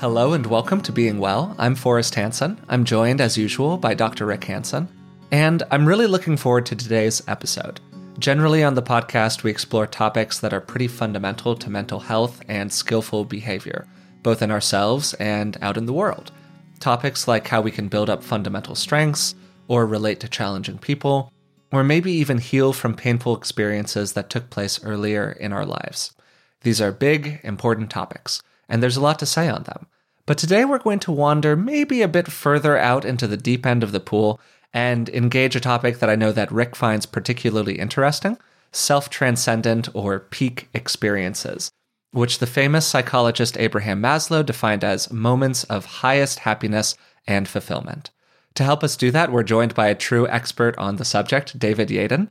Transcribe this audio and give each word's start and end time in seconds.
Hello 0.00 0.32
and 0.32 0.46
welcome 0.46 0.80
to 0.80 0.92
Being 0.92 1.18
Well. 1.18 1.54
I'm 1.58 1.74
Forrest 1.74 2.14
Hanson. 2.14 2.58
I'm 2.70 2.86
joined, 2.86 3.20
as 3.20 3.36
usual, 3.36 3.76
by 3.76 3.92
Dr. 3.92 4.24
Rick 4.24 4.44
Hanson. 4.44 4.88
And 5.30 5.62
I'm 5.70 5.86
really 5.86 6.06
looking 6.06 6.38
forward 6.38 6.64
to 6.66 6.74
today's 6.74 7.22
episode. 7.28 7.82
Generally, 8.18 8.64
on 8.64 8.74
the 8.74 8.82
podcast, 8.82 9.42
we 9.42 9.50
explore 9.50 9.86
topics 9.86 10.38
that 10.38 10.54
are 10.54 10.60
pretty 10.62 10.88
fundamental 10.88 11.54
to 11.54 11.68
mental 11.68 12.00
health 12.00 12.40
and 12.48 12.72
skillful 12.72 13.26
behavior, 13.26 13.86
both 14.22 14.40
in 14.40 14.50
ourselves 14.50 15.12
and 15.20 15.58
out 15.60 15.76
in 15.76 15.84
the 15.84 15.92
world. 15.92 16.32
Topics 16.78 17.28
like 17.28 17.48
how 17.48 17.60
we 17.60 17.70
can 17.70 17.88
build 17.88 18.08
up 18.08 18.24
fundamental 18.24 18.74
strengths, 18.74 19.34
or 19.68 19.84
relate 19.84 20.18
to 20.20 20.28
challenging 20.30 20.78
people, 20.78 21.30
or 21.72 21.84
maybe 21.84 22.10
even 22.10 22.38
heal 22.38 22.72
from 22.72 22.94
painful 22.94 23.36
experiences 23.36 24.14
that 24.14 24.30
took 24.30 24.48
place 24.48 24.82
earlier 24.82 25.30
in 25.30 25.52
our 25.52 25.66
lives. 25.66 26.14
These 26.62 26.80
are 26.80 26.90
big, 26.90 27.40
important 27.44 27.90
topics 27.90 28.42
and 28.70 28.82
there's 28.82 28.96
a 28.96 29.02
lot 29.02 29.18
to 29.18 29.26
say 29.26 29.48
on 29.48 29.64
them. 29.64 29.86
But 30.30 30.38
today 30.38 30.64
we're 30.64 30.78
going 30.78 31.00
to 31.00 31.10
wander 31.10 31.56
maybe 31.56 32.02
a 32.02 32.06
bit 32.06 32.30
further 32.30 32.78
out 32.78 33.04
into 33.04 33.26
the 33.26 33.36
deep 33.36 33.66
end 33.66 33.82
of 33.82 33.90
the 33.90 33.98
pool 33.98 34.38
and 34.72 35.08
engage 35.08 35.56
a 35.56 35.60
topic 35.60 35.98
that 35.98 36.08
I 36.08 36.14
know 36.14 36.30
that 36.30 36.52
Rick 36.52 36.76
finds 36.76 37.04
particularly 37.04 37.80
interesting 37.80 38.38
self 38.70 39.10
transcendent 39.10 39.88
or 39.92 40.20
peak 40.20 40.68
experiences, 40.72 41.72
which 42.12 42.38
the 42.38 42.46
famous 42.46 42.86
psychologist 42.86 43.58
Abraham 43.58 44.00
Maslow 44.00 44.46
defined 44.46 44.84
as 44.84 45.10
moments 45.10 45.64
of 45.64 45.84
highest 45.84 46.38
happiness 46.38 46.94
and 47.26 47.48
fulfillment. 47.48 48.10
To 48.54 48.62
help 48.62 48.84
us 48.84 48.96
do 48.96 49.10
that, 49.10 49.32
we're 49.32 49.42
joined 49.42 49.74
by 49.74 49.88
a 49.88 49.96
true 49.96 50.28
expert 50.28 50.78
on 50.78 50.94
the 50.94 51.04
subject, 51.04 51.58
David 51.58 51.88
Yaden. 51.88 52.28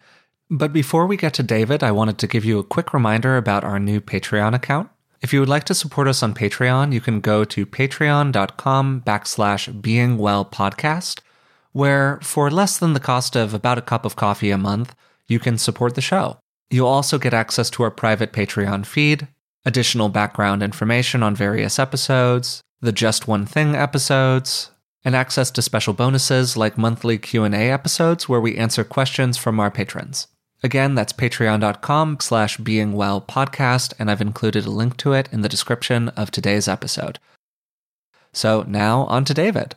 But 0.49 0.71
before 0.71 1.05
we 1.05 1.17
get 1.17 1.33
to 1.33 1.43
David, 1.43 1.83
I 1.83 1.91
wanted 1.91 2.17
to 2.19 2.27
give 2.27 2.45
you 2.45 2.59
a 2.59 2.63
quick 2.63 2.93
reminder 2.93 3.35
about 3.35 3.65
our 3.65 3.77
new 3.77 3.99
Patreon 3.99 4.55
account. 4.55 4.89
If 5.21 5.33
you 5.33 5.41
would 5.41 5.49
like 5.49 5.65
to 5.65 5.73
support 5.73 6.07
us 6.07 6.23
on 6.23 6.33
Patreon, 6.33 6.93
you 6.93 7.01
can 7.01 7.19
go 7.19 7.43
to 7.43 7.65
patreon.com 7.65 9.01
backslash 9.01 9.81
beingwellpodcast, 9.81 11.19
where 11.73 12.19
for 12.21 12.49
less 12.49 12.77
than 12.77 12.93
the 12.93 13.01
cost 13.01 13.35
of 13.35 13.53
about 13.53 13.77
a 13.77 13.81
cup 13.81 14.05
of 14.05 14.15
coffee 14.15 14.51
a 14.51 14.57
month, 14.57 14.95
you 15.27 15.39
can 15.39 15.57
support 15.57 15.95
the 15.95 16.01
show. 16.01 16.37
You'll 16.69 16.87
also 16.87 17.17
get 17.17 17.33
access 17.33 17.69
to 17.71 17.83
our 17.83 17.91
private 17.91 18.31
Patreon 18.31 18.85
feed, 18.85 19.27
additional 19.65 20.07
background 20.07 20.63
information 20.63 21.21
on 21.21 21.35
various 21.35 21.79
episodes, 21.79 22.61
the 22.79 22.93
Just 22.93 23.27
One 23.27 23.45
Thing 23.45 23.75
episodes, 23.75 24.71
and 25.03 25.15
access 25.15 25.51
to 25.51 25.61
special 25.61 25.93
bonuses 25.93 26.55
like 26.55 26.77
monthly 26.77 27.17
Q&A 27.17 27.71
episodes 27.71 28.29
where 28.29 28.41
we 28.41 28.57
answer 28.57 28.83
questions 28.83 29.37
from 29.37 29.59
our 29.59 29.71
patrons. 29.71 30.27
Again, 30.61 30.95
that's 30.95 31.13
patreon.com 31.13 32.17
slash 32.19 32.57
beingwellpodcast, 32.57 33.93
and 33.97 34.11
I've 34.11 34.21
included 34.21 34.65
a 34.65 34.71
link 34.71 34.97
to 34.97 35.13
it 35.13 35.29
in 35.31 35.41
the 35.41 35.49
description 35.49 36.09
of 36.09 36.31
today's 36.31 36.67
episode. 36.67 37.19
So 38.33 38.63
now 38.67 39.03
on 39.05 39.25
to 39.25 39.33
David. 39.33 39.75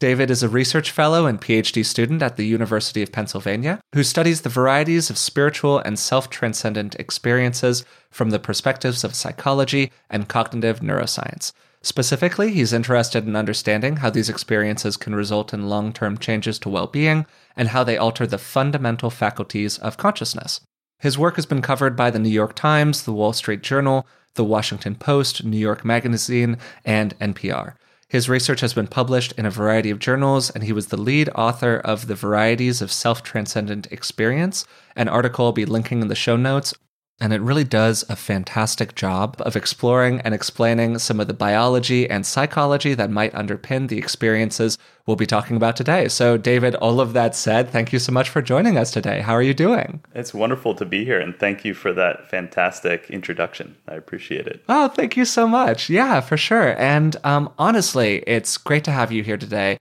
David 0.00 0.30
is 0.30 0.44
a 0.44 0.48
research 0.48 0.92
fellow 0.92 1.26
and 1.26 1.40
PhD 1.40 1.84
student 1.84 2.22
at 2.22 2.36
the 2.36 2.46
University 2.46 3.02
of 3.02 3.10
Pennsylvania 3.10 3.80
who 3.94 4.04
studies 4.04 4.42
the 4.42 4.48
varieties 4.48 5.10
of 5.10 5.18
spiritual 5.18 5.78
and 5.78 5.98
self 5.98 6.30
transcendent 6.30 6.94
experiences 6.96 7.84
from 8.10 8.30
the 8.30 8.38
perspectives 8.38 9.02
of 9.02 9.14
psychology 9.14 9.90
and 10.08 10.28
cognitive 10.28 10.80
neuroscience. 10.80 11.52
Specifically, 11.82 12.52
he's 12.52 12.72
interested 12.72 13.26
in 13.26 13.36
understanding 13.36 13.96
how 13.96 14.10
these 14.10 14.28
experiences 14.28 14.96
can 14.96 15.14
result 15.14 15.54
in 15.54 15.68
long 15.68 15.92
term 15.92 16.18
changes 16.18 16.58
to 16.60 16.68
well 16.68 16.86
being 16.86 17.24
and 17.56 17.68
how 17.68 17.84
they 17.84 17.96
alter 17.96 18.26
the 18.26 18.38
fundamental 18.38 19.10
faculties 19.10 19.78
of 19.78 19.96
consciousness. 19.96 20.60
His 20.98 21.16
work 21.16 21.36
has 21.36 21.46
been 21.46 21.62
covered 21.62 21.96
by 21.96 22.10
the 22.10 22.18
New 22.18 22.28
York 22.28 22.56
Times, 22.56 23.04
the 23.04 23.12
Wall 23.12 23.32
Street 23.32 23.62
Journal, 23.62 24.06
the 24.34 24.44
Washington 24.44 24.96
Post, 24.96 25.44
New 25.44 25.58
York 25.58 25.84
Magazine, 25.84 26.58
and 26.84 27.16
NPR. 27.20 27.74
His 28.08 28.28
research 28.28 28.60
has 28.62 28.74
been 28.74 28.86
published 28.86 29.32
in 29.32 29.46
a 29.46 29.50
variety 29.50 29.90
of 29.90 29.98
journals, 29.98 30.50
and 30.50 30.64
he 30.64 30.72
was 30.72 30.86
the 30.86 30.96
lead 30.96 31.28
author 31.34 31.76
of 31.76 32.06
The 32.08 32.14
Varieties 32.14 32.82
of 32.82 32.90
Self 32.90 33.22
Transcendent 33.22 33.86
Experience, 33.92 34.64
an 34.96 35.08
article 35.08 35.44
I'll 35.44 35.52
be 35.52 35.66
linking 35.66 36.02
in 36.02 36.08
the 36.08 36.14
show 36.14 36.36
notes 36.36 36.74
and 37.20 37.32
it 37.32 37.40
really 37.40 37.64
does 37.64 38.04
a 38.08 38.16
fantastic 38.16 38.94
job 38.94 39.36
of 39.40 39.56
exploring 39.56 40.20
and 40.20 40.34
explaining 40.34 40.98
some 40.98 41.18
of 41.18 41.26
the 41.26 41.34
biology 41.34 42.08
and 42.08 42.24
psychology 42.24 42.94
that 42.94 43.10
might 43.10 43.32
underpin 43.32 43.88
the 43.88 43.98
experiences 43.98 44.78
we'll 45.06 45.16
be 45.16 45.26
talking 45.26 45.56
about 45.56 45.76
today. 45.76 46.06
So, 46.08 46.36
David, 46.36 46.74
all 46.76 47.00
of 47.00 47.14
that 47.14 47.34
said, 47.34 47.70
thank 47.70 47.92
you 47.92 47.98
so 47.98 48.12
much 48.12 48.28
for 48.28 48.40
joining 48.40 48.78
us 48.78 48.90
today. 48.90 49.20
How 49.20 49.32
are 49.32 49.42
you 49.42 49.54
doing? 49.54 50.00
It's 50.14 50.32
wonderful 50.32 50.74
to 50.76 50.84
be 50.84 51.04
here, 51.04 51.18
and 51.18 51.36
thank 51.38 51.64
you 51.64 51.74
for 51.74 51.92
that 51.94 52.30
fantastic 52.30 53.10
introduction. 53.10 53.76
I 53.88 53.94
appreciate 53.94 54.46
it. 54.46 54.62
Oh, 54.68 54.88
thank 54.88 55.16
you 55.16 55.24
so 55.24 55.48
much. 55.48 55.90
Yeah, 55.90 56.20
for 56.20 56.36
sure. 56.36 56.78
And 56.80 57.16
um, 57.24 57.52
honestly, 57.58 58.22
it's 58.26 58.56
great 58.56 58.84
to 58.84 58.92
have 58.92 59.10
you 59.10 59.22
here 59.24 59.38
today. 59.38 59.78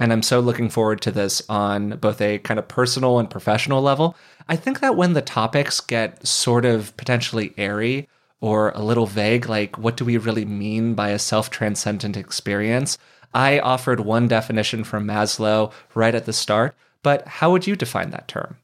And 0.00 0.12
I'm 0.12 0.22
so 0.22 0.40
looking 0.40 0.70
forward 0.70 1.00
to 1.02 1.12
this 1.12 1.40
on 1.48 1.90
both 1.98 2.20
a 2.20 2.38
kind 2.38 2.58
of 2.58 2.66
personal 2.66 3.20
and 3.20 3.30
professional 3.30 3.80
level. 3.80 4.16
I 4.48 4.56
think 4.56 4.80
that 4.80 4.96
when 4.96 5.14
the 5.14 5.22
topics 5.22 5.80
get 5.80 6.26
sort 6.26 6.64
of 6.64 6.96
potentially 6.96 7.54
airy 7.56 8.08
or 8.40 8.70
a 8.70 8.82
little 8.82 9.06
vague, 9.06 9.48
like 9.48 9.78
what 9.78 9.96
do 9.96 10.04
we 10.04 10.18
really 10.18 10.44
mean 10.44 10.94
by 10.94 11.10
a 11.10 11.18
self 11.18 11.50
transcendent 11.50 12.16
experience? 12.16 12.98
I 13.32 13.58
offered 13.58 14.00
one 14.00 14.28
definition 14.28 14.84
from 14.84 15.06
Maslow 15.06 15.72
right 15.94 16.14
at 16.14 16.26
the 16.26 16.32
start, 16.32 16.76
but 17.02 17.26
how 17.26 17.50
would 17.50 17.66
you 17.66 17.74
define 17.74 18.10
that 18.10 18.28
term? 18.28 18.58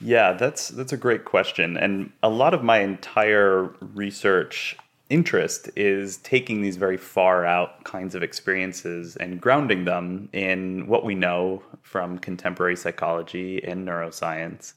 Yeah, 0.00 0.32
that's 0.32 0.68
that's 0.68 0.92
a 0.92 0.96
great 0.96 1.26
question. 1.26 1.76
And 1.76 2.10
a 2.22 2.30
lot 2.30 2.54
of 2.54 2.64
my 2.64 2.78
entire 2.78 3.64
research 3.94 4.76
interest 5.10 5.68
is 5.76 6.16
taking 6.18 6.62
these 6.62 6.76
very 6.76 6.96
far 6.96 7.44
out 7.44 7.84
kinds 7.84 8.14
of 8.14 8.22
experiences 8.22 9.16
and 9.16 9.40
grounding 9.40 9.84
them 9.84 10.28
in 10.32 10.86
what 10.86 11.04
we 11.04 11.14
know 11.14 11.62
from 11.82 12.18
contemporary 12.18 12.76
psychology 12.76 13.62
and 13.64 13.86
neuroscience 13.86 14.74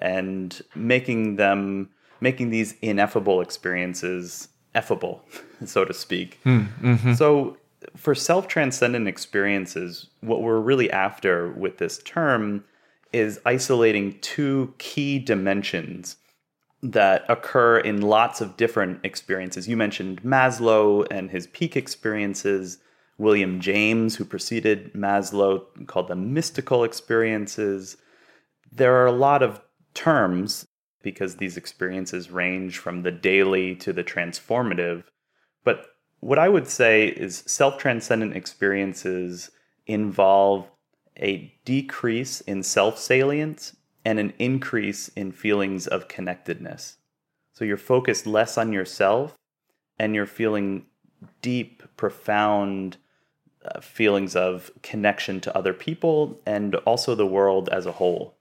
and 0.00 0.62
making 0.74 1.36
them 1.36 1.88
making 2.20 2.50
these 2.50 2.74
ineffable 2.82 3.40
experiences 3.40 4.48
effable 4.74 5.20
so 5.64 5.84
to 5.84 5.94
speak 5.94 6.38
mm, 6.44 6.66
mm-hmm. 6.80 7.14
so 7.14 7.56
for 7.96 8.14
self-transcendent 8.14 9.08
experiences 9.08 10.08
what 10.20 10.42
we're 10.42 10.60
really 10.60 10.90
after 10.90 11.50
with 11.52 11.78
this 11.78 11.98
term 12.04 12.64
is 13.12 13.40
isolating 13.44 14.18
two 14.20 14.72
key 14.78 15.18
dimensions 15.18 16.16
that 16.82 17.24
occur 17.28 17.78
in 17.78 18.00
lots 18.00 18.40
of 18.40 18.56
different 18.56 19.04
experiences. 19.04 19.68
You 19.68 19.76
mentioned 19.76 20.22
Maslow 20.22 21.06
and 21.10 21.30
his 21.30 21.46
peak 21.48 21.76
experiences. 21.76 22.78
William 23.18 23.60
James, 23.60 24.16
who 24.16 24.24
preceded 24.24 24.94
Maslow, 24.94 25.62
called 25.86 26.08
them 26.08 26.32
mystical 26.32 26.84
experiences. 26.84 27.98
There 28.72 28.94
are 28.94 29.06
a 29.06 29.12
lot 29.12 29.42
of 29.42 29.60
terms 29.94 30.66
because 31.02 31.36
these 31.36 31.56
experiences 31.56 32.30
range 32.30 32.78
from 32.78 33.02
the 33.02 33.10
daily 33.10 33.74
to 33.76 33.92
the 33.92 34.04
transformative. 34.04 35.04
But 35.64 35.86
what 36.20 36.38
I 36.38 36.48
would 36.48 36.66
say 36.66 37.08
is 37.08 37.42
self 37.46 37.78
transcendent 37.78 38.36
experiences 38.36 39.50
involve 39.86 40.70
a 41.16 41.52
decrease 41.64 42.40
in 42.42 42.62
self 42.62 42.98
salience 42.98 43.76
and 44.04 44.18
an 44.18 44.32
increase 44.38 45.08
in 45.08 45.32
feelings 45.32 45.86
of 45.86 46.08
connectedness. 46.08 46.96
So 47.52 47.64
you're 47.64 47.76
focused 47.76 48.26
less 48.26 48.56
on 48.56 48.72
yourself 48.72 49.36
and 49.98 50.14
you're 50.14 50.26
feeling 50.26 50.86
deep, 51.42 51.82
profound 51.96 52.96
uh, 53.64 53.80
feelings 53.80 54.34
of 54.34 54.70
connection 54.82 55.40
to 55.42 55.56
other 55.56 55.74
people 55.74 56.40
and 56.46 56.74
also 56.76 57.14
the 57.14 57.26
world 57.26 57.68
as 57.68 57.84
a 57.84 57.92
whole. 57.92 58.38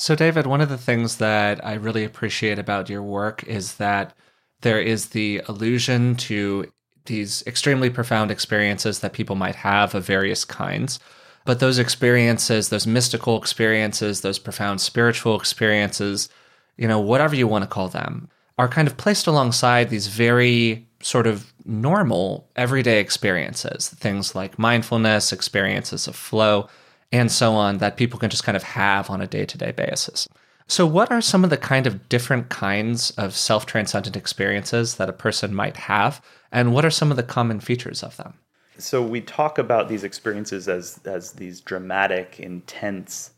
So, 0.00 0.14
David, 0.14 0.46
one 0.46 0.62
of 0.62 0.70
the 0.70 0.78
things 0.78 1.18
that 1.18 1.62
I 1.62 1.74
really 1.74 2.04
appreciate 2.04 2.58
about 2.58 2.88
your 2.88 3.02
work 3.02 3.44
is 3.44 3.74
that 3.74 4.16
there 4.62 4.80
is 4.80 5.10
the 5.10 5.42
allusion 5.46 6.14
to 6.16 6.72
these 7.04 7.42
extremely 7.46 7.90
profound 7.90 8.30
experiences 8.30 9.00
that 9.00 9.12
people 9.12 9.36
might 9.36 9.56
have 9.56 9.94
of 9.94 10.06
various 10.06 10.46
kinds. 10.46 11.00
But 11.44 11.60
those 11.60 11.78
experiences, 11.78 12.70
those 12.70 12.86
mystical 12.86 13.36
experiences, 13.36 14.22
those 14.22 14.38
profound 14.38 14.80
spiritual 14.80 15.38
experiences, 15.38 16.30
you 16.78 16.88
know, 16.88 16.98
whatever 16.98 17.36
you 17.36 17.46
want 17.46 17.64
to 17.64 17.68
call 17.68 17.88
them, 17.88 18.30
are 18.56 18.68
kind 18.68 18.88
of 18.88 18.96
placed 18.96 19.26
alongside 19.26 19.90
these 19.90 20.06
very 20.06 20.88
sort 21.02 21.26
of 21.26 21.52
normal 21.66 22.48
everyday 22.56 23.00
experiences, 23.00 23.90
things 23.90 24.34
like 24.34 24.58
mindfulness, 24.58 25.30
experiences 25.30 26.08
of 26.08 26.16
flow, 26.16 26.70
and 27.12 27.30
so 27.30 27.54
on, 27.54 27.78
that 27.78 27.96
people 27.96 28.18
can 28.18 28.30
just 28.30 28.44
kind 28.44 28.56
of 28.56 28.62
have 28.62 29.10
on 29.10 29.20
a 29.20 29.26
day 29.26 29.44
to 29.44 29.58
day 29.58 29.72
basis. 29.72 30.28
So, 30.66 30.86
what 30.86 31.10
are 31.10 31.20
some 31.20 31.42
of 31.42 31.50
the 31.50 31.56
kind 31.56 31.86
of 31.86 32.08
different 32.08 32.48
kinds 32.48 33.10
of 33.12 33.34
self 33.34 33.66
transcendent 33.66 34.16
experiences 34.16 34.96
that 34.96 35.08
a 35.08 35.12
person 35.12 35.54
might 35.54 35.76
have? 35.76 36.24
And 36.52 36.72
what 36.72 36.84
are 36.84 36.90
some 36.90 37.10
of 37.10 37.16
the 37.16 37.22
common 37.22 37.60
features 37.60 38.02
of 38.02 38.16
them? 38.16 38.34
so 38.80 39.02
we 39.02 39.20
talk 39.20 39.58
about 39.58 39.88
these 39.88 40.04
experiences 40.04 40.68
as 40.68 41.00
as 41.04 41.32
these 41.32 41.60
dramatic, 41.60 42.40
intense 42.40 43.32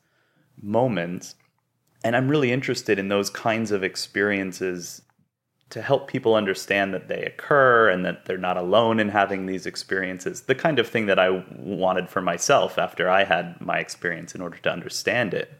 moments, 0.60 1.34
and 2.04 2.16
I'm 2.16 2.28
really 2.28 2.52
interested 2.52 2.98
in 2.98 3.08
those 3.08 3.30
kinds 3.30 3.70
of 3.70 3.82
experiences 3.82 5.01
to 5.72 5.80
help 5.80 6.06
people 6.06 6.34
understand 6.34 6.92
that 6.92 7.08
they 7.08 7.22
occur 7.24 7.88
and 7.88 8.04
that 8.04 8.26
they're 8.26 8.36
not 8.36 8.58
alone 8.58 9.00
in 9.00 9.08
having 9.08 9.46
these 9.46 9.64
experiences. 9.64 10.42
The 10.42 10.54
kind 10.54 10.78
of 10.78 10.86
thing 10.86 11.06
that 11.06 11.18
I 11.18 11.42
wanted 11.56 12.10
for 12.10 12.20
myself 12.20 12.76
after 12.76 13.08
I 13.08 13.24
had 13.24 13.58
my 13.58 13.78
experience 13.78 14.34
in 14.34 14.42
order 14.42 14.58
to 14.58 14.70
understand 14.70 15.32
it. 15.32 15.50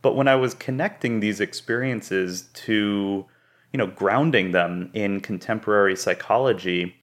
But 0.00 0.16
when 0.16 0.26
I 0.26 0.36
was 0.36 0.54
connecting 0.54 1.20
these 1.20 1.38
experiences 1.38 2.48
to, 2.54 3.26
you 3.72 3.76
know, 3.76 3.88
grounding 3.88 4.52
them 4.52 4.90
in 4.94 5.20
contemporary 5.20 5.96
psychology, 5.96 6.96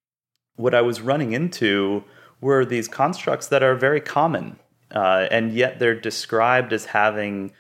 what 0.55 0.73
I 0.73 0.81
was 0.81 1.01
running 1.01 1.33
into 1.33 2.03
were 2.41 2.65
these 2.65 2.87
constructs 2.87 3.47
that 3.49 3.61
are 3.61 3.75
very 3.75 4.01
common, 4.01 4.57
uh, 4.95 5.27
and 5.29 5.53
yet 5.53 5.77
they're 5.77 5.93
described 5.93 6.73
as 6.73 6.85
having 6.85 7.51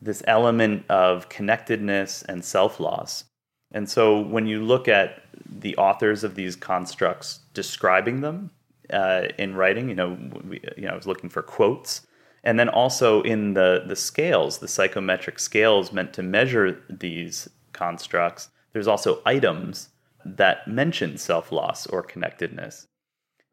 this 0.00 0.22
element 0.28 0.84
of 0.88 1.28
connectedness 1.28 2.22
and 2.22 2.44
self 2.44 2.78
loss. 2.78 3.24
And 3.72 3.88
so 3.88 4.20
when 4.20 4.46
you 4.46 4.64
look 4.64 4.88
at 4.88 5.22
the 5.44 5.76
authors 5.76 6.24
of 6.24 6.34
these 6.34 6.56
constructs 6.56 7.40
describing 7.52 8.20
them 8.20 8.50
uh, 8.92 9.28
in 9.38 9.54
writing, 9.54 9.88
you 9.88 9.94
know, 9.94 10.16
we, 10.44 10.60
you 10.76 10.84
know, 10.84 10.92
I 10.92 10.96
was 10.96 11.06
looking 11.06 11.30
for 11.30 11.42
quotes, 11.42 12.06
and 12.44 12.58
then 12.58 12.68
also 12.68 13.22
in 13.22 13.54
the 13.54 13.84
the 13.86 13.96
scales, 13.96 14.58
the 14.58 14.68
psychometric 14.68 15.38
scales 15.38 15.92
meant 15.92 16.12
to 16.14 16.22
measure 16.22 16.82
these 16.88 17.48
constructs. 17.72 18.50
There's 18.72 18.86
also 18.86 19.20
items 19.26 19.88
that 20.24 20.66
mention 20.68 21.18
self 21.18 21.50
loss 21.50 21.86
or 21.86 22.02
connectedness, 22.02 22.86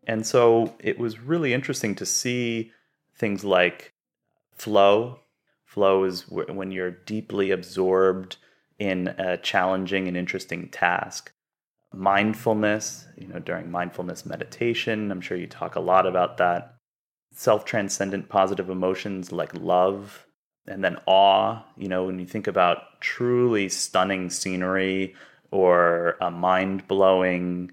and 0.06 0.26
so 0.26 0.76
it 0.80 1.00
was 1.00 1.20
really 1.20 1.54
interesting 1.54 1.96
to 1.96 2.06
see 2.06 2.72
things 3.16 3.44
like 3.44 3.94
flow. 4.52 5.20
Flow 5.66 6.04
is 6.04 6.30
when 6.30 6.72
you're 6.72 6.92
deeply 6.92 7.50
absorbed 7.50 8.38
in 8.80 9.10
a 9.10 9.38
challenging 9.38 10.08
and 10.08 10.18
interesting 10.18 10.70
task. 10.70 11.32
Mindfulness, 11.94 13.06
you 13.18 13.28
know, 13.28 13.40
during 13.40 13.70
mindfulness 13.70 14.26
meditation, 14.26 15.12
I'm 15.12 15.22
sure 15.22 15.38
you 15.38 15.48
talk 15.48 15.76
a 15.76 15.80
lot 15.80 16.08
about 16.08 16.38
that. 16.38 16.76
Self 17.32 17.66
transcendent 17.66 18.30
positive 18.30 18.70
emotions 18.70 19.32
like 19.32 19.54
love 19.54 20.26
and 20.68 20.84
then 20.84 20.98
awe, 21.06 21.64
you 21.78 21.88
know, 21.88 22.06
when 22.06 22.20
you 22.20 22.26
think 22.26 22.48
about 22.48 23.00
truly 23.02 23.70
stunning 23.70 24.30
scenery 24.30 25.14
or 25.52 26.16
a 26.22 26.32
mind 26.32 26.88
blowing 26.88 27.72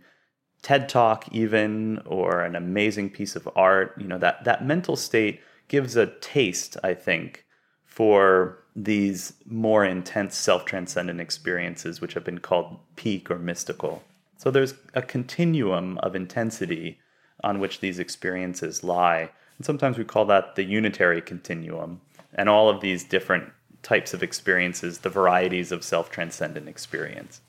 TED 0.62 0.88
talk, 0.88 1.26
even, 1.32 2.02
or 2.04 2.42
an 2.42 2.54
amazing 2.54 3.10
piece 3.10 3.36
of 3.36 3.48
art, 3.56 3.94
you 3.98 4.06
know, 4.06 4.18
that, 4.18 4.44
that 4.44 4.66
mental 4.66 4.96
state 4.96 5.40
gives 5.68 5.96
a 5.96 6.06
taste, 6.20 6.76
I 6.84 6.94
think, 6.94 7.46
for 7.90 8.56
these 8.76 9.34
more 9.44 9.84
intense 9.84 10.36
self 10.36 10.64
transcendent 10.64 11.20
experiences, 11.20 12.00
which 12.00 12.14
have 12.14 12.24
been 12.24 12.38
called 12.38 12.78
peak 12.96 13.30
or 13.30 13.38
mystical. 13.38 14.02
So 14.38 14.50
there's 14.50 14.74
a 14.94 15.02
continuum 15.02 15.98
of 15.98 16.14
intensity 16.14 16.98
on 17.44 17.58
which 17.58 17.80
these 17.80 17.98
experiences 17.98 18.82
lie. 18.84 19.30
And 19.58 19.66
sometimes 19.66 19.98
we 19.98 20.04
call 20.04 20.24
that 20.26 20.54
the 20.54 20.64
unitary 20.64 21.20
continuum. 21.20 22.00
And 22.34 22.48
all 22.48 22.68
of 22.70 22.80
these 22.80 23.04
different 23.04 23.52
types 23.82 24.14
of 24.14 24.22
experiences, 24.22 24.98
the 24.98 25.10
varieties 25.10 25.72
of 25.72 25.84
self 25.84 26.10
transcendent 26.10 26.68
experience. 26.68 27.40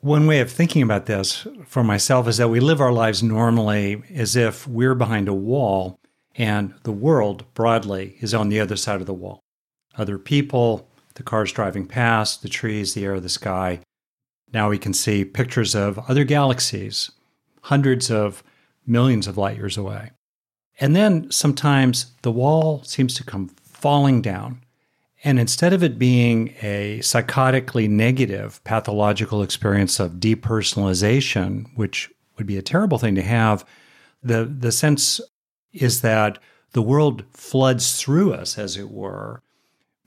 One 0.00 0.26
way 0.26 0.40
of 0.40 0.50
thinking 0.50 0.82
about 0.82 1.06
this 1.06 1.46
for 1.64 1.82
myself 1.82 2.28
is 2.28 2.36
that 2.36 2.48
we 2.48 2.60
live 2.60 2.80
our 2.80 2.92
lives 2.92 3.22
normally 3.22 4.02
as 4.14 4.36
if 4.36 4.66
we're 4.66 4.94
behind 4.94 5.28
a 5.28 5.34
wall 5.34 5.98
and 6.34 6.74
the 6.82 6.92
world 6.92 7.44
broadly 7.54 8.16
is 8.20 8.34
on 8.34 8.50
the 8.50 8.60
other 8.60 8.76
side 8.76 9.00
of 9.00 9.06
the 9.06 9.14
wall 9.14 9.42
other 9.98 10.18
people, 10.18 10.88
the 11.14 11.22
cars 11.22 11.52
driving 11.52 11.86
past, 11.86 12.42
the 12.42 12.48
trees, 12.48 12.94
the 12.94 13.04
air, 13.04 13.20
the 13.20 13.28
sky. 13.28 13.80
Now 14.52 14.68
we 14.68 14.78
can 14.78 14.94
see 14.94 15.24
pictures 15.24 15.74
of 15.74 15.98
other 16.08 16.24
galaxies, 16.24 17.10
hundreds 17.62 18.10
of 18.10 18.42
millions 18.86 19.26
of 19.26 19.36
light 19.36 19.56
years 19.56 19.76
away. 19.76 20.12
And 20.78 20.94
then 20.94 21.30
sometimes 21.30 22.12
the 22.22 22.30
wall 22.30 22.82
seems 22.84 23.14
to 23.14 23.24
come 23.24 23.48
falling 23.48 24.22
down. 24.22 24.62
And 25.24 25.40
instead 25.40 25.72
of 25.72 25.82
it 25.82 25.98
being 25.98 26.54
a 26.62 26.98
psychotically 27.00 27.88
negative 27.88 28.62
pathological 28.64 29.42
experience 29.42 29.98
of 29.98 30.12
depersonalization, 30.12 31.66
which 31.74 32.10
would 32.36 32.46
be 32.46 32.58
a 32.58 32.62
terrible 32.62 32.98
thing 32.98 33.14
to 33.14 33.22
have, 33.22 33.64
the, 34.22 34.44
the 34.44 34.70
sense 34.70 35.20
is 35.72 36.02
that 36.02 36.38
the 36.72 36.82
world 36.82 37.24
floods 37.32 38.00
through 38.00 38.34
us, 38.34 38.58
as 38.58 38.76
it 38.76 38.90
were, 38.90 39.42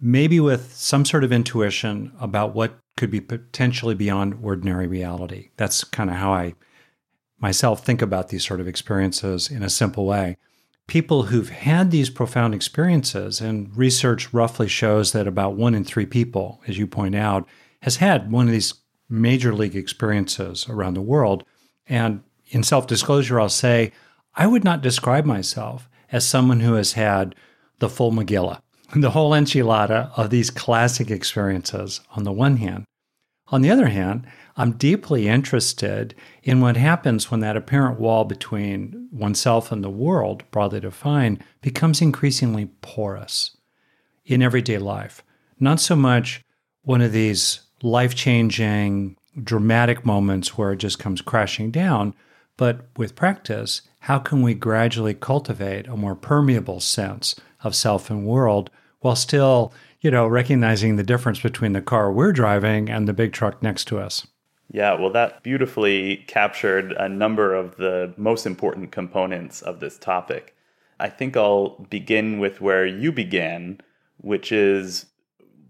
maybe 0.02 0.40
with 0.40 0.74
some 0.76 1.06
sort 1.06 1.24
of 1.24 1.32
intuition 1.32 2.12
about 2.20 2.54
what 2.54 2.78
could 2.98 3.12
be 3.12 3.22
potentially 3.22 3.96
beyond 3.96 4.38
ordinary 4.42 4.88
reality. 4.88 5.50
That's 5.58 5.84
kind 5.84 6.10
of 6.10 6.18
how 6.18 6.34
I 6.34 6.56
myself 7.40 7.86
think 7.86 8.02
about 8.02 8.30
these 8.30 8.46
sort 8.46 8.60
of 8.60 8.68
experiences 8.68 9.50
in 9.50 9.64
a 9.64 9.70
simple 9.70 10.06
way. 10.06 10.38
People 10.88 11.24
who've 11.24 11.50
had 11.50 11.92
these 11.92 12.10
profound 12.10 12.54
experiences, 12.54 13.40
and 13.40 13.76
research 13.78 14.34
roughly 14.34 14.68
shows 14.68 15.12
that 15.12 15.28
about 15.28 15.56
one 15.56 15.76
in 15.76 15.84
three 15.84 16.06
people, 16.06 16.62
as 16.68 16.78
you 16.78 16.88
point 16.88 17.16
out, 17.16 17.48
has 17.84 17.98
had 17.98 18.32
one 18.32 18.48
of 18.48 18.52
these 18.52 18.74
major 19.08 19.54
league 19.54 19.76
experiences 19.76 20.68
around 20.68 20.96
the 20.96 21.02
world. 21.02 21.44
And 21.88 22.24
in 22.48 22.64
self 22.64 22.88
disclosure, 22.88 23.40
I'll 23.40 23.50
say, 23.50 23.92
I 24.36 24.48
would 24.48 24.64
not 24.64 24.82
describe 24.82 25.26
myself 25.26 25.88
as 26.12 26.28
someone 26.28 26.62
who 26.62 26.74
has 26.74 26.94
had 26.94 27.36
the 27.78 27.90
full 27.90 28.12
Megillah 28.12 28.62
the 28.96 29.12
whole 29.12 29.32
enchilada 29.32 30.12
of 30.18 30.30
these 30.30 30.50
classic 30.50 31.12
experiences 31.12 32.02
on 32.16 32.24
the 32.24 32.32
one 32.32 32.58
hand. 32.58 32.86
On 33.52 33.62
the 33.62 33.70
other 33.72 33.88
hand, 33.88 34.26
I'm 34.58 34.74
deeply 34.74 35.28
interested 35.28 36.16
in 36.44 36.60
what 36.60 36.76
happens 36.76 37.30
when 37.30 37.40
that 37.42 37.58
apparent 37.58 38.00
wall 38.00 38.26
between 38.26 39.08
oneself 39.12 39.72
and 39.72 39.84
the 39.84 39.90
world, 39.90 40.44
broadly 40.52 40.80
defined, 40.80 41.44
becomes 41.62 42.02
increasingly 42.02 42.66
porous 42.82 43.56
in 44.26 44.42
everyday 44.42 44.78
life. 44.78 45.24
Not 45.60 45.80
so 45.80 45.96
much 45.96 46.44
one 46.84 47.02
of 47.02 47.12
these 47.12 47.62
life 47.82 48.16
changing, 48.16 49.16
dramatic 49.44 50.06
moments 50.06 50.58
where 50.58 50.74
it 50.74 50.78
just 50.78 51.00
comes 51.00 51.22
crashing 51.22 51.72
down, 51.72 52.14
but 52.58 52.88
with 52.98 53.16
practice, 53.16 53.84
how 54.02 54.20
can 54.20 54.42
we 54.42 54.54
gradually 54.54 55.14
cultivate 55.14 55.88
a 55.88 55.96
more 55.96 56.16
permeable 56.16 56.80
sense 56.80 57.36
of 57.64 57.76
self 57.76 58.10
and 58.10 58.26
world 58.26 58.70
while 59.00 59.16
still, 59.16 59.74
you 60.02 60.12
know, 60.12 60.28
recognizing 60.28 60.96
the 60.96 61.04
difference 61.04 61.40
between 61.40 61.74
the 61.74 61.82
car 61.82 62.12
we're 62.12 62.34
driving 62.34 62.90
and 62.90 63.08
the 63.08 63.14
big 63.14 63.34
truck 63.34 63.62
next 63.62 63.86
to 63.86 64.00
us. 64.00 64.28
Yeah, 64.72 64.94
well, 64.94 65.12
that 65.12 65.42
beautifully 65.42 66.18
captured 66.28 66.92
a 66.92 67.10
number 67.10 67.56
of 67.56 67.78
the 67.78 68.14
most 68.18 68.46
important 68.46 68.92
components 68.92 69.62
of 69.62 69.80
this 69.80 69.98
topic. 69.98 70.56
I 71.00 71.10
think 71.10 71.36
I'll 71.36 71.88
begin 71.90 72.40
with 72.40 72.62
where 72.62 72.86
you 72.86 73.12
began, 73.12 73.82
which 74.18 74.52
is 74.52 75.08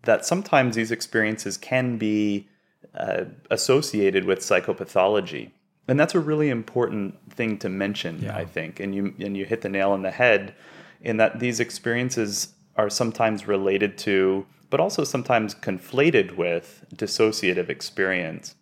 that 0.04 0.26
sometimes 0.26 0.76
these 0.76 0.92
experiences 0.92 1.56
can 1.56 1.98
be 1.98 2.50
uh, 2.94 3.26
associated 3.52 4.26
with 4.26 4.40
psychopathology. 4.40 5.52
And 5.88 6.00
that's 6.00 6.16
a 6.16 6.20
really 6.20 6.50
important 6.50 7.16
thing 7.32 7.58
to 7.60 7.70
mention, 7.70 8.22
yeah. 8.22 8.36
I 8.36 8.46
think. 8.46 8.80
And 8.80 8.94
you 8.94 9.14
and 9.20 9.36
you 9.36 9.46
hit 9.46 9.62
the 9.62 9.70
nail 9.70 9.92
on 9.92 10.04
the 10.04 10.12
head 10.12 10.54
in 11.02 11.18
that 11.18 11.40
these 11.40 11.60
experiences 11.60 12.54
are 12.80 12.90
sometimes 12.90 13.46
related 13.46 13.98
to, 13.98 14.46
but 14.70 14.80
also 14.80 15.04
sometimes 15.04 15.54
conflated 15.54 16.38
with 16.38 16.86
dissociative 16.96 17.68
experience, 17.68 18.56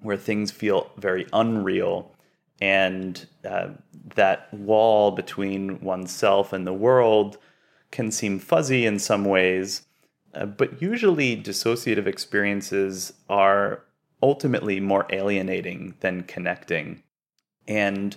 where 0.00 0.16
things 0.16 0.50
feel 0.50 0.90
very 0.96 1.26
unreal 1.34 2.14
and 2.62 3.26
uh, 3.44 3.68
that 4.14 4.52
wall 4.54 5.10
between 5.10 5.78
oneself 5.80 6.54
and 6.54 6.66
the 6.66 6.72
world 6.72 7.36
can 7.90 8.10
seem 8.10 8.38
fuzzy 8.38 8.86
in 8.86 8.98
some 8.98 9.26
ways. 9.26 9.82
Uh, 10.34 10.46
but 10.46 10.80
usually, 10.80 11.36
dissociative 11.36 12.06
experiences 12.06 13.12
are 13.28 13.84
ultimately 14.22 14.80
more 14.80 15.06
alienating 15.10 15.94
than 16.00 16.22
connecting. 16.22 17.02
And 17.68 18.16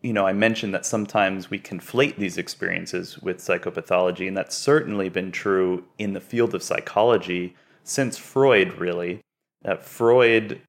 you 0.00 0.12
know, 0.12 0.26
I 0.26 0.32
mentioned 0.32 0.72
that 0.74 0.86
sometimes 0.86 1.50
we 1.50 1.58
conflate 1.58 2.16
these 2.16 2.38
experiences 2.38 3.18
with 3.18 3.38
psychopathology, 3.38 4.28
and 4.28 4.36
that's 4.36 4.56
certainly 4.56 5.08
been 5.08 5.32
true 5.32 5.84
in 5.98 6.12
the 6.12 6.20
field 6.20 6.54
of 6.54 6.62
psychology 6.62 7.56
since 7.82 8.16
Freud, 8.16 8.74
really. 8.78 9.20
Uh, 9.64 9.76
Freud 9.76 10.60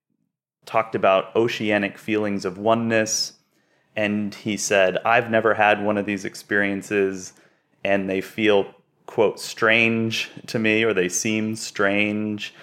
talked 0.66 0.96
about 0.96 1.36
oceanic 1.36 1.98
feelings 1.98 2.44
of 2.44 2.58
oneness, 2.58 3.34
and 3.96 4.34
he 4.34 4.58
said, 4.58 4.98
I've 5.06 5.30
never 5.30 5.54
had 5.54 5.84
one 5.84 5.98
of 5.98 6.08
these 6.08 6.26
experiences, 6.26 7.34
and 7.84 8.10
they 8.10 8.22
feel, 8.22 8.74
quote, 9.06 9.40
strange 9.40 10.32
to 10.48 10.58
me, 10.58 10.84
or 10.84 10.94
they 10.94 11.10
seem 11.10 11.56
strange. 11.56 12.54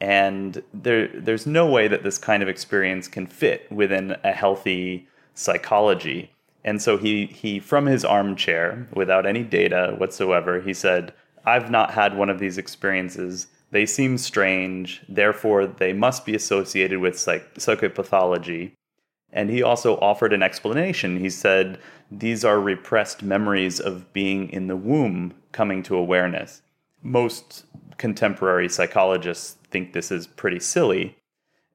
And 0.00 0.60
there, 0.74 1.08
there's 1.08 1.46
no 1.46 1.70
way 1.70 1.86
that 1.86 2.02
this 2.02 2.18
kind 2.18 2.42
of 2.42 2.48
experience 2.48 3.06
can 3.06 3.26
fit 3.26 3.70
within 3.70 4.16
a 4.24 4.32
healthy 4.32 5.06
psychology. 5.36 6.30
And 6.64 6.82
so 6.82 6.96
he 6.96 7.26
he 7.26 7.60
from 7.60 7.86
his 7.86 8.04
armchair, 8.04 8.88
without 8.92 9.26
any 9.26 9.44
data 9.44 9.94
whatsoever, 9.98 10.60
he 10.60 10.74
said, 10.74 11.12
"I've 11.44 11.70
not 11.70 11.92
had 11.92 12.16
one 12.16 12.28
of 12.28 12.40
these 12.40 12.58
experiences. 12.58 13.46
They 13.70 13.86
seem 13.86 14.16
strange, 14.16 15.02
therefore, 15.08 15.66
they 15.66 15.92
must 15.92 16.24
be 16.24 16.34
associated 16.34 17.00
with 17.00 17.18
psych- 17.18 17.54
psychopathology. 17.54 18.72
And 19.32 19.50
he 19.50 19.62
also 19.62 19.98
offered 19.98 20.32
an 20.32 20.42
explanation. 20.42 21.18
He 21.18 21.30
said, 21.30 21.78
These 22.10 22.44
are 22.44 22.60
repressed 22.60 23.22
memories 23.22 23.80
of 23.80 24.12
being 24.12 24.48
in 24.50 24.68
the 24.68 24.76
womb 24.76 25.34
coming 25.52 25.82
to 25.84 25.96
awareness. 25.96 26.62
Most 27.02 27.66
contemporary 27.98 28.68
psychologists 28.68 29.56
think 29.70 29.92
this 29.92 30.10
is 30.10 30.26
pretty 30.26 30.60
silly. 30.60 31.16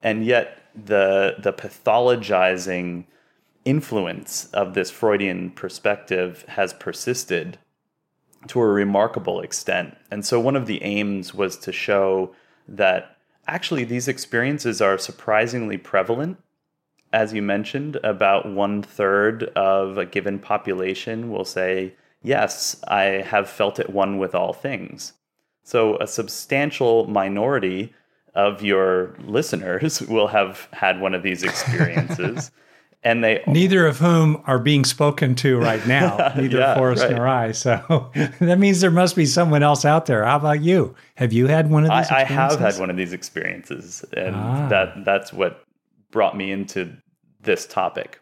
And 0.02 0.26
yet, 0.26 0.58
the, 0.74 1.36
the 1.40 1.54
pathologizing 1.54 3.06
influence 3.66 4.46
of 4.54 4.74
this 4.74 4.90
Freudian 4.90 5.52
perspective 5.52 6.46
has 6.50 6.74
persisted 6.74 7.58
to 8.48 8.60
a 8.60 8.68
remarkable 8.68 9.42
extent. 9.42 9.96
And 10.10 10.26
so, 10.26 10.40
one 10.40 10.56
of 10.56 10.66
the 10.66 10.82
aims 10.84 11.34
was 11.34 11.58
to 11.58 11.72
show 11.72 12.34
that 12.68 13.18
actually 13.48 13.84
these 13.84 14.08
experiences 14.08 14.82
are 14.82 14.98
surprisingly 14.98 15.78
prevalent. 15.78 16.38
As 17.14 17.34
you 17.34 17.42
mentioned, 17.42 17.98
about 18.04 18.50
one 18.50 18.82
third 18.82 19.44
of 19.56 19.98
a 19.98 20.06
given 20.06 20.40
population 20.40 21.30
will 21.30 21.46
say, 21.46 21.96
Yes, 22.24 22.82
I 22.88 23.04
have 23.04 23.50
felt 23.50 23.80
at 23.80 23.92
one 23.92 24.18
with 24.18 24.36
all 24.36 24.54
things. 24.54 25.14
So, 25.64 25.98
a 25.98 26.08
substantial 26.08 27.08
minority 27.08 27.94
of 28.34 28.64
your 28.64 29.16
listeners 29.20 30.02
will 30.08 30.28
have 30.28 30.68
had 30.74 31.00
one 31.00 31.14
of 31.14 31.24
these 31.24 31.44
experiences. 31.44 32.52
and 33.04 33.24
they 33.24 33.44
neither 33.48 33.88
of 33.88 33.98
whom 33.98 34.42
are 34.46 34.60
being 34.60 34.86
spoken 34.86 35.36
to 35.36 35.60
right 35.60 35.86
now, 35.88 36.34
neither 36.36 36.60
yeah, 36.60 36.76
Forrest 36.76 37.04
right. 37.04 37.16
nor 37.16 37.28
I. 37.28 37.52
So 37.52 38.12
that 38.40 38.60
means 38.60 38.82
there 38.82 38.92
must 38.92 39.16
be 39.16 39.26
someone 39.26 39.64
else 39.64 39.86
out 39.86 40.06
there. 40.06 40.24
How 40.24 40.38
about 40.38 40.62
you? 40.62 40.96
Have 41.16 41.34
you 41.34 41.48
had 41.48 41.70
one 41.70 41.84
of 41.84 41.90
these? 41.90 42.12
I, 42.12 42.22
I 42.22 42.24
have 42.24 42.60
had 42.60 42.78
one 42.78 42.90
of 42.90 42.98
these 42.98 43.14
experiences, 43.14 44.06
and 44.16 44.36
ah. 44.36 44.68
that 44.70 45.06
that's 45.06 45.34
what 45.34 45.64
brought 46.12 46.38
me 46.38 46.52
into 46.52 46.96
this 47.42 47.66
topic. 47.66 48.20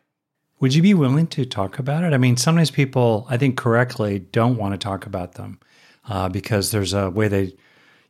Would 0.60 0.76
you 0.76 0.82
be 0.82 0.94
willing 0.94 1.28
to 1.28 1.46
talk 1.46 1.80
about 1.80 2.04
it? 2.04 2.14
I 2.14 2.18
mean, 2.18 2.36
sometimes 2.36 2.70
people, 2.70 3.26
I 3.30 3.38
think 3.38 3.58
correctly, 3.58 4.20
don't 4.20 4.58
want 4.58 4.74
to 4.74 4.78
talk 4.78 5.06
about 5.06 5.34
them 5.34 5.60
uh, 6.08 6.28
because 6.28 6.72
there's 6.72 6.94
a 6.94 7.10
way 7.10 7.28
they 7.30 7.56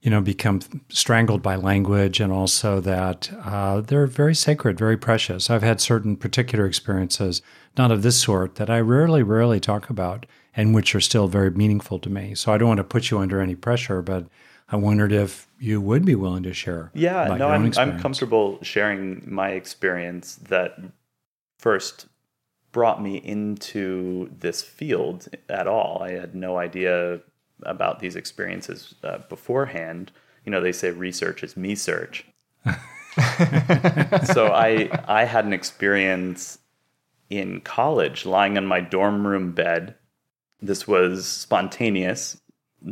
you 0.01 0.09
know, 0.09 0.21
become 0.21 0.61
strangled 0.87 1.41
by 1.41 1.55
language, 1.55 2.19
and 2.19 2.31
also 2.31 2.79
that 2.79 3.29
uh, 3.43 3.81
they're 3.81 4.07
very 4.07 4.33
sacred, 4.33 4.77
very 4.77 4.97
precious. 4.97 5.49
I've 5.49 5.63
had 5.63 5.81
certain 5.81 6.15
particular 6.15 6.65
experiences, 6.65 7.41
not 7.77 7.91
of 7.91 8.01
this 8.01 8.21
sort, 8.21 8.55
that 8.55 8.69
I 8.69 8.79
rarely, 8.79 9.23
rarely 9.23 9.59
talk 9.59 9.89
about, 9.89 10.25
and 10.55 10.73
which 10.73 10.95
are 10.95 11.01
still 11.01 11.27
very 11.27 11.51
meaningful 11.51 11.99
to 11.99 12.09
me. 12.09 12.33
So 12.33 12.53
I 12.53 12.57
don't 12.57 12.69
want 12.69 12.77
to 12.77 12.83
put 12.85 13.11
you 13.11 13.19
under 13.19 13.41
any 13.41 13.55
pressure, 13.55 14.01
but 14.01 14.27
I 14.69 14.77
wondered 14.77 15.11
if 15.11 15.47
you 15.59 15.81
would 15.81 16.05
be 16.05 16.15
willing 16.15 16.43
to 16.43 16.53
share. 16.53 16.91
Yeah, 16.93 17.35
no, 17.37 17.49
I'm, 17.49 17.73
I'm 17.77 17.99
comfortable 17.99 18.59
sharing 18.61 19.23
my 19.25 19.49
experience 19.49 20.35
that 20.35 20.79
first 21.57 22.07
brought 22.71 23.01
me 23.01 23.17
into 23.17 24.29
this 24.39 24.61
field 24.61 25.27
at 25.49 25.67
all. 25.67 26.01
I 26.03 26.11
had 26.11 26.35
no 26.35 26.57
idea 26.57 27.19
about 27.63 27.99
these 27.99 28.15
experiences 28.15 28.95
uh, 29.03 29.19
beforehand. 29.29 30.11
You 30.45 30.51
know, 30.51 30.61
they 30.61 30.71
say 30.71 30.91
research 30.91 31.43
is 31.43 31.57
me 31.57 31.75
search. 31.75 32.25
so 32.65 34.47
I 34.53 34.89
I 35.07 35.25
had 35.25 35.45
an 35.45 35.53
experience 35.53 36.59
in 37.29 37.61
college 37.61 38.25
lying 38.25 38.57
on 38.57 38.65
my 38.65 38.81
dorm 38.81 39.25
room 39.25 39.51
bed. 39.51 39.95
This 40.61 40.87
was 40.87 41.27
spontaneous. 41.27 42.39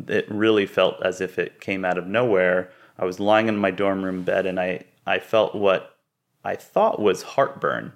It 0.08 0.30
really 0.30 0.66
felt 0.66 1.02
as 1.04 1.22
if 1.22 1.40
it 1.40 1.60
came 1.60 1.84
out 1.84 1.98
of 1.98 2.08
nowhere. 2.08 2.72
I 3.00 3.06
was 3.06 3.20
lying 3.20 3.48
in 3.48 3.58
my 3.58 3.72
dorm 3.72 4.04
room 4.04 4.24
bed 4.24 4.46
and 4.46 4.60
I, 4.60 4.84
I 5.06 5.20
felt 5.20 5.56
what 5.56 5.98
I 6.44 6.56
thought 6.56 7.02
was 7.02 7.22
heartburn. 7.22 7.94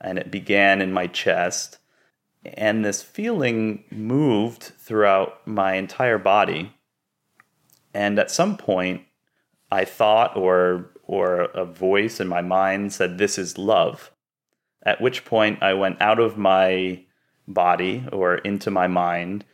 And 0.00 0.18
it 0.18 0.30
began 0.30 0.80
in 0.80 0.92
my 0.92 1.06
chest 1.06 1.78
and 2.44 2.84
this 2.84 3.02
feeling 3.02 3.84
moved 3.90 4.62
throughout 4.62 5.46
my 5.46 5.74
entire 5.74 6.18
body. 6.18 6.72
And 7.92 8.18
at 8.18 8.30
some 8.30 8.56
point, 8.56 9.02
I 9.70 9.84
thought, 9.84 10.36
or 10.36 10.90
or 11.04 11.42
a 11.42 11.64
voice 11.64 12.20
in 12.20 12.28
my 12.28 12.40
mind 12.40 12.92
said, 12.92 13.18
"This 13.18 13.38
is 13.38 13.58
love." 13.58 14.10
At 14.82 15.00
which 15.00 15.24
point, 15.24 15.62
I 15.62 15.74
went 15.74 16.00
out 16.00 16.18
of 16.18 16.38
my 16.38 17.04
body 17.46 18.04
or 18.12 18.36
into 18.36 18.70
my 18.70 18.86
mind 18.86 19.44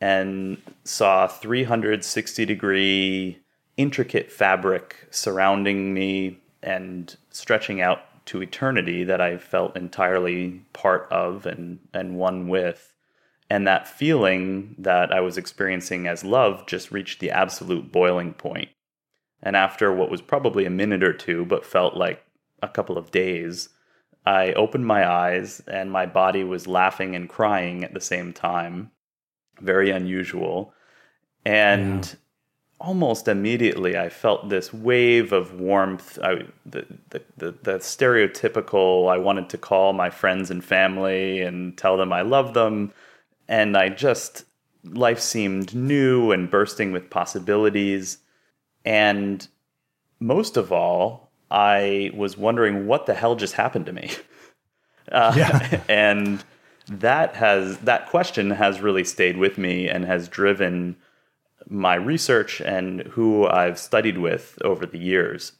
and 0.00 0.60
saw 0.84 1.26
360 1.26 2.44
degree 2.44 3.38
intricate 3.76 4.30
fabric 4.30 5.06
surrounding 5.10 5.94
me 5.94 6.38
and 6.62 7.16
stretching 7.30 7.80
out 7.80 8.00
to 8.26 8.42
eternity 8.42 9.04
that 9.04 9.20
I 9.20 9.38
felt 9.38 9.76
entirely 9.76 10.62
part 10.72 11.08
of 11.10 11.46
and, 11.46 11.78
and 11.94 12.16
one 12.16 12.48
with. 12.48 12.92
And 13.48 13.66
that 13.66 13.86
feeling 13.86 14.74
that 14.78 15.12
I 15.12 15.20
was 15.20 15.38
experiencing 15.38 16.06
as 16.06 16.24
love 16.24 16.66
just 16.66 16.90
reached 16.90 17.20
the 17.20 17.30
absolute 17.30 17.92
boiling 17.92 18.34
point. 18.34 18.68
And 19.42 19.54
after 19.54 19.92
what 19.92 20.10
was 20.10 20.20
probably 20.20 20.64
a 20.64 20.70
minute 20.70 21.04
or 21.04 21.12
two, 21.12 21.44
but 21.44 21.64
felt 21.64 21.96
like 21.96 22.24
a 22.62 22.68
couple 22.68 22.98
of 22.98 23.12
days, 23.12 23.68
I 24.24 24.52
opened 24.54 24.86
my 24.86 25.08
eyes 25.08 25.62
and 25.68 25.92
my 25.92 26.06
body 26.06 26.42
was 26.42 26.66
laughing 26.66 27.14
and 27.14 27.28
crying 27.28 27.84
at 27.84 27.94
the 27.94 28.00
same 28.00 28.32
time. 28.32 28.90
Very 29.60 29.90
unusual. 29.90 30.74
And 31.44 32.04
yeah 32.04 32.18
almost 32.78 33.28
immediately 33.28 33.96
I 33.96 34.08
felt 34.08 34.48
this 34.48 34.72
wave 34.72 35.32
of 35.32 35.58
warmth. 35.58 36.18
I, 36.22 36.44
the, 36.64 36.86
the, 37.10 37.22
the, 37.36 37.50
the, 37.62 37.78
stereotypical, 37.78 39.10
I 39.10 39.18
wanted 39.18 39.48
to 39.50 39.58
call 39.58 39.92
my 39.92 40.10
friends 40.10 40.50
and 40.50 40.64
family 40.64 41.40
and 41.40 41.76
tell 41.76 41.96
them 41.96 42.12
I 42.12 42.22
love 42.22 42.54
them. 42.54 42.92
And 43.48 43.76
I 43.76 43.88
just, 43.88 44.44
life 44.84 45.20
seemed 45.20 45.74
new 45.74 46.32
and 46.32 46.50
bursting 46.50 46.92
with 46.92 47.10
possibilities. 47.10 48.18
And 48.84 49.46
most 50.20 50.56
of 50.56 50.72
all, 50.72 51.30
I 51.50 52.10
was 52.14 52.36
wondering 52.36 52.86
what 52.86 53.06
the 53.06 53.14
hell 53.14 53.36
just 53.36 53.54
happened 53.54 53.86
to 53.86 53.92
me. 53.92 54.10
Uh, 55.12 55.32
yeah. 55.36 55.80
and 55.88 56.42
that 56.88 57.36
has 57.36 57.78
that 57.78 58.08
question 58.08 58.50
has 58.50 58.80
really 58.80 59.04
stayed 59.04 59.36
with 59.36 59.56
me 59.56 59.88
and 59.88 60.04
has 60.04 60.26
driven 60.26 60.96
my 61.68 61.94
research 61.94 62.60
and 62.60 63.00
who 63.02 63.46
I've 63.46 63.78
studied 63.78 64.18
with 64.18 64.58
over 64.62 64.86
the 64.86 64.98
years. 64.98 65.52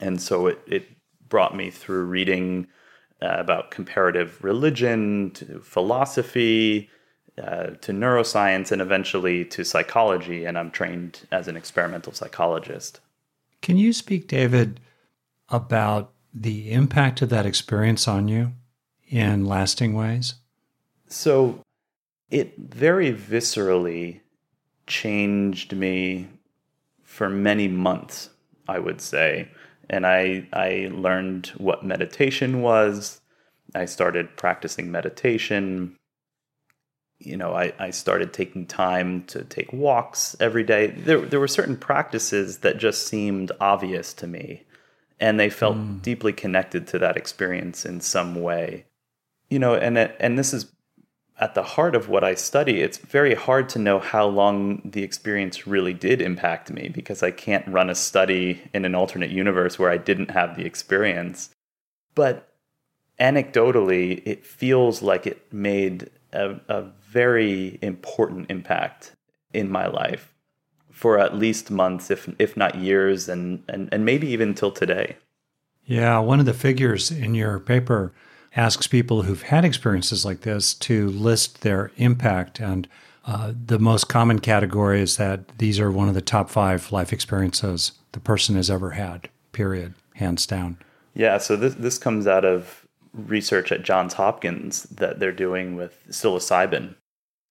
And 0.00 0.20
so 0.20 0.46
it, 0.46 0.60
it 0.66 0.88
brought 1.28 1.56
me 1.56 1.70
through 1.70 2.04
reading 2.04 2.66
uh, 3.20 3.36
about 3.38 3.70
comparative 3.70 4.42
religion 4.42 5.30
to 5.34 5.60
philosophy 5.60 6.88
uh, 7.42 7.70
to 7.80 7.92
neuroscience 7.92 8.72
and 8.72 8.82
eventually 8.82 9.44
to 9.44 9.64
psychology. 9.64 10.44
And 10.44 10.58
I'm 10.58 10.70
trained 10.70 11.26
as 11.30 11.48
an 11.48 11.56
experimental 11.56 12.12
psychologist. 12.12 13.00
Can 13.62 13.76
you 13.76 13.92
speak, 13.92 14.28
David, 14.28 14.80
about 15.48 16.12
the 16.34 16.70
impact 16.72 17.22
of 17.22 17.28
that 17.30 17.46
experience 17.46 18.06
on 18.06 18.28
you 18.28 18.52
in 19.08 19.44
lasting 19.44 19.94
ways? 19.94 20.34
So 21.08 21.60
it 22.30 22.56
very 22.58 23.12
viscerally 23.12 24.20
changed 24.88 25.76
me 25.76 26.28
for 27.04 27.28
many 27.28 27.68
months, 27.68 28.30
I 28.66 28.78
would 28.78 29.00
say. 29.00 29.48
And 29.88 30.06
I, 30.06 30.46
I 30.52 30.90
learned 30.92 31.48
what 31.56 31.84
meditation 31.84 32.60
was. 32.60 33.20
I 33.74 33.84
started 33.84 34.36
practicing 34.36 34.90
meditation. 34.90 35.96
You 37.18 37.36
know, 37.36 37.54
I, 37.54 37.72
I 37.78 37.90
started 37.90 38.32
taking 38.32 38.66
time 38.66 39.24
to 39.24 39.44
take 39.44 39.72
walks 39.72 40.36
every 40.40 40.64
day. 40.64 40.88
There, 40.88 41.20
there 41.20 41.40
were 41.40 41.48
certain 41.48 41.76
practices 41.76 42.58
that 42.58 42.78
just 42.78 43.06
seemed 43.06 43.52
obvious 43.60 44.12
to 44.14 44.26
me, 44.26 44.64
and 45.18 45.38
they 45.40 45.50
felt 45.50 45.76
mm. 45.76 46.00
deeply 46.02 46.32
connected 46.32 46.86
to 46.88 46.98
that 47.00 47.16
experience 47.16 47.84
in 47.84 48.00
some 48.00 48.34
way. 48.40 48.84
You 49.50 49.58
know, 49.58 49.74
and 49.74 49.98
and 49.98 50.38
this 50.38 50.52
is 50.52 50.70
at 51.38 51.54
the 51.54 51.62
heart 51.62 51.94
of 51.94 52.08
what 52.08 52.24
I 52.24 52.34
study, 52.34 52.80
it's 52.80 52.98
very 52.98 53.34
hard 53.34 53.68
to 53.70 53.78
know 53.78 54.00
how 54.00 54.26
long 54.26 54.82
the 54.84 55.04
experience 55.04 55.66
really 55.66 55.94
did 55.94 56.20
impact 56.20 56.70
me 56.70 56.88
because 56.88 57.22
I 57.22 57.30
can't 57.30 57.66
run 57.68 57.90
a 57.90 57.94
study 57.94 58.60
in 58.74 58.84
an 58.84 58.94
alternate 58.94 59.30
universe 59.30 59.78
where 59.78 59.90
I 59.90 59.98
didn't 59.98 60.32
have 60.32 60.56
the 60.56 60.64
experience. 60.64 61.50
But 62.14 62.52
anecdotally, 63.20 64.22
it 64.26 64.44
feels 64.44 65.00
like 65.00 65.26
it 65.26 65.52
made 65.52 66.10
a, 66.32 66.56
a 66.68 66.82
very 67.08 67.78
important 67.82 68.50
impact 68.50 69.12
in 69.52 69.70
my 69.70 69.86
life 69.86 70.34
for 70.90 71.18
at 71.20 71.36
least 71.36 71.70
months, 71.70 72.10
if 72.10 72.28
if 72.40 72.56
not 72.56 72.74
years, 72.74 73.28
and 73.28 73.62
and, 73.68 73.88
and 73.92 74.04
maybe 74.04 74.26
even 74.28 74.54
till 74.54 74.72
today. 74.72 75.16
Yeah, 75.84 76.18
one 76.18 76.40
of 76.40 76.46
the 76.46 76.52
figures 76.52 77.12
in 77.12 77.34
your 77.34 77.60
paper 77.60 78.12
asks 78.56 78.86
people 78.86 79.22
who've 79.22 79.42
had 79.42 79.64
experiences 79.64 80.24
like 80.24 80.40
this 80.40 80.74
to 80.74 81.08
list 81.10 81.62
their 81.62 81.90
impact. 81.96 82.60
And 82.60 82.88
Uh, 83.28 83.52
the 83.66 83.78
most 83.78 84.08
common 84.08 84.38
category 84.38 85.02
is 85.02 85.18
that 85.18 85.40
these 85.58 85.78
are 85.78 85.90
one 85.90 86.08
of 86.08 86.14
the 86.14 86.22
top 86.22 86.48
five 86.48 86.90
life 86.90 87.12
experiences 87.12 87.92
the 88.12 88.20
person 88.20 88.56
has 88.56 88.70
ever 88.70 88.92
had, 88.92 89.28
period, 89.52 89.92
hands 90.14 90.46
down. 90.46 90.78
Yeah, 91.12 91.36
so 91.36 91.54
this, 91.54 91.74
this 91.74 91.98
comes 91.98 92.26
out 92.26 92.46
of 92.46 92.86
research 93.12 93.70
at 93.70 93.82
Johns 93.82 94.14
Hopkins 94.14 94.84
that 94.84 95.18
they're 95.18 95.30
doing 95.30 95.76
with 95.76 96.02
psilocybin, 96.08 96.94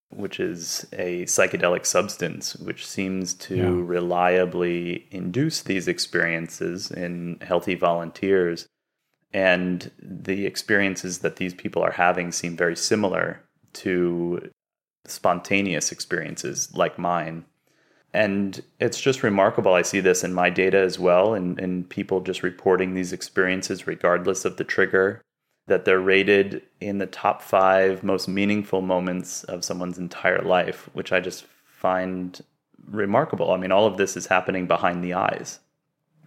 which 0.10 0.40
is 0.40 0.88
a 0.94 1.26
psychedelic 1.26 1.86
substance 1.86 2.56
which 2.56 2.84
seems 2.84 3.36
to 3.36 3.56
yeah. 3.56 3.70
reliably 3.70 5.06
induce 5.12 5.62
these 5.62 5.88
experiences 5.88 6.90
in 6.90 7.38
healthy 7.42 7.76
volunteers. 7.76 8.66
And 9.34 9.92
the 10.02 10.46
experiences 10.46 11.20
that 11.20 11.36
these 11.36 11.54
people 11.54 11.82
are 11.82 11.92
having 11.92 12.32
seem 12.32 12.56
very 12.56 12.76
similar 12.76 13.42
to 13.74 14.50
spontaneous 15.06 15.92
experiences 15.92 16.74
like 16.74 16.98
mine. 16.98 17.46
And 18.14 18.62
it's 18.80 19.00
just 19.00 19.24
remarkable. 19.24 19.74
I 19.74 19.82
see 19.82 20.00
this 20.00 20.24
in 20.24 20.34
my 20.34 20.50
data 20.50 20.80
as 20.80 20.98
well, 20.98 21.34
and, 21.34 21.60
and 21.60 21.88
people 21.90 22.22
just 22.22 22.42
reporting 22.42 22.94
these 22.94 23.14
experiences 23.14 23.86
regardless 23.86 24.46
of 24.46 24.58
the 24.58 24.64
trigger, 24.64 25.22
that 25.68 25.86
they're 25.86 26.00
rated 26.00 26.64
in 26.80 26.98
the 26.98 27.06
top 27.06 27.42
five 27.42 28.04
most 28.04 28.28
meaningful 28.28 28.82
moments 28.82 29.44
of 29.44 29.66
someone's 29.66 29.98
entire 29.98 30.42
life, 30.42 30.90
which 30.94 31.12
I 31.12 31.20
just 31.20 31.46
find 31.66 32.42
remarkable. 32.90 33.52
I 33.52 33.58
mean, 33.58 33.74
all 33.74 33.86
of 33.86 33.98
this 33.98 34.16
is 34.16 34.28
happening 34.28 34.66
behind 34.66 35.04
the 35.04 35.14
eyes. 35.14 35.60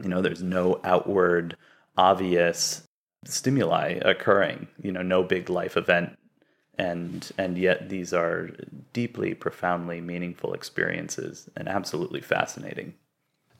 You 0.02 0.10
know, 0.10 0.20
there's 0.20 0.42
no 0.42 0.80
outward, 0.84 1.56
obvious 1.96 2.86
stimuli 3.24 3.98
occurring, 4.02 4.68
you 4.82 4.92
know, 4.92 5.02
no 5.02 5.22
big 5.22 5.50
life 5.50 5.76
event. 5.76 6.16
And 6.78 7.30
and 7.36 7.58
yet 7.58 7.88
these 7.88 8.14
are 8.14 8.50
deeply 8.92 9.34
profoundly 9.34 10.00
meaningful 10.00 10.54
experiences 10.54 11.48
and 11.56 11.68
absolutely 11.68 12.20
fascinating. 12.20 12.94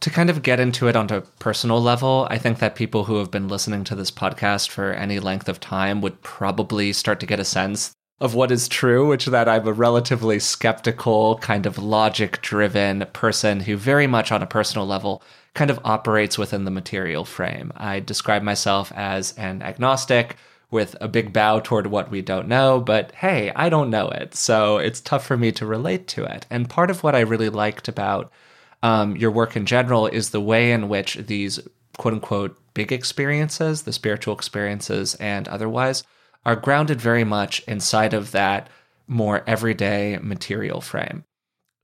To 0.01 0.09
kind 0.09 0.31
of 0.31 0.43
get 0.43 0.61
into 0.61 0.89
it 0.89 0.97
on 0.97 1.11
a 1.11 1.21
personal 1.21 1.83
level, 1.83 2.27
I 2.31 2.39
think 2.39 2.59
that 2.61 2.75
people 2.75 3.05
who 3.05 3.17
have 3.17 3.31
been 3.31 3.49
listening 3.49 3.85
to 3.85 3.95
this 3.95 4.11
podcast 4.11 4.71
for 4.71 4.93
any 4.93 5.21
length 5.21 5.47
of 5.47 5.61
time 5.61 6.01
would 6.01 6.23
probably 6.23 6.95
start 6.95 7.21
to 7.21 7.27
get 7.27 7.39
a 7.39 7.45
sense 7.45 7.93
of 8.21 8.35
what 8.35 8.51
is 8.51 8.69
true, 8.69 9.07
which 9.07 9.27
that 9.27 9.49
I'm 9.49 9.67
a 9.67 9.73
relatively 9.73 10.39
skeptical, 10.39 11.37
kind 11.39 11.67
of 11.67 11.79
logic 11.79 12.41
driven 12.43 13.07
person 13.13 13.61
who 13.61 13.77
very 13.77 14.07
much 14.07 14.33
on 14.33 14.43
a 14.43 14.47
personal 14.47 14.87
level 14.87 15.23
kind 15.55 15.71
of 15.71 15.81
operates 15.85 16.39
within 16.39 16.65
the 16.65 16.71
material 16.71 17.25
frame. 17.25 17.73
I 17.77 18.01
describe 18.01 18.43
myself 18.43 18.93
as 18.95 19.33
an 19.37 19.63
agnostic 19.63 20.37
with 20.71 20.97
a 21.01 21.09
big 21.09 21.33
bow 21.33 21.61
toward 21.61 21.89
what 21.89 22.11
we 22.11 22.23
don't 22.23 22.47
know, 22.47 22.81
but 22.81 23.13
hey, 23.13 23.51
I 23.57 23.69
don't 23.69 23.91
know 23.91 24.09
it. 24.09 24.35
So 24.35 24.79
it's 24.79 25.01
tough 25.01 25.27
for 25.27 25.37
me 25.37 25.51
to 25.53 25.67
relate 25.67 26.07
to 26.09 26.25
it. 26.25 26.47
And 26.49 26.71
part 26.71 26.91
of 26.91 27.03
what 27.03 27.17
I 27.17 27.21
really 27.21 27.49
liked 27.49 27.89
about 27.89 28.31
um, 28.83 29.17
your 29.17 29.31
work 29.31 29.57
in 29.57 29.67
general 29.67 30.07
is 30.07 30.31
the 30.31 30.41
way 30.41 30.73
in 30.73 30.89
which 30.89 31.17
these 31.17 31.59
quote 31.99 32.15
unquote 32.15 32.57
big 32.73 32.93
experiences, 32.93 33.83
the 33.83 33.93
spiritual 33.93 34.35
experiences 34.35 35.15
and 35.17 35.49
otherwise, 35.49 36.05
are 36.47 36.57
grounded 36.57 37.01
very 37.01 37.25
much 37.25 37.61
inside 37.67 38.15
of 38.15 38.31
that 38.31 38.69
more 39.07 39.43
everyday 39.47 40.19
material 40.23 40.81
frame. 40.81 41.25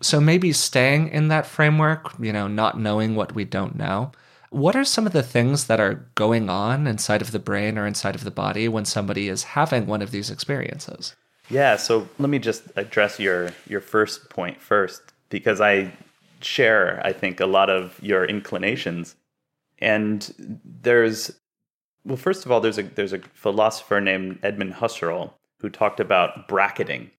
So 0.03 0.21
maybe 0.21 0.53
staying 0.53 1.09
in 1.09 1.29
that 1.29 1.47
framework, 1.47 2.12
you 2.21 2.33
know, 2.33 2.49
not 2.49 2.79
knowing 2.79 3.15
what 3.15 3.35
we 3.35 3.45
don't 3.45 3.76
know, 3.76 4.12
what 4.50 4.76
are 4.76 4.85
some 4.85 5.07
of 5.07 5.12
the 5.12 5.23
things 5.23 5.67
that 5.67 5.81
are 5.81 6.07
going 6.15 6.49
on 6.49 6.87
inside 6.87 7.23
of 7.23 7.33
the 7.33 7.38
brain 7.38 7.79
or 7.79 7.87
inside 7.87 8.15
of 8.15 8.25
the 8.25 8.31
body 8.31 8.69
when 8.69 8.85
somebody 8.85 9.29
is 9.29 9.43
having 9.43 9.87
one 9.87 10.03
of 10.03 10.11
these 10.11 10.31
experiences? 10.31 11.15
Yeah, 11.49 11.76
so 11.76 12.09
let 12.19 12.29
me 12.29 12.38
just 12.38 12.65
address 12.76 13.19
your 13.21 13.50
your 13.69 13.81
first 13.81 14.31
point 14.31 14.61
first 14.61 15.12
because 15.29 15.61
I 15.61 15.93
share 16.41 17.00
I 17.05 17.12
think 17.12 17.41
a 17.41 17.47
lot 17.47 17.71
of 17.71 17.99
your 18.03 18.25
inclinations. 18.25 19.15
And 19.79 20.61
there's 20.65 21.38
well 22.05 22.17
first 22.17 22.45
of 22.45 22.53
all 22.53 22.61
there's 22.61 22.79
a 22.79 22.83
there's 22.83 23.12
a 23.12 23.21
philosopher 23.35 24.01
named 24.01 24.38
Edmund 24.42 24.75
Husserl 24.75 25.33
who 25.61 25.70
talked 25.70 26.01
about 26.01 26.49
bracketing. 26.49 27.11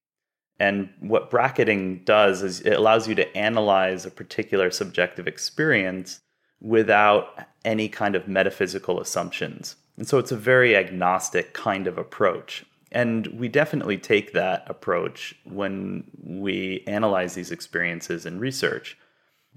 And 0.60 0.90
what 1.00 1.30
bracketing 1.30 2.02
does 2.04 2.42
is 2.42 2.62
it 2.62 2.74
allows 2.74 3.08
you 3.08 3.16
to 3.16 3.38
analyze 3.38 4.06
a 4.06 4.12
particular 4.12 4.72
subjective 4.72 5.28
experience 5.28 6.22
without 6.60 7.46
any 7.64 7.88
kind 7.88 8.16
of 8.16 8.28
metaphysical 8.28 9.00
assumptions. 9.00 9.76
And 9.98 10.08
so 10.08 10.18
it's 10.18 10.32
a 10.32 10.38
very 10.38 10.76
agnostic 10.76 11.54
kind 11.54 11.88
of 11.88 11.98
approach. 11.98 12.66
And 12.92 13.28
we 13.28 13.50
definitely 13.50 13.98
take 13.98 14.34
that 14.34 14.64
approach 14.68 15.36
when 15.44 16.06
we 16.24 16.84
analyze 16.88 17.34
these 17.36 17.52
experiences 17.52 18.26
in 18.26 18.40
research. 18.40 18.98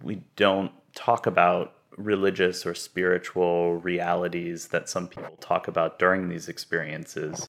We 0.02 0.22
don't 0.36 0.72
talk 0.94 1.26
about 1.26 1.74
religious 1.96 2.66
or 2.66 2.74
spiritual 2.74 3.76
realities 3.76 4.68
that 4.68 4.88
some 4.88 5.06
people 5.06 5.36
talk 5.40 5.68
about 5.68 5.98
during 5.98 6.28
these 6.28 6.48
experiences. 6.48 7.48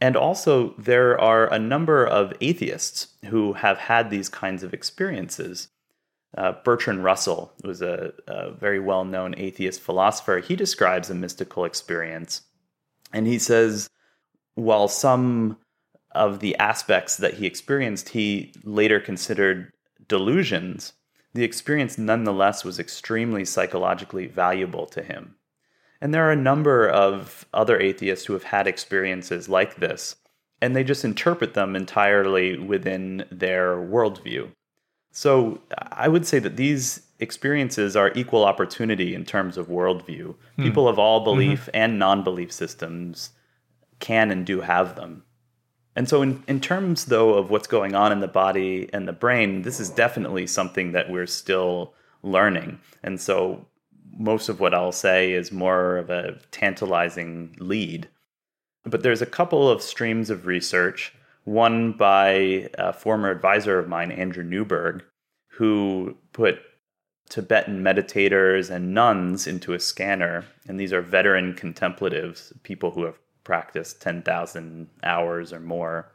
And 0.00 0.16
also, 0.16 0.74
there 0.76 1.18
are 1.18 1.52
a 1.52 1.58
number 1.58 2.06
of 2.06 2.34
atheists 2.40 3.08
who 3.26 3.54
have 3.54 3.78
had 3.78 4.10
these 4.10 4.28
kinds 4.28 4.62
of 4.62 4.74
experiences. 4.74 5.68
Uh, 6.36 6.52
Bertrand 6.64 7.02
Russell 7.02 7.52
was 7.64 7.80
a, 7.80 8.12
a 8.26 8.52
very 8.52 8.78
well 8.78 9.04
known 9.04 9.34
atheist 9.38 9.80
philosopher. 9.80 10.38
He 10.38 10.54
describes 10.54 11.08
a 11.08 11.14
mystical 11.14 11.64
experience. 11.64 12.42
And 13.12 13.26
he 13.26 13.38
says, 13.38 13.88
while 14.54 14.88
some 14.88 15.58
of 16.10 16.40
the 16.40 16.56
aspects 16.56 17.16
that 17.18 17.34
he 17.34 17.46
experienced 17.46 18.10
he 18.10 18.52
later 18.64 19.00
considered 19.00 19.72
delusions, 20.08 20.92
the 21.32 21.44
experience 21.44 21.96
nonetheless 21.96 22.64
was 22.64 22.78
extremely 22.78 23.44
psychologically 23.44 24.26
valuable 24.26 24.86
to 24.86 25.02
him. 25.02 25.36
And 26.06 26.14
there 26.14 26.28
are 26.28 26.30
a 26.30 26.36
number 26.36 26.88
of 26.88 27.46
other 27.52 27.80
atheists 27.80 28.26
who 28.26 28.32
have 28.34 28.44
had 28.44 28.68
experiences 28.68 29.48
like 29.48 29.74
this, 29.80 30.14
and 30.62 30.76
they 30.76 30.84
just 30.84 31.04
interpret 31.04 31.54
them 31.54 31.74
entirely 31.74 32.56
within 32.56 33.24
their 33.32 33.74
worldview. 33.78 34.52
So 35.10 35.62
I 35.90 36.06
would 36.06 36.24
say 36.24 36.38
that 36.38 36.54
these 36.54 37.02
experiences 37.18 37.96
are 37.96 38.12
equal 38.14 38.44
opportunity 38.44 39.16
in 39.16 39.24
terms 39.24 39.56
of 39.56 39.66
worldview. 39.66 40.36
Hmm. 40.54 40.62
People 40.62 40.86
of 40.86 40.96
all 40.96 41.24
belief 41.24 41.62
mm-hmm. 41.62 41.70
and 41.74 41.98
non 41.98 42.22
belief 42.22 42.52
systems 42.52 43.30
can 43.98 44.30
and 44.30 44.46
do 44.46 44.60
have 44.60 44.94
them. 44.94 45.24
And 45.96 46.08
so, 46.08 46.22
in, 46.22 46.44
in 46.46 46.60
terms, 46.60 47.06
though, 47.06 47.34
of 47.34 47.50
what's 47.50 47.66
going 47.66 47.96
on 47.96 48.12
in 48.12 48.20
the 48.20 48.28
body 48.28 48.88
and 48.92 49.08
the 49.08 49.12
brain, 49.12 49.62
this 49.62 49.80
is 49.80 49.90
definitely 49.90 50.46
something 50.46 50.92
that 50.92 51.10
we're 51.10 51.26
still 51.26 51.94
learning. 52.22 52.78
And 53.02 53.20
so, 53.20 53.66
most 54.18 54.48
of 54.48 54.60
what 54.60 54.74
I'll 54.74 54.92
say 54.92 55.32
is 55.32 55.52
more 55.52 55.96
of 55.96 56.10
a 56.10 56.38
tantalizing 56.50 57.56
lead. 57.58 58.08
But 58.84 59.02
there's 59.02 59.22
a 59.22 59.26
couple 59.26 59.68
of 59.68 59.82
streams 59.82 60.30
of 60.30 60.46
research 60.46 61.12
one 61.44 61.92
by 61.92 62.68
a 62.76 62.92
former 62.92 63.30
advisor 63.30 63.78
of 63.78 63.88
mine, 63.88 64.10
Andrew 64.10 64.42
Newberg, 64.42 65.04
who 65.46 66.16
put 66.32 66.58
Tibetan 67.28 67.82
meditators 67.82 68.68
and 68.68 68.92
nuns 68.92 69.46
into 69.46 69.72
a 69.72 69.80
scanner. 69.80 70.44
And 70.66 70.78
these 70.78 70.92
are 70.92 71.00
veteran 71.00 71.54
contemplatives, 71.54 72.52
people 72.64 72.90
who 72.90 73.04
have 73.04 73.18
practiced 73.44 74.02
10,000 74.02 74.88
hours 75.04 75.52
or 75.52 75.60
more. 75.60 76.12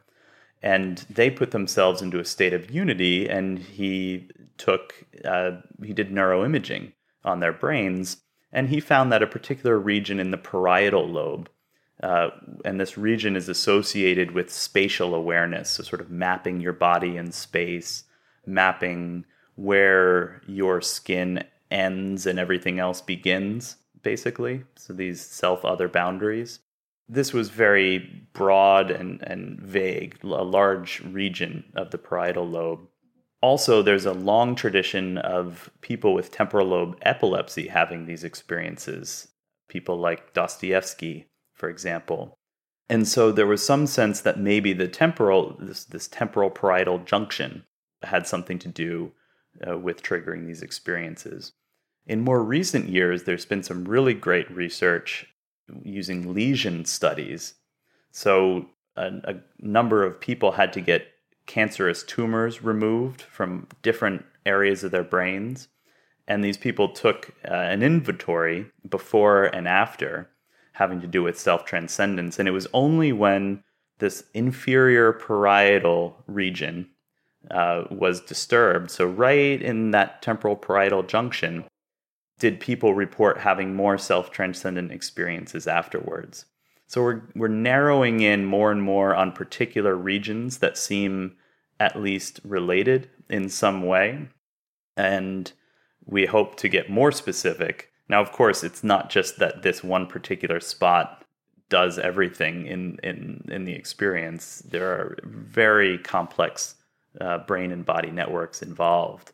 And 0.62 0.98
they 1.08 1.30
put 1.30 1.50
themselves 1.50 2.02
into 2.02 2.20
a 2.20 2.24
state 2.24 2.52
of 2.52 2.70
unity, 2.70 3.28
and 3.28 3.58
he 3.58 4.30
took, 4.58 4.92
uh, 5.24 5.52
he 5.82 5.92
did 5.92 6.10
neuroimaging 6.10 6.92
on 7.24 7.40
their 7.40 7.52
brains, 7.52 8.18
and 8.52 8.68
he 8.68 8.80
found 8.80 9.12
that 9.12 9.22
a 9.22 9.26
particular 9.26 9.78
region 9.78 10.20
in 10.20 10.30
the 10.30 10.38
parietal 10.38 11.08
lobe 11.08 11.48
uh, 12.02 12.30
and 12.64 12.80
this 12.80 12.98
region 12.98 13.36
is 13.36 13.48
associated 13.48 14.32
with 14.32 14.52
spatial 14.52 15.14
awareness, 15.14 15.70
so 15.70 15.82
sort 15.84 16.00
of 16.00 16.10
mapping 16.10 16.60
your 16.60 16.72
body 16.72 17.16
in 17.16 17.30
space, 17.30 18.04
mapping 18.44 19.24
where 19.54 20.42
your 20.46 20.80
skin 20.80 21.44
ends 21.70 22.26
and 22.26 22.38
everything 22.38 22.80
else 22.80 23.00
begins, 23.00 23.76
basically. 24.02 24.64
So 24.74 24.92
these 24.92 25.24
self 25.24 25.64
other 25.64 25.88
boundaries. 25.88 26.58
This 27.08 27.32
was 27.32 27.50
very 27.50 28.26
broad 28.32 28.90
and, 28.90 29.22
and 29.22 29.60
vague, 29.60 30.18
a 30.24 30.26
large 30.26 31.00
region 31.00 31.64
of 31.76 31.90
the 31.90 31.98
parietal 31.98 32.48
lobe. 32.48 32.80
Also, 33.42 33.82
there's 33.82 34.06
a 34.06 34.12
long 34.12 34.54
tradition 34.54 35.18
of 35.18 35.70
people 35.82 36.14
with 36.14 36.30
temporal 36.30 36.68
lobe 36.68 36.98
epilepsy 37.02 37.68
having 37.68 38.06
these 38.06 38.24
experiences. 38.24 39.28
People 39.68 39.98
like 39.98 40.32
Dostoevsky 40.32 41.26
for 41.62 41.68
example. 41.68 42.40
And 42.88 43.06
so 43.06 43.30
there 43.30 43.46
was 43.46 43.64
some 43.64 43.86
sense 43.86 44.20
that 44.22 44.36
maybe 44.36 44.72
the 44.72 44.88
temporal, 44.88 45.56
this, 45.60 45.84
this 45.84 46.08
temporal 46.08 46.50
parietal 46.50 46.98
junction 46.98 47.62
had 48.02 48.26
something 48.26 48.58
to 48.58 48.68
do 48.68 49.12
uh, 49.64 49.78
with 49.78 50.02
triggering 50.02 50.44
these 50.44 50.60
experiences. 50.60 51.52
In 52.04 52.20
more 52.20 52.42
recent 52.42 52.88
years, 52.88 53.22
there's 53.22 53.46
been 53.46 53.62
some 53.62 53.84
really 53.84 54.12
great 54.12 54.50
research 54.50 55.24
using 55.84 56.34
lesion 56.34 56.84
studies. 56.84 57.54
So 58.10 58.66
a, 58.96 59.12
a 59.22 59.34
number 59.60 60.02
of 60.02 60.20
people 60.20 60.50
had 60.50 60.72
to 60.72 60.80
get 60.80 61.11
cancerous 61.46 62.02
tumors 62.02 62.62
removed 62.62 63.22
from 63.22 63.66
different 63.82 64.24
areas 64.46 64.84
of 64.84 64.90
their 64.90 65.04
brains. 65.04 65.68
And 66.28 66.44
these 66.44 66.56
people 66.56 66.88
took 66.88 67.32
uh, 67.44 67.52
an 67.52 67.82
inventory 67.82 68.66
before 68.88 69.44
and 69.44 69.66
after 69.66 70.30
having 70.72 71.00
to 71.00 71.06
do 71.06 71.22
with 71.22 71.38
self 71.38 71.64
transcendence. 71.64 72.38
And 72.38 72.48
it 72.48 72.52
was 72.52 72.68
only 72.72 73.12
when 73.12 73.62
this 73.98 74.24
inferior 74.34 75.12
parietal 75.12 76.22
region 76.26 76.88
uh, 77.50 77.84
was 77.90 78.20
disturbed, 78.20 78.90
so 78.90 79.04
right 79.04 79.60
in 79.60 79.90
that 79.90 80.22
temporal 80.22 80.56
parietal 80.56 81.02
junction, 81.02 81.64
did 82.38 82.60
people 82.60 82.94
report 82.94 83.38
having 83.38 83.74
more 83.74 83.98
self 83.98 84.30
transcendent 84.30 84.90
experiences 84.90 85.66
afterwards. 85.66 86.46
So 86.92 87.02
we're, 87.02 87.22
we're 87.34 87.48
narrowing 87.48 88.20
in 88.20 88.44
more 88.44 88.70
and 88.70 88.82
more 88.82 89.14
on 89.14 89.32
particular 89.32 89.96
regions 89.96 90.58
that 90.58 90.76
seem 90.76 91.36
at 91.80 91.98
least 91.98 92.38
related 92.44 93.08
in 93.30 93.48
some 93.48 93.86
way. 93.86 94.28
And 94.94 95.50
we 96.04 96.26
hope 96.26 96.56
to 96.56 96.68
get 96.68 96.90
more 96.90 97.10
specific. 97.10 97.90
Now, 98.10 98.20
of 98.20 98.30
course, 98.30 98.62
it's 98.62 98.84
not 98.84 99.08
just 99.08 99.38
that 99.38 99.62
this 99.62 99.82
one 99.82 100.06
particular 100.06 100.60
spot 100.60 101.24
does 101.70 101.98
everything 101.98 102.66
in, 102.66 102.98
in, 103.02 103.48
in 103.48 103.64
the 103.64 103.72
experience. 103.72 104.58
There 104.58 104.90
are 104.90 105.16
very 105.24 105.96
complex 105.96 106.74
uh, 107.18 107.38
brain 107.38 107.72
and 107.72 107.86
body 107.86 108.10
networks 108.10 108.60
involved. 108.60 109.32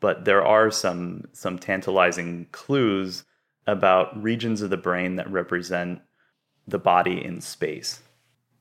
But 0.00 0.26
there 0.26 0.44
are 0.44 0.70
some, 0.70 1.28
some 1.32 1.58
tantalizing 1.58 2.48
clues 2.52 3.24
about 3.66 4.22
regions 4.22 4.60
of 4.60 4.68
the 4.68 4.76
brain 4.76 5.16
that 5.16 5.32
represent 5.32 6.02
the 6.66 6.78
body 6.78 7.24
in 7.24 7.40
space. 7.40 8.00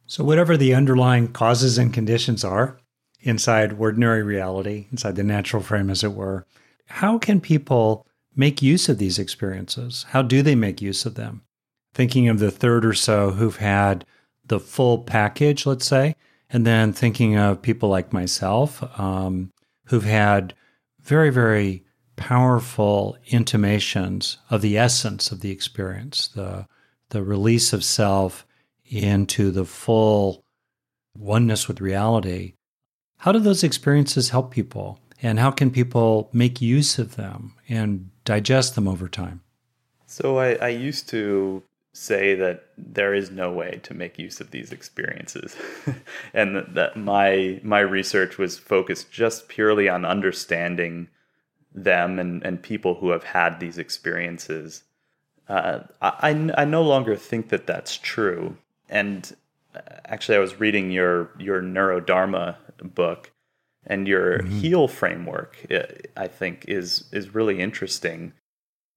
So, 0.06 0.24
whatever 0.24 0.58
the 0.58 0.74
underlying 0.74 1.28
causes 1.28 1.78
and 1.78 1.94
conditions 1.94 2.44
are 2.44 2.80
inside 3.22 3.74
ordinary 3.74 4.24
reality, 4.24 4.88
inside 4.92 5.16
the 5.16 5.24
natural 5.24 5.62
frame, 5.62 5.90
as 5.90 6.04
it 6.04 6.14
were, 6.14 6.48
how 6.86 7.18
can 7.18 7.40
people 7.40 8.08
make 8.36 8.62
use 8.62 8.90
of 8.90 8.98
these 8.98 9.20
experiences? 9.20 10.06
How 10.10 10.22
do 10.22 10.42
they 10.42 10.56
make 10.56 10.82
use 10.82 11.06
of 11.06 11.16
them? 11.16 11.44
Thinking 11.94 12.28
of 12.28 12.40
the 12.40 12.52
third 12.52 12.86
or 12.86 12.94
so 12.94 13.32
who've 13.32 13.58
had 13.58 14.06
the 14.46 14.60
full 14.60 15.00
package, 15.00 15.66
let's 15.66 15.86
say, 15.86 16.16
and 16.50 16.66
then 16.66 16.94
thinking 16.94 17.38
of 17.38 17.62
people 17.62 17.90
like 17.90 18.12
myself 18.12 18.84
um, 19.00 19.52
who've 19.86 20.04
had 20.04 20.56
very, 21.02 21.30
very 21.30 21.84
powerful 22.16 23.18
intimations 23.28 24.38
of 24.50 24.62
the 24.62 24.78
essence 24.78 25.32
of 25.32 25.42
the 25.42 25.52
experience, 25.52 26.28
the, 26.30 26.68
the 27.10 27.24
release 27.24 27.74
of 27.74 27.84
self 27.84 28.46
into 28.86 29.52
the 29.52 29.66
full 29.66 30.44
oneness 31.16 31.68
with 31.68 31.82
reality. 31.82 32.54
How 33.18 33.32
do 33.32 33.40
those 33.40 33.64
experiences 33.64 34.30
help 34.30 34.52
people? 34.52 35.00
And 35.22 35.40
how 35.40 35.52
can 35.52 35.70
people 35.70 36.30
make 36.32 36.62
use 36.62 36.98
of 36.98 37.16
them 37.16 37.56
and 37.68 38.10
digest 38.24 38.76
them 38.76 38.88
over 38.88 39.10
time? 39.10 39.42
So 40.06 40.40
I, 40.40 40.54
I 40.54 40.70
used 40.70 41.10
to 41.10 41.62
say 41.94 42.36
that 42.36 42.70
there 42.78 43.14
is 43.14 43.30
no 43.30 43.52
way 43.52 43.80
to 43.84 43.94
make 43.94 44.18
use 44.18 44.40
of 44.40 44.52
these 44.52 44.72
experiences 44.72 45.58
and 46.34 46.56
that, 46.56 46.74
that 46.76 46.96
my 46.96 47.60
my 47.64 47.80
research 47.80 48.38
was 48.38 48.58
focused 48.60 49.12
just 49.12 49.50
purely 49.50 49.90
on 49.90 50.06
understanding 50.06 51.10
them 51.74 52.20
and, 52.20 52.44
and 52.44 52.62
people 52.62 52.96
who 52.96 53.10
have 53.10 53.24
had 53.24 53.60
these 53.60 53.78
experiences 53.78 54.84
uh, 55.50 55.80
I, 56.02 56.52
I 56.58 56.66
no 56.66 56.84
longer 56.84 57.16
think 57.16 57.50
that 57.50 57.68
that's 57.68 57.98
true 57.98 58.58
and 58.88 59.36
uh, 59.76 59.82
actually 60.06 60.38
i 60.38 60.42
was 60.42 60.60
reading 60.60 60.92
your 60.92 61.32
your 61.38 61.62
neurodharma 61.62 62.56
book 62.84 63.32
and 63.86 64.08
your 64.08 64.40
mm-hmm. 64.40 64.60
heal 64.60 64.88
framework 64.88 65.58
uh, 65.72 65.84
i 66.16 66.28
think 66.28 66.66
is 66.68 67.10
is 67.12 67.34
really 67.34 67.60
interesting 67.60 68.34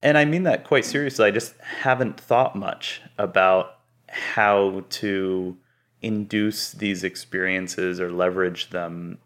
and 0.03 0.17
I 0.17 0.25
mean 0.25 0.43
that 0.43 0.65
quite 0.65 0.85
seriously. 0.85 1.25
I 1.25 1.31
just 1.31 1.57
haven't 1.61 2.19
thought 2.19 2.57
much 2.57 3.01
about 3.17 3.77
how 4.09 4.83
to 4.89 5.57
induce 6.01 6.73
these 6.73 7.05
experiences 7.05 8.01
or 8.01 8.11
leverage 8.11 8.69
them. 8.69 9.19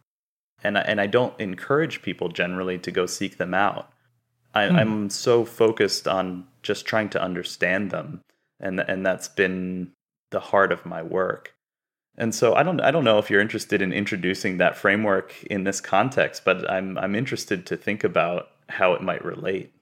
And 0.63 0.77
I, 0.77 0.81
and 0.81 1.01
I 1.01 1.07
don't 1.07 1.37
encourage 1.39 2.03
people 2.03 2.29
generally 2.29 2.77
to 2.77 2.91
go 2.91 3.07
seek 3.07 3.37
them 3.37 3.55
out. 3.55 3.91
I, 4.53 4.67
hmm. 4.67 4.75
I'm 4.75 5.09
so 5.09 5.43
focused 5.43 6.07
on 6.07 6.45
just 6.67 6.85
trying 6.85 7.09
to 7.09 7.21
understand 7.21 7.89
them, 7.89 8.21
and 8.59 8.79
and 8.79 9.05
that's 9.05 9.29
been 9.29 9.93
the 10.29 10.39
heart 10.39 10.71
of 10.71 10.85
my 10.85 11.01
work. 11.01 11.53
And 12.17 12.35
so 12.35 12.53
I 12.55 12.63
don't 12.63 12.81
I 12.81 12.91
don't 12.91 13.03
know 13.03 13.17
if 13.17 13.29
you're 13.29 13.41
interested 13.41 13.81
in 13.81 13.93
introducing 13.93 14.57
that 14.57 14.77
framework 14.77 15.43
in 15.45 15.63
this 15.63 15.81
context, 15.81 16.43
but 16.45 16.69
I'm 16.69 16.97
I'm 16.97 17.15
interested 17.15 17.65
to 17.67 17.77
think 17.77 18.03
about 18.03 18.49
how 18.69 18.93
it 18.93 19.01
might 19.01 19.23
relate. 19.23 19.73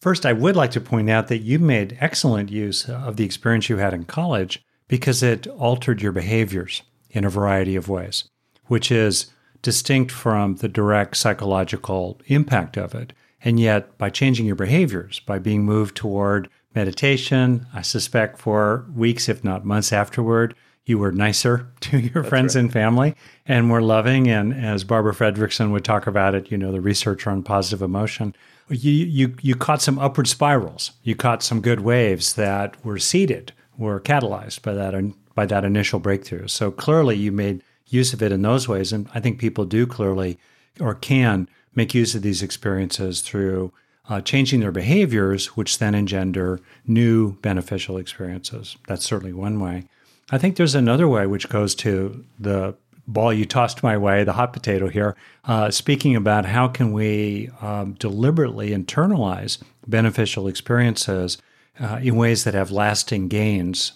First, 0.00 0.26
I 0.26 0.34
would 0.34 0.54
like 0.54 0.70
to 0.72 0.80
point 0.80 1.08
out 1.08 1.28
that 1.28 1.38
you 1.38 1.58
made 1.58 1.96
excellent 1.98 2.50
use 2.50 2.88
of 2.88 3.16
the 3.16 3.24
experience 3.24 3.70
you 3.70 3.78
had 3.78 3.94
in 3.94 4.04
college 4.04 4.62
because 4.86 5.22
it 5.22 5.46
altered 5.46 6.02
your 6.02 6.12
behaviors 6.12 6.82
in 7.10 7.24
a 7.24 7.30
variety 7.30 7.74
of 7.74 7.88
ways, 7.88 8.24
which 8.66 8.92
is 8.92 9.32
distinct 9.62 10.12
from 10.12 10.56
the 10.56 10.68
direct 10.68 11.16
psychological 11.16 12.20
impact 12.26 12.76
of 12.76 12.94
it. 12.94 13.14
And 13.44 13.60
yet, 13.60 13.96
by 13.98 14.08
changing 14.08 14.46
your 14.46 14.56
behaviors, 14.56 15.20
by 15.20 15.38
being 15.38 15.64
moved 15.64 15.94
toward 15.94 16.48
meditation, 16.74 17.66
I 17.74 17.82
suspect 17.82 18.38
for 18.38 18.86
weeks, 18.96 19.28
if 19.28 19.44
not 19.44 19.66
months 19.66 19.92
afterward, 19.92 20.54
you 20.86 20.98
were 20.98 21.12
nicer 21.12 21.68
to 21.80 21.98
your 21.98 22.22
That's 22.22 22.28
friends 22.28 22.56
right. 22.56 22.62
and 22.62 22.72
family 22.72 23.14
and 23.46 23.66
more 23.66 23.82
loving. 23.82 24.28
And 24.28 24.54
as 24.54 24.82
Barbara 24.82 25.12
Fredrickson 25.12 25.70
would 25.72 25.84
talk 25.84 26.06
about 26.06 26.34
it, 26.34 26.50
you 26.50 26.56
know, 26.56 26.72
the 26.72 26.80
researcher 26.80 27.30
on 27.30 27.42
positive 27.42 27.82
emotion, 27.82 28.34
you, 28.70 28.90
you, 28.90 29.36
you 29.42 29.54
caught 29.54 29.82
some 29.82 29.98
upward 29.98 30.26
spirals. 30.26 30.92
You 31.02 31.14
caught 31.14 31.42
some 31.42 31.60
good 31.60 31.80
waves 31.80 32.32
that 32.34 32.82
were 32.82 32.98
seeded, 32.98 33.52
were 33.76 34.00
catalyzed 34.00 34.62
by 34.62 34.72
that, 34.72 34.94
by 35.34 35.44
that 35.44 35.64
initial 35.64 36.00
breakthrough. 36.00 36.48
So 36.48 36.70
clearly 36.70 37.16
you 37.16 37.30
made 37.30 37.62
use 37.88 38.14
of 38.14 38.22
it 38.22 38.32
in 38.32 38.40
those 38.40 38.66
ways. 38.66 38.90
And 38.90 39.06
I 39.14 39.20
think 39.20 39.38
people 39.38 39.66
do 39.66 39.86
clearly 39.86 40.38
or 40.80 40.94
can 40.94 41.46
make 41.74 41.94
use 41.94 42.14
of 42.14 42.22
these 42.22 42.42
experiences 42.42 43.20
through 43.20 43.72
uh, 44.08 44.20
changing 44.20 44.60
their 44.60 44.72
behaviors, 44.72 45.56
which 45.56 45.78
then 45.78 45.94
engender 45.94 46.60
new 46.86 47.32
beneficial 47.40 47.96
experiences. 47.96 48.76
That's 48.86 49.04
certainly 49.04 49.32
one 49.32 49.60
way. 49.60 49.84
I 50.30 50.38
think 50.38 50.56
there's 50.56 50.74
another 50.74 51.08
way 51.08 51.26
which 51.26 51.48
goes 51.48 51.74
to 51.76 52.24
the 52.38 52.74
ball 53.06 53.32
you 53.32 53.44
tossed 53.44 53.82
my 53.82 53.96
way, 53.96 54.24
the 54.24 54.32
hot 54.32 54.52
potato 54.52 54.88
here, 54.88 55.16
uh, 55.44 55.70
speaking 55.70 56.16
about 56.16 56.46
how 56.46 56.68
can 56.68 56.92
we 56.92 57.50
um, 57.60 57.92
deliberately 57.94 58.70
internalize 58.70 59.58
beneficial 59.86 60.48
experiences 60.48 61.38
uh, 61.78 61.98
in 62.02 62.16
ways 62.16 62.44
that 62.44 62.54
have 62.54 62.70
lasting 62.70 63.28
gains, 63.28 63.92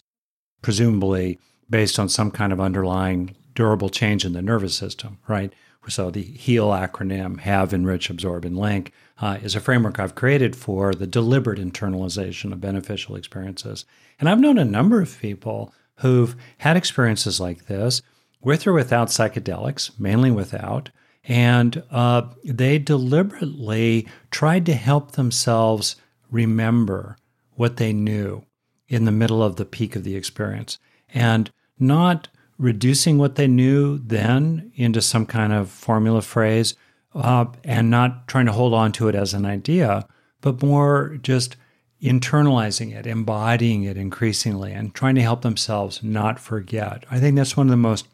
presumably 0.63 1.39
based 1.71 1.99
on 1.99 2.09
some 2.09 2.31
kind 2.31 2.53
of 2.53 2.61
underlying 2.61 3.35
durable 3.55 3.89
change 3.89 4.25
in 4.25 4.33
the 4.33 4.43
nervous 4.43 4.75
system, 4.75 5.19
right? 5.27 5.53
So 5.89 6.11
the 6.11 6.23
HEAL 6.23 6.69
acronym, 6.71 7.41
Have, 7.41 7.73
Enrich, 7.73 8.11
Absorb, 8.11 8.45
and 8.45 8.57
Link, 8.57 8.93
uh, 9.21 9.39
is 9.43 9.57
a 9.57 9.61
framework 9.61 9.99
I've 9.99 10.15
created 10.15 10.55
for 10.55 10.95
the 10.95 11.07
deliberate 11.07 11.59
internalization 11.59 12.53
of 12.53 12.61
beneficial 12.61 13.17
experiences. 13.17 13.85
And 14.21 14.29
I've 14.29 14.41
known 14.41 14.59
a 14.59 14.65
number 14.65 15.01
of 15.01 15.19
people 15.21 15.73
who've 15.97 16.37
had 16.59 16.77
experiences 16.77 17.41
like 17.41 17.67
this 17.67 18.03
with 18.41 18.67
or 18.67 18.73
without 18.73 19.09
psychedelics, 19.09 19.99
mainly 19.99 20.31
without. 20.31 20.91
And 21.25 21.83
uh, 21.91 22.29
they 22.45 22.79
deliberately 22.79 24.09
tried 24.31 24.65
to 24.67 24.75
help 24.75 25.13
themselves 25.13 25.97
remember 26.31 27.17
what 27.55 27.77
they 27.77 27.93
knew 27.93 28.45
in 28.89 29.05
the 29.05 29.13
middle 29.13 29.43
of 29.43 29.57
the 29.57 29.65
peak 29.65 29.97
of 29.97 30.05
the 30.05 30.17
experience 30.17 30.79
and 31.13 31.51
not 31.79 32.29
reducing 32.59 33.19
what 33.19 33.37
they 33.37 33.47
knew 33.47 33.99
then 33.99 34.73
into 34.75 35.01
some 35.01 35.25
kind 35.25 35.53
of 35.53 35.71
formula 35.71 36.21
phrase 36.21 36.75
uh, 37.15 37.47
and 37.65 37.91
not 37.91 38.29
trying 38.29 38.47
to 38.47 38.53
hold 38.53 38.75
on 38.75 38.93
to 38.93 39.09
it 39.09 39.15
as 39.15 39.33
an 39.33 39.47
idea, 39.47 40.07
but 40.41 40.63
more 40.63 41.19
just 41.23 41.57
internalizing 42.03 42.95
it, 42.95 43.07
embodying 43.07 43.83
it 43.85 43.97
increasingly, 43.97 44.73
and 44.73 44.95
trying 44.95 45.15
to 45.15 45.23
help 45.23 45.43
themselves 45.43 46.03
not 46.03 46.39
forget. 46.39 47.05
I 47.11 47.19
think 47.19 47.37
that's 47.37 47.57
one 47.57 47.67
of 47.67 47.71
the 47.71 47.77
most 47.77 48.07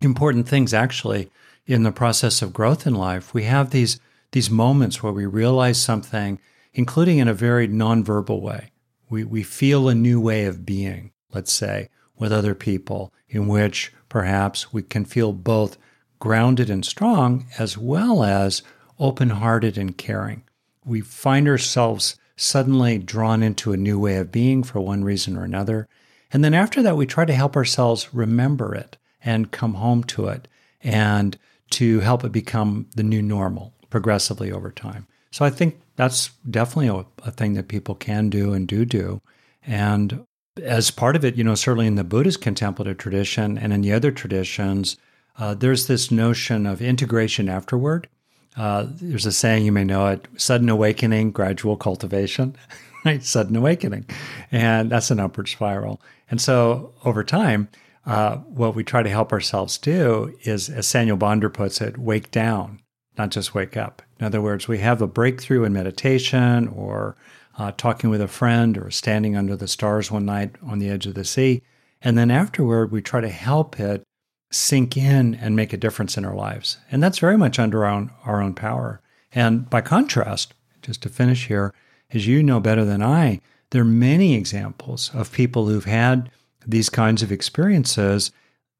important 0.00 0.48
things 0.48 0.74
actually 0.74 1.30
in 1.66 1.82
the 1.82 1.92
process 1.92 2.42
of 2.42 2.52
growth 2.52 2.86
in 2.86 2.94
life. 2.94 3.32
We 3.32 3.44
have 3.44 3.70
these 3.70 4.00
these 4.32 4.50
moments 4.50 5.00
where 5.00 5.12
we 5.12 5.26
realize 5.26 5.80
something, 5.80 6.40
including 6.72 7.18
in 7.18 7.28
a 7.28 7.34
very 7.34 7.68
nonverbal 7.68 8.40
way. 8.40 8.72
We 9.08 9.24
we 9.24 9.42
feel 9.42 9.88
a 9.88 9.94
new 9.94 10.20
way 10.20 10.44
of 10.44 10.66
being, 10.66 11.12
let's 11.32 11.52
say, 11.52 11.88
with 12.18 12.32
other 12.32 12.54
people, 12.54 13.12
in 13.28 13.48
which 13.48 13.92
perhaps 14.08 14.72
we 14.72 14.82
can 14.82 15.04
feel 15.04 15.32
both 15.32 15.76
grounded 16.18 16.70
and 16.70 16.84
strong 16.84 17.46
as 17.58 17.76
well 17.76 18.22
as 18.22 18.62
open-hearted 18.98 19.76
and 19.76 19.98
caring. 19.98 20.42
We 20.84 21.00
find 21.00 21.48
ourselves 21.48 22.16
suddenly 22.36 22.98
drawn 22.98 23.42
into 23.42 23.72
a 23.72 23.76
new 23.76 23.98
way 23.98 24.16
of 24.16 24.32
being 24.32 24.62
for 24.62 24.80
one 24.80 25.04
reason 25.04 25.36
or 25.36 25.44
another. 25.44 25.88
And 26.32 26.44
then 26.44 26.54
after 26.54 26.82
that, 26.82 26.96
we 26.96 27.06
try 27.06 27.24
to 27.24 27.32
help 27.32 27.56
ourselves 27.56 28.12
remember 28.12 28.74
it 28.74 28.96
and 29.22 29.50
come 29.50 29.74
home 29.74 30.04
to 30.04 30.28
it 30.28 30.48
and 30.82 31.38
to 31.70 32.00
help 32.00 32.24
it 32.24 32.32
become 32.32 32.86
the 32.94 33.02
new 33.02 33.22
normal 33.22 33.72
progressively 33.90 34.52
over 34.52 34.70
time. 34.70 35.06
So 35.30 35.44
I 35.44 35.50
think 35.50 35.80
that's 35.96 36.30
definitely 36.48 36.88
a, 36.88 37.04
a 37.26 37.30
thing 37.30 37.54
that 37.54 37.68
people 37.68 37.94
can 37.94 38.30
do 38.30 38.52
and 38.52 38.66
do 38.66 38.84
do. 38.84 39.20
And 39.66 40.26
as 40.62 40.90
part 40.90 41.16
of 41.16 41.24
it, 41.24 41.36
you 41.36 41.44
know, 41.44 41.54
certainly 41.54 41.86
in 41.86 41.96
the 41.96 42.04
Buddhist 42.04 42.40
contemplative 42.40 42.98
tradition 42.98 43.58
and 43.58 43.72
in 43.72 43.80
the 43.80 43.92
other 43.92 44.12
traditions, 44.12 44.96
uh, 45.38 45.54
there's 45.54 45.86
this 45.86 46.10
notion 46.10 46.66
of 46.66 46.80
integration 46.80 47.48
afterward. 47.48 48.08
Uh, 48.56 48.86
there's 48.88 49.26
a 49.26 49.32
saying, 49.32 49.64
you 49.64 49.72
may 49.72 49.82
know 49.82 50.06
it 50.06 50.28
sudden 50.36 50.68
awakening, 50.68 51.32
gradual 51.32 51.76
cultivation, 51.76 52.56
right? 53.04 53.22
Sudden 53.24 53.56
awakening. 53.56 54.06
And 54.52 54.90
that's 54.90 55.10
an 55.10 55.18
upward 55.18 55.48
spiral. 55.48 56.00
And 56.30 56.40
so 56.40 56.92
over 57.04 57.24
time, 57.24 57.68
uh, 58.06 58.36
what 58.36 58.74
we 58.74 58.84
try 58.84 59.02
to 59.02 59.10
help 59.10 59.32
ourselves 59.32 59.76
do 59.78 60.36
is, 60.42 60.68
as 60.68 60.86
Saniel 60.86 61.18
Bonder 61.18 61.50
puts 61.50 61.80
it, 61.80 61.98
wake 61.98 62.30
down, 62.30 62.80
not 63.18 63.30
just 63.30 63.54
wake 63.54 63.76
up. 63.76 64.02
In 64.20 64.26
other 64.26 64.40
words, 64.42 64.68
we 64.68 64.78
have 64.78 65.02
a 65.02 65.06
breakthrough 65.06 65.64
in 65.64 65.72
meditation 65.72 66.68
or 66.68 67.16
uh, 67.58 67.72
talking 67.76 68.10
with 68.10 68.20
a 68.20 68.28
friend 68.28 68.76
or 68.76 68.90
standing 68.90 69.36
under 69.36 69.56
the 69.56 69.68
stars 69.68 70.10
one 70.10 70.24
night 70.24 70.56
on 70.62 70.78
the 70.78 70.88
edge 70.88 71.06
of 71.06 71.14
the 71.14 71.24
sea. 71.24 71.62
And 72.02 72.18
then 72.18 72.30
afterward, 72.30 72.90
we 72.90 73.00
try 73.00 73.20
to 73.20 73.28
help 73.28 73.78
it 73.80 74.02
sink 74.50 74.96
in 74.96 75.34
and 75.34 75.56
make 75.56 75.72
a 75.72 75.78
difference 75.78 76.16
in 76.16 76.24
our 76.24 76.34
lives. 76.34 76.78
And 76.90 77.02
that's 77.02 77.18
very 77.18 77.36
much 77.36 77.58
under 77.58 77.84
our 77.84 77.92
own, 77.92 78.10
our 78.24 78.40
own 78.40 78.54
power. 78.54 79.00
And 79.32 79.68
by 79.68 79.80
contrast, 79.80 80.54
just 80.82 81.02
to 81.02 81.08
finish 81.08 81.48
here, 81.48 81.74
as 82.12 82.26
you 82.26 82.42
know 82.42 82.60
better 82.60 82.84
than 82.84 83.02
I, 83.02 83.40
there 83.70 83.82
are 83.82 83.86
many 83.86 84.34
examples 84.34 85.10
of 85.14 85.32
people 85.32 85.66
who've 85.66 85.84
had 85.84 86.30
these 86.66 86.88
kinds 86.88 87.22
of 87.22 87.32
experiences 87.32 88.30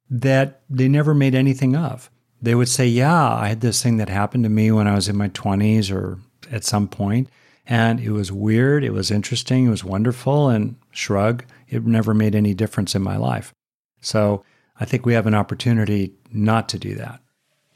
that 0.09 0.63
they 0.71 0.89
never 0.89 1.15
made 1.15 1.35
anything 1.35 1.75
of. 1.75 2.11
They 2.41 2.55
would 2.55 2.69
say, 2.69 2.87
Yeah, 2.87 3.35
I 3.35 3.49
had 3.49 3.61
this 3.61 3.83
thing 3.83 3.97
that 3.97 4.09
happened 4.09 4.45
to 4.45 4.51
me 4.51 4.71
when 4.71 4.87
I 4.87 4.95
was 4.95 5.09
in 5.09 5.17
my 5.17 5.29
20s 5.31 5.93
or 5.93 6.19
at 6.51 6.65
some 6.65 6.87
point, 6.87 7.29
and 7.67 8.01
it 8.01 8.11
was 8.11 8.31
weird, 8.31 8.85
it 8.85 8.93
was 8.93 9.11
interesting, 9.11 9.67
it 9.67 9.71
was 9.71 9.85
wonderful, 9.85 10.49
and 10.49 10.77
shrug, 10.91 11.45
it 11.69 11.85
never 11.85 12.13
made 12.15 12.35
any 12.35 12.55
difference 12.55 12.95
in 12.95 13.03
my 13.03 13.17
life. 13.17 13.53
So 14.01 14.45
I 14.79 14.85
think 14.85 15.07
we 15.07 15.15
have 15.15 15.27
an 15.27 15.35
opportunity 15.35 16.13
not 16.31 16.69
to 16.71 16.79
do 16.79 16.95
that. 16.97 17.21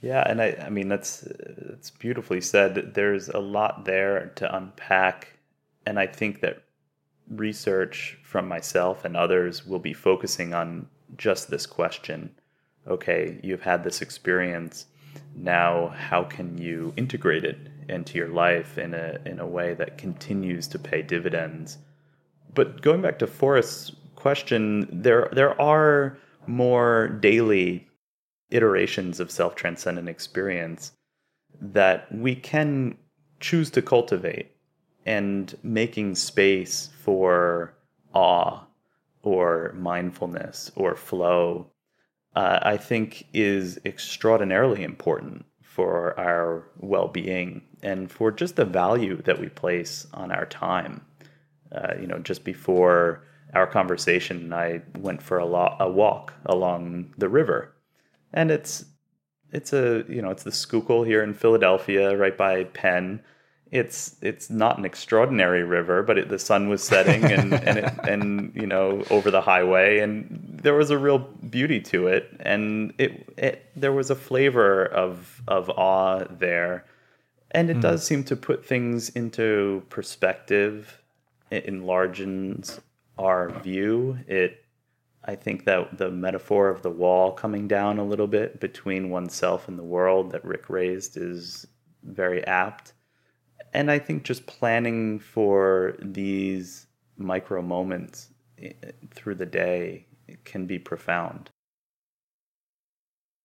Yeah, 0.00 0.22
and 0.26 0.40
I, 0.40 0.56
I 0.64 0.70
mean 0.70 0.88
that's 0.88 1.26
that's 1.26 1.90
beautifully 1.90 2.40
said. 2.40 2.94
There's 2.94 3.28
a 3.28 3.40
lot 3.40 3.84
there 3.84 4.30
to 4.36 4.56
unpack, 4.56 5.38
and 5.86 5.98
I 5.98 6.06
think 6.06 6.40
that 6.40 6.62
research 7.28 8.18
from 8.22 8.46
myself 8.46 9.04
and 9.04 9.16
others 9.16 9.66
will 9.66 9.80
be 9.80 9.92
focusing 9.92 10.54
on 10.54 10.86
just 11.16 11.50
this 11.50 11.66
question. 11.66 12.30
Okay, 12.86 13.40
you've 13.42 13.62
had 13.62 13.82
this 13.82 14.00
experience. 14.00 14.86
Now, 15.34 15.88
how 15.88 16.24
can 16.24 16.58
you 16.58 16.92
integrate 16.96 17.44
it 17.44 17.58
into 17.88 18.18
your 18.18 18.28
life 18.28 18.78
in 18.78 18.94
a 18.94 19.18
in 19.24 19.40
a 19.40 19.46
way 19.46 19.74
that 19.74 19.98
continues 19.98 20.68
to 20.68 20.78
pay 20.78 21.02
dividends? 21.02 21.78
But 22.54 22.82
going 22.82 23.02
back 23.02 23.18
to 23.20 23.26
Forrest's 23.26 23.92
question, 24.16 24.88
there 24.90 25.28
there 25.32 25.60
are 25.60 26.18
more 26.46 27.08
daily 27.08 27.86
iterations 28.50 29.20
of 29.20 29.30
self 29.30 29.54
transcendent 29.54 30.08
experience 30.08 30.92
that 31.60 32.10
we 32.12 32.34
can 32.34 32.96
choose 33.40 33.70
to 33.70 33.82
cultivate 33.82 34.52
and 35.06 35.56
making 35.62 36.14
space 36.14 36.90
for 37.00 37.74
awe 38.12 38.64
or 39.22 39.72
mindfulness 39.76 40.70
or 40.76 40.94
flow, 40.94 41.70
uh, 42.36 42.58
I 42.62 42.76
think 42.76 43.26
is 43.32 43.78
extraordinarily 43.84 44.82
important 44.82 45.44
for 45.78 46.18
our 46.18 46.64
well 46.80 47.06
being 47.06 47.62
and 47.84 48.10
for 48.10 48.32
just 48.32 48.56
the 48.56 48.64
value 48.64 49.22
that 49.22 49.38
we 49.40 49.48
place 49.48 50.08
on 50.12 50.32
our 50.32 50.44
time. 50.44 51.00
Uh, 51.70 51.94
you 52.00 52.08
know, 52.08 52.18
just 52.18 52.42
before 52.42 53.22
our 53.54 53.64
conversation, 53.64 54.52
I 54.52 54.82
went 54.98 55.22
for 55.22 55.38
a, 55.38 55.46
lo- 55.46 55.76
a 55.78 55.88
walk 55.88 56.34
along 56.46 57.14
the 57.16 57.28
river, 57.28 57.76
and 58.32 58.50
it's 58.50 58.86
it's 59.52 59.72
a 59.72 60.04
you 60.08 60.20
know 60.20 60.30
it's 60.30 60.42
the 60.42 60.50
Schuylkill 60.50 61.04
here 61.04 61.22
in 61.22 61.32
Philadelphia, 61.32 62.16
right 62.16 62.36
by 62.36 62.64
Penn. 62.64 63.22
It's 63.70 64.16
it's 64.22 64.50
not 64.50 64.78
an 64.78 64.84
extraordinary 64.84 65.62
river, 65.62 66.02
but 66.02 66.18
it, 66.18 66.28
the 66.28 66.38
sun 66.38 66.68
was 66.68 66.82
setting, 66.82 67.24
and 67.24 67.52
and 67.68 67.78
it, 67.78 67.92
and 68.08 68.52
you 68.54 68.66
know 68.66 69.04
over 69.10 69.30
the 69.30 69.40
highway, 69.40 69.98
and 69.98 70.58
there 70.62 70.74
was 70.74 70.90
a 70.90 70.98
real 70.98 71.18
beauty 71.18 71.80
to 71.80 72.06
it, 72.06 72.34
and 72.40 72.94
it, 72.98 73.28
it 73.36 73.66
there 73.76 73.92
was 73.92 74.10
a 74.10 74.14
flavor 74.14 74.84
of 74.86 75.42
of 75.48 75.70
awe 75.70 76.24
there, 76.30 76.84
and 77.50 77.70
it 77.70 77.78
mm. 77.78 77.82
does 77.82 78.04
seem 78.04 78.24
to 78.24 78.36
put 78.36 78.64
things 78.64 79.10
into 79.10 79.82
perspective. 79.90 81.00
It 81.50 81.64
enlarges 81.64 82.80
our 83.18 83.50
view. 83.60 84.18
It 84.26 84.64
I 85.28 85.34
think 85.34 85.66
that 85.66 85.98
the 85.98 86.10
metaphor 86.10 86.70
of 86.70 86.80
the 86.80 86.90
wall 86.90 87.32
coming 87.32 87.68
down 87.68 87.98
a 87.98 88.04
little 88.04 88.26
bit 88.26 88.60
between 88.60 89.10
oneself 89.10 89.68
and 89.68 89.78
the 89.78 89.84
world 89.84 90.30
that 90.32 90.42
Rick 90.42 90.70
raised 90.70 91.18
is 91.18 91.66
very 92.02 92.42
apt. 92.46 92.94
And 93.72 93.90
I 93.90 93.98
think 93.98 94.22
just 94.22 94.46
planning 94.46 95.18
for 95.18 95.96
these 96.00 96.86
micro 97.16 97.62
moments 97.62 98.28
eh, 98.60 98.72
through 99.14 99.36
the 99.36 99.46
day 99.46 100.06
can 100.44 100.66
be 100.66 100.78
profound. 100.78 101.50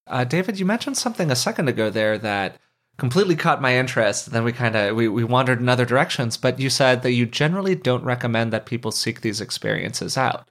Uh, 0.07 0.23
David, 0.23 0.59
you 0.59 0.65
mentioned 0.65 0.97
something 0.97 1.31
a 1.31 1.35
second 1.35 1.69
ago 1.69 1.89
there 1.89 2.17
that 2.17 2.57
completely 2.97 3.35
caught 3.35 3.61
my 3.61 3.75
interest. 3.75 4.31
Then 4.31 4.43
we 4.43 4.51
kind 4.51 4.75
of 4.75 4.95
we, 4.95 5.07
we 5.07 5.23
wandered 5.23 5.59
in 5.59 5.69
other 5.69 5.85
directions. 5.85 6.37
But 6.37 6.59
you 6.59 6.69
said 6.69 7.01
that 7.03 7.11
you 7.11 7.25
generally 7.25 7.75
don't 7.75 8.03
recommend 8.03 8.51
that 8.53 8.65
people 8.65 8.91
seek 8.91 9.21
these 9.21 9.41
experiences 9.41 10.17
out. 10.17 10.47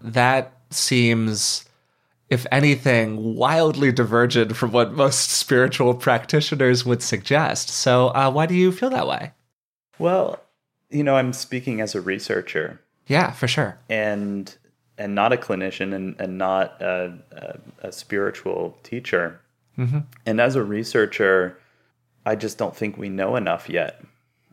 That 0.00 0.52
seems, 0.70 1.64
if 2.30 2.46
anything, 2.50 3.34
wildly 3.36 3.92
divergent 3.92 4.56
from 4.56 4.72
what 4.72 4.92
most 4.92 5.30
spiritual 5.30 5.94
practitioners 5.94 6.84
would 6.84 7.02
suggest. 7.02 7.68
So 7.68 8.08
uh, 8.08 8.30
why 8.30 8.46
do 8.46 8.54
you 8.54 8.72
feel 8.72 8.90
that 8.90 9.06
way? 9.06 9.32
Well, 9.98 10.40
you 10.90 11.04
know, 11.04 11.16
I'm 11.16 11.32
speaking 11.32 11.80
as 11.80 11.94
a 11.94 12.00
researcher. 12.00 12.80
Yeah, 13.06 13.32
for 13.32 13.48
sure. 13.48 13.78
And 13.88 14.54
and 14.96 15.14
not 15.14 15.32
a 15.32 15.36
clinician 15.36 15.92
and, 15.92 16.14
and 16.20 16.38
not 16.38 16.80
a, 16.80 17.18
a, 17.32 17.88
a 17.88 17.92
spiritual 17.92 18.78
teacher. 18.84 19.40
Mm-hmm. 19.76 20.00
And 20.24 20.40
as 20.40 20.54
a 20.54 20.62
researcher, 20.62 21.58
I 22.24 22.36
just 22.36 22.58
don't 22.58 22.76
think 22.76 22.96
we 22.96 23.08
know 23.08 23.34
enough 23.34 23.68
yet 23.68 24.04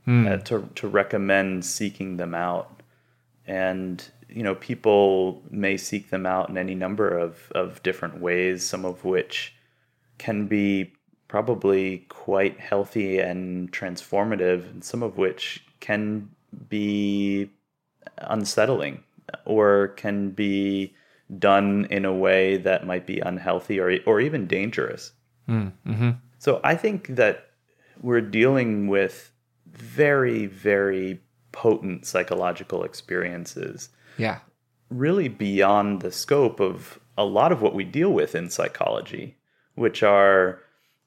mm. 0.07 0.27
uh, 0.27 0.37
to 0.45 0.67
to 0.75 0.87
recommend 0.87 1.65
seeking 1.65 2.17
them 2.17 2.33
out. 2.33 2.81
And 3.45 4.03
you 4.31 4.43
know, 4.43 4.55
people 4.55 5.43
may 5.49 5.77
seek 5.77 6.09
them 6.09 6.25
out 6.25 6.49
in 6.49 6.57
any 6.57 6.75
number 6.75 7.07
of 7.07 7.51
of 7.53 7.81
different 7.83 8.19
ways. 8.19 8.63
Some 8.63 8.85
of 8.85 9.03
which 9.03 9.53
can 10.17 10.47
be 10.47 10.93
probably 11.27 12.05
quite 12.09 12.59
healthy 12.59 13.19
and 13.19 13.71
transformative, 13.71 14.69
and 14.69 14.83
some 14.83 15.03
of 15.03 15.17
which 15.17 15.63
can 15.79 16.29
be 16.69 17.49
unsettling 18.17 19.03
or 19.45 19.89
can 19.89 20.31
be 20.31 20.93
done 21.39 21.87
in 21.89 22.03
a 22.03 22.13
way 22.13 22.57
that 22.57 22.85
might 22.85 23.05
be 23.05 23.19
unhealthy 23.19 23.79
or 23.79 23.97
or 24.05 24.19
even 24.19 24.47
dangerous. 24.47 25.11
Mm, 25.47 25.71
mm-hmm. 25.85 26.11
So 26.39 26.59
I 26.63 26.75
think 26.75 27.07
that 27.07 27.51
we're 28.01 28.21
dealing 28.21 28.87
with 28.87 29.31
very, 29.67 30.47
very 30.47 31.21
potent 31.51 32.05
psychological 32.05 32.83
experiences. 32.83 33.89
Yeah. 34.21 34.39
Really 34.91 35.29
beyond 35.29 36.01
the 36.01 36.11
scope 36.11 36.59
of 36.59 36.99
a 37.17 37.25
lot 37.25 37.51
of 37.51 37.63
what 37.63 37.73
we 37.73 37.83
deal 37.83 38.11
with 38.11 38.35
in 38.35 38.51
psychology, 38.51 39.35
which 39.73 40.03
are, 40.03 40.61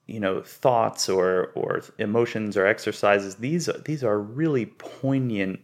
you 0.07 0.19
know, 0.19 0.43
thoughts 0.43 1.09
or 1.09 1.53
or 1.55 1.83
emotions 1.99 2.57
or 2.57 2.67
exercises. 2.67 3.37
These 3.37 3.71
these 3.85 4.03
are 4.03 4.19
really 4.19 4.67
poignant 4.67 5.61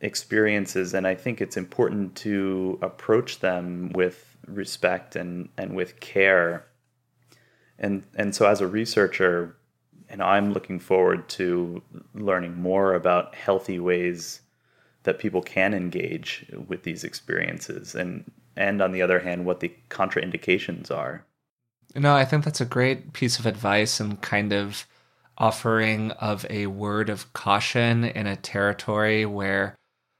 experiences 0.00 0.94
and 0.94 1.06
I 1.06 1.14
think 1.14 1.40
it's 1.40 1.56
important 1.58 2.14
to 2.18 2.78
approach 2.80 3.40
them 3.40 3.90
with 3.94 4.38
respect 4.46 5.14
and 5.14 5.50
and 5.58 5.76
with 5.76 6.00
care. 6.00 6.64
And 7.78 8.02
and 8.14 8.34
so 8.34 8.46
as 8.46 8.62
a 8.62 8.66
researcher, 8.66 9.58
and 10.08 10.22
I'm 10.22 10.54
looking 10.54 10.78
forward 10.80 11.28
to 11.30 11.82
learning 12.14 12.54
more 12.56 12.94
about 12.94 13.34
healthy 13.34 13.78
ways 13.78 14.40
that 15.08 15.18
people 15.18 15.40
can 15.40 15.72
engage 15.72 16.44
with 16.68 16.82
these 16.82 17.02
experiences 17.02 17.94
and 17.94 18.30
and 18.58 18.82
on 18.82 18.92
the 18.92 19.00
other 19.00 19.20
hand 19.20 19.46
what 19.46 19.60
the 19.60 19.72
contraindications 19.88 20.90
are. 20.90 21.24
No, 21.94 22.14
I 22.14 22.26
think 22.26 22.44
that's 22.44 22.60
a 22.60 22.66
great 22.66 23.14
piece 23.14 23.38
of 23.38 23.46
advice 23.46 24.00
and 24.00 24.20
kind 24.20 24.52
of 24.52 24.86
offering 25.38 26.10
of 26.10 26.44
a 26.50 26.66
word 26.66 27.08
of 27.08 27.32
caution 27.32 28.04
in 28.04 28.26
a 28.26 28.36
territory 28.36 29.24
where 29.24 29.74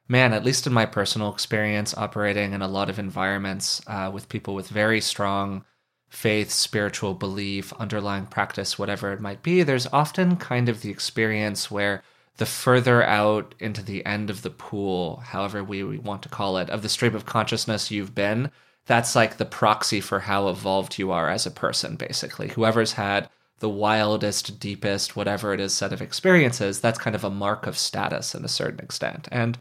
man, 0.09 0.33
at 0.33 0.43
least 0.43 0.67
in 0.67 0.73
my 0.73 0.87
personal 0.87 1.31
experience 1.31 1.95
operating 1.95 2.55
in 2.55 2.63
a 2.63 2.69
lot 2.69 2.89
of 2.89 2.99
environments 2.99 3.83
uh, 3.89 4.11
with 4.11 4.31
people 4.31 4.55
with 4.55 4.69
very 4.69 5.03
strong 5.03 5.67
faith, 6.09 6.51
spiritual 6.51 7.13
belief, 7.13 7.75
underlying 7.75 8.25
practice, 8.25 8.79
whatever 8.79 9.13
it 9.13 9.21
might 9.21 9.43
be, 9.43 9.63
there's 9.63 9.87
often 9.93 10.37
kind 10.37 10.71
of 10.71 10.81
the 10.81 10.89
experience 10.89 11.71
where 11.71 12.03
the 12.39 12.47
further 12.47 13.03
out 13.03 13.55
into 13.59 13.83
the 13.83 14.05
end 14.07 14.31
of 14.31 14.43
the 14.43 14.51
pool, 14.51 15.23
however 15.27 15.63
we, 15.63 15.85
we 15.85 15.99
want 15.99 16.23
to 16.23 16.29
call 16.29 16.57
it, 16.57 16.71
of 16.71 16.83
the 16.83 16.89
stream 16.89 17.15
of 17.15 17.27
consciousness 17.27 17.91
you've 17.91 18.15
been, 18.15 18.51
that's 18.87 19.15
like 19.15 19.37
the 19.37 19.45
proxy 19.45 20.01
for 20.01 20.21
how 20.21 20.49
evolved 20.49 20.99
you 20.99 21.11
are 21.11 21.29
as 21.29 21.45
a 21.47 21.51
person, 21.51 21.97
basically. 21.97 22.49
Whoever's 22.49 22.93
had 22.93 23.29
the 23.59 23.69
wildest, 23.69 24.61
deepest, 24.61 25.17
whatever 25.17 25.53
it 25.53 25.61
is 25.61 25.75
set 25.75 25.93
of 25.93 26.01
experiences, 26.01 26.81
that's 26.81 26.99
kind 26.99 27.17
of 27.17 27.25
a 27.25 27.31
mark 27.31 27.67
of 27.67 27.77
status 27.77 28.35
in 28.35 28.45
a 28.45 28.49
certain 28.49 28.81
extent. 28.81 29.29
And 29.33 29.59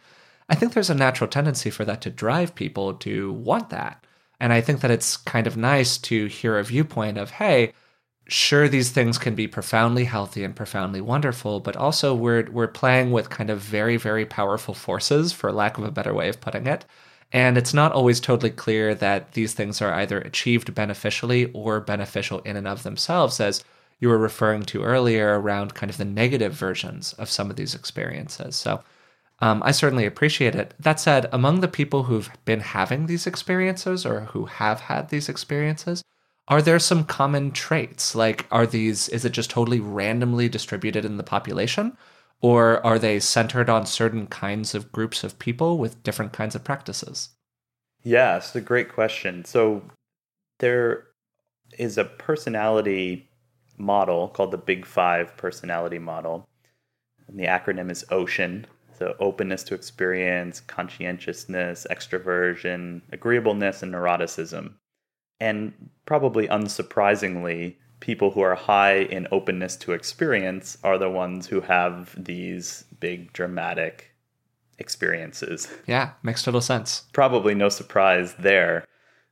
I 0.48 0.56
think 0.56 0.74
there's 0.74 0.92
a 0.92 0.96
natural 0.96 1.30
tendency 1.30 1.70
for 1.72 1.84
that 1.86 2.02
to 2.02 2.10
drive 2.10 2.56
people 2.56 2.94
to 2.94 3.34
want 3.34 3.70
that. 3.72 4.06
And 4.40 4.54
I 4.54 4.62
think 4.62 4.82
that 4.82 4.92
it's 4.92 5.18
kind 5.18 5.48
of 5.48 5.58
nice 5.58 5.98
to 5.98 6.28
hear 6.28 6.58
a 6.58 6.64
viewpoint 6.64 7.18
of, 7.18 7.32
hey, 7.32 7.74
sure 8.28 8.68
these 8.68 8.92
things 8.92 9.18
can 9.18 9.36
be 9.36 9.48
profoundly 9.48 10.06
healthy 10.06 10.44
and 10.44 10.56
profoundly 10.56 11.02
wonderful, 11.02 11.60
but 11.60 11.76
also 11.76 12.14
we're 12.14 12.50
we're 12.52 12.68
playing 12.68 13.12
with 13.12 13.30
kind 13.30 13.50
of 13.50 13.60
very, 13.60 13.98
very 13.98 14.26
powerful 14.26 14.74
forces, 14.74 15.34
for 15.34 15.52
lack 15.52 15.78
of 15.78 15.84
a 15.84 15.92
better 15.92 16.14
way 16.14 16.30
of 16.30 16.42
putting 16.42 16.68
it. 16.68 16.86
And 17.32 17.58
it's 17.58 17.74
not 17.74 17.92
always 17.92 18.20
totally 18.20 18.52
clear 18.52 18.96
that 18.96 19.34
these 19.34 19.54
things 19.54 19.82
are 19.82 19.94
either 19.94 20.20
achieved 20.20 20.74
beneficially 20.74 21.52
or 21.54 21.80
beneficial 21.82 22.40
in 22.40 22.56
and 22.56 22.68
of 22.68 22.84
themselves, 22.84 23.40
as 23.40 23.64
you 24.00 24.10
were 24.10 24.18
referring 24.18 24.64
to 24.64 24.84
earlier 24.84 25.40
around 25.40 25.74
kind 25.74 25.90
of 25.90 25.98
the 25.98 26.06
negative 26.06 26.54
versions 26.54 27.14
of 27.14 27.30
some 27.30 27.50
of 27.50 27.56
these 27.56 27.76
experiences. 27.76 28.56
So 28.56 28.82
um, 29.40 29.62
I 29.64 29.72
certainly 29.72 30.06
appreciate 30.06 30.56
it. 30.56 30.74
That 30.80 31.00
said, 31.00 31.28
among 31.32 31.60
the 31.60 31.68
people 31.68 32.04
who've 32.04 32.30
been 32.46 32.62
having 32.62 33.06
these 33.06 33.28
experiences 33.28 34.06
or 34.06 34.22
who 34.22 34.46
have 34.46 34.82
had 34.82 35.10
these 35.10 35.30
experiences, 35.30 36.04
are 36.48 36.62
there 36.62 36.80
some 36.80 37.04
common 37.04 37.52
traits? 37.52 38.16
Like, 38.16 38.46
are 38.52 38.66
these, 38.66 39.10
is 39.10 39.26
it 39.26 39.32
just 39.32 39.50
totally 39.50 39.80
randomly 39.80 40.48
distributed 40.48 41.04
in 41.04 41.18
the 41.18 41.24
population? 41.24 41.98
Or 42.40 42.86
are 42.86 43.00
they 43.00 43.20
centered 43.20 43.70
on 43.70 43.86
certain 43.86 44.28
kinds 44.28 44.76
of 44.76 44.92
groups 44.92 45.24
of 45.24 45.40
people 45.40 45.78
with 45.78 46.02
different 46.04 46.34
kinds 46.34 46.56
of 46.56 46.64
practices? 46.64 47.30
Yeah, 48.04 48.38
it's 48.38 48.56
a 48.56 48.62
great 48.62 48.94
question. 48.94 49.44
So, 49.44 49.82
there 50.60 51.08
is 51.78 51.98
a 51.98 52.06
personality 52.06 53.30
model 53.78 54.30
called 54.30 54.52
the 54.52 54.58
Big 54.58 54.86
Five 54.86 55.36
personality 55.36 56.00
model. 56.00 56.48
And 57.28 57.40
the 57.40 57.46
acronym 57.46 57.92
is 57.92 58.06
OCEAN. 58.10 58.66
So, 58.98 59.16
openness 59.20 59.64
to 59.66 59.76
experience, 59.76 60.62
conscientiousness, 60.62 61.86
extroversion, 61.92 63.02
agreeableness, 63.12 63.84
and 63.84 63.94
neuroticism. 63.94 64.74
And 65.40 65.90
probably 66.06 66.48
unsurprisingly, 66.48 67.76
people 68.00 68.32
who 68.32 68.42
are 68.42 68.56
high 68.56 68.98
in 68.98 69.28
openness 69.32 69.76
to 69.78 69.94
experience 69.94 70.78
are 70.84 70.98
the 70.98 71.10
ones 71.10 71.48
who 71.48 71.62
have 71.62 72.14
these 72.18 72.86
big 73.00 73.34
dramatic 73.34 74.12
experiences. 74.80 75.68
Yeah, 75.88 76.12
makes 76.24 76.44
total 76.44 76.62
sense. 76.62 77.04
Probably 77.14 77.56
no 77.56 77.70
surprise 77.70 78.36
there. 78.36 78.86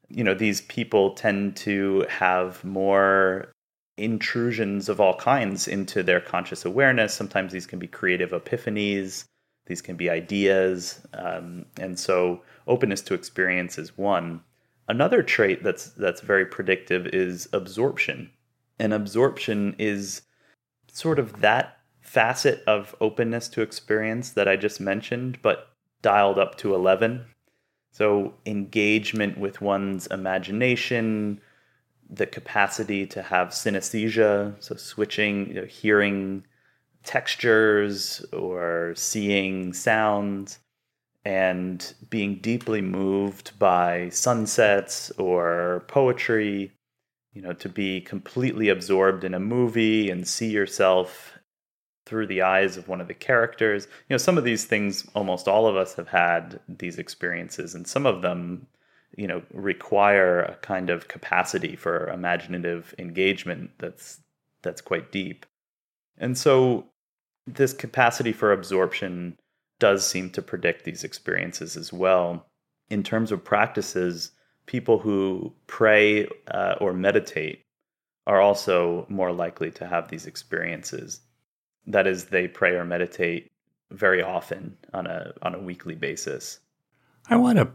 You 0.10 0.24
know, 0.24 0.34
these 0.34 0.62
people 0.62 1.12
tend 1.14 1.56
to 1.58 2.06
have 2.10 2.64
more 2.64 3.52
intrusions 3.98 4.90
of 4.90 5.00
all 5.00 5.16
kinds 5.16 5.68
into 5.68 6.04
their 6.04 6.20
conscious 6.20 6.66
awareness. 6.66 7.14
Sometimes 7.14 7.54
these 7.54 7.66
can 7.66 7.80
be 7.80 7.88
creative 7.88 8.32
epiphanies, 8.32 9.26
these 9.68 9.82
can 9.82 9.96
be 9.96 10.10
ideas. 10.10 11.06
Um, 11.14 11.66
and 11.80 11.98
so, 11.98 12.42
openness 12.68 13.02
to 13.04 13.14
experience 13.14 13.78
is 13.78 13.98
one. 13.98 14.42
Another 14.88 15.24
trait 15.24 15.64
that's 15.64 15.90
that's 15.92 16.22
very 16.22 16.46
predictive 16.46 17.08
is 17.08 17.50
absorption. 17.54 18.30
And 18.78 18.94
absorption 18.94 19.76
is 19.80 20.22
sort 20.88 21.20
of 21.20 21.42
that 21.42 21.80
facet 22.02 22.64
of 22.68 22.96
openness 23.02 23.48
to 23.50 23.62
experience 23.62 24.32
that 24.32 24.48
I 24.48 24.56
just 24.56 24.80
mentioned, 24.80 25.40
but 25.42 25.70
dialed 26.02 26.38
up 26.38 26.56
to 26.60 26.76
11. 26.76 27.26
So, 27.92 28.34
engagement 28.46 29.38
with 29.38 29.62
one's 29.62 30.06
imagination, 30.08 31.42
the 32.10 32.28
capacity 32.28 33.08
to 33.08 33.22
have 33.22 33.50
synesthesia, 33.50 34.56
so 34.60 34.76
switching, 34.76 35.48
you 35.48 35.54
know, 35.56 35.66
hearing 35.66 36.46
textures 37.04 38.24
or 38.34 38.94
seeing 38.96 39.74
sounds, 39.74 40.60
and 41.26 41.94
being 42.10 42.36
deeply 42.36 42.82
moved 42.82 43.58
by 43.58 44.10
sunsets 44.10 45.10
or 45.18 45.84
poetry, 45.88 46.72
you 47.34 47.42
know, 47.42 47.54
to 47.54 47.68
be 47.68 48.00
completely 48.00 48.70
absorbed 48.70 49.24
in 49.24 49.34
a 49.34 49.40
movie 49.40 50.12
and 50.12 50.28
see 50.28 50.52
yourself 50.52 51.34
through 52.06 52.28
the 52.28 52.44
eyes 52.44 52.78
of 52.78 52.88
one 52.88 53.02
of 53.02 53.08
the 53.08 53.14
characters. 53.16 53.86
You 54.08 54.14
know, 54.14 54.18
some 54.18 54.38
of 54.38 54.44
these 54.44 54.66
things 54.66 55.08
almost 55.16 55.48
all 55.48 55.66
of 55.68 55.76
us 55.76 55.96
have 55.96 56.08
had 56.08 56.60
these 56.70 57.00
experiences 57.00 57.74
and 57.74 57.88
some 57.88 58.06
of 58.06 58.22
them, 58.22 58.68
you 59.18 59.26
know, 59.26 59.42
require 59.52 60.42
a 60.42 60.56
kind 60.58 60.92
of 60.92 61.08
capacity 61.08 61.76
for 61.76 62.08
imaginative 62.10 62.94
engagement 63.00 63.72
that's 63.80 64.20
that's 64.62 64.82
quite 64.82 65.12
deep. 65.12 65.48
And 66.18 66.38
so 66.38 66.86
this 67.48 67.74
capacity 67.74 68.32
for 68.32 68.52
absorption 68.52 69.38
does 69.80 70.08
seem 70.08 70.30
to 70.32 70.42
predict 70.42 70.86
these 70.86 71.04
experiences 71.04 71.76
as 71.76 71.92
well. 71.92 72.46
In 72.90 73.04
terms 73.04 73.32
of 73.32 73.44
practices, 73.44 74.32
people 74.66 75.00
who 75.00 75.54
pray 75.68 76.28
uh, 76.48 76.76
or 76.80 76.94
meditate 76.94 77.64
are 78.28 78.42
also 78.42 79.06
more 79.10 79.32
likely 79.32 79.72
to 79.72 79.88
have 79.88 80.08
these 80.08 80.26
experiences. 80.26 81.22
That 81.88 82.08
is, 82.08 82.26
they 82.26 82.48
pray 82.48 82.72
or 82.72 82.86
meditate 82.86 83.52
very 83.92 84.24
often 84.24 84.78
on 84.94 85.06
a 85.06 85.34
on 85.44 85.54
a 85.54 85.60
weekly 85.60 85.96
basis. 85.96 86.60
I 87.30 87.36
want 87.36 87.58
to 87.60 87.70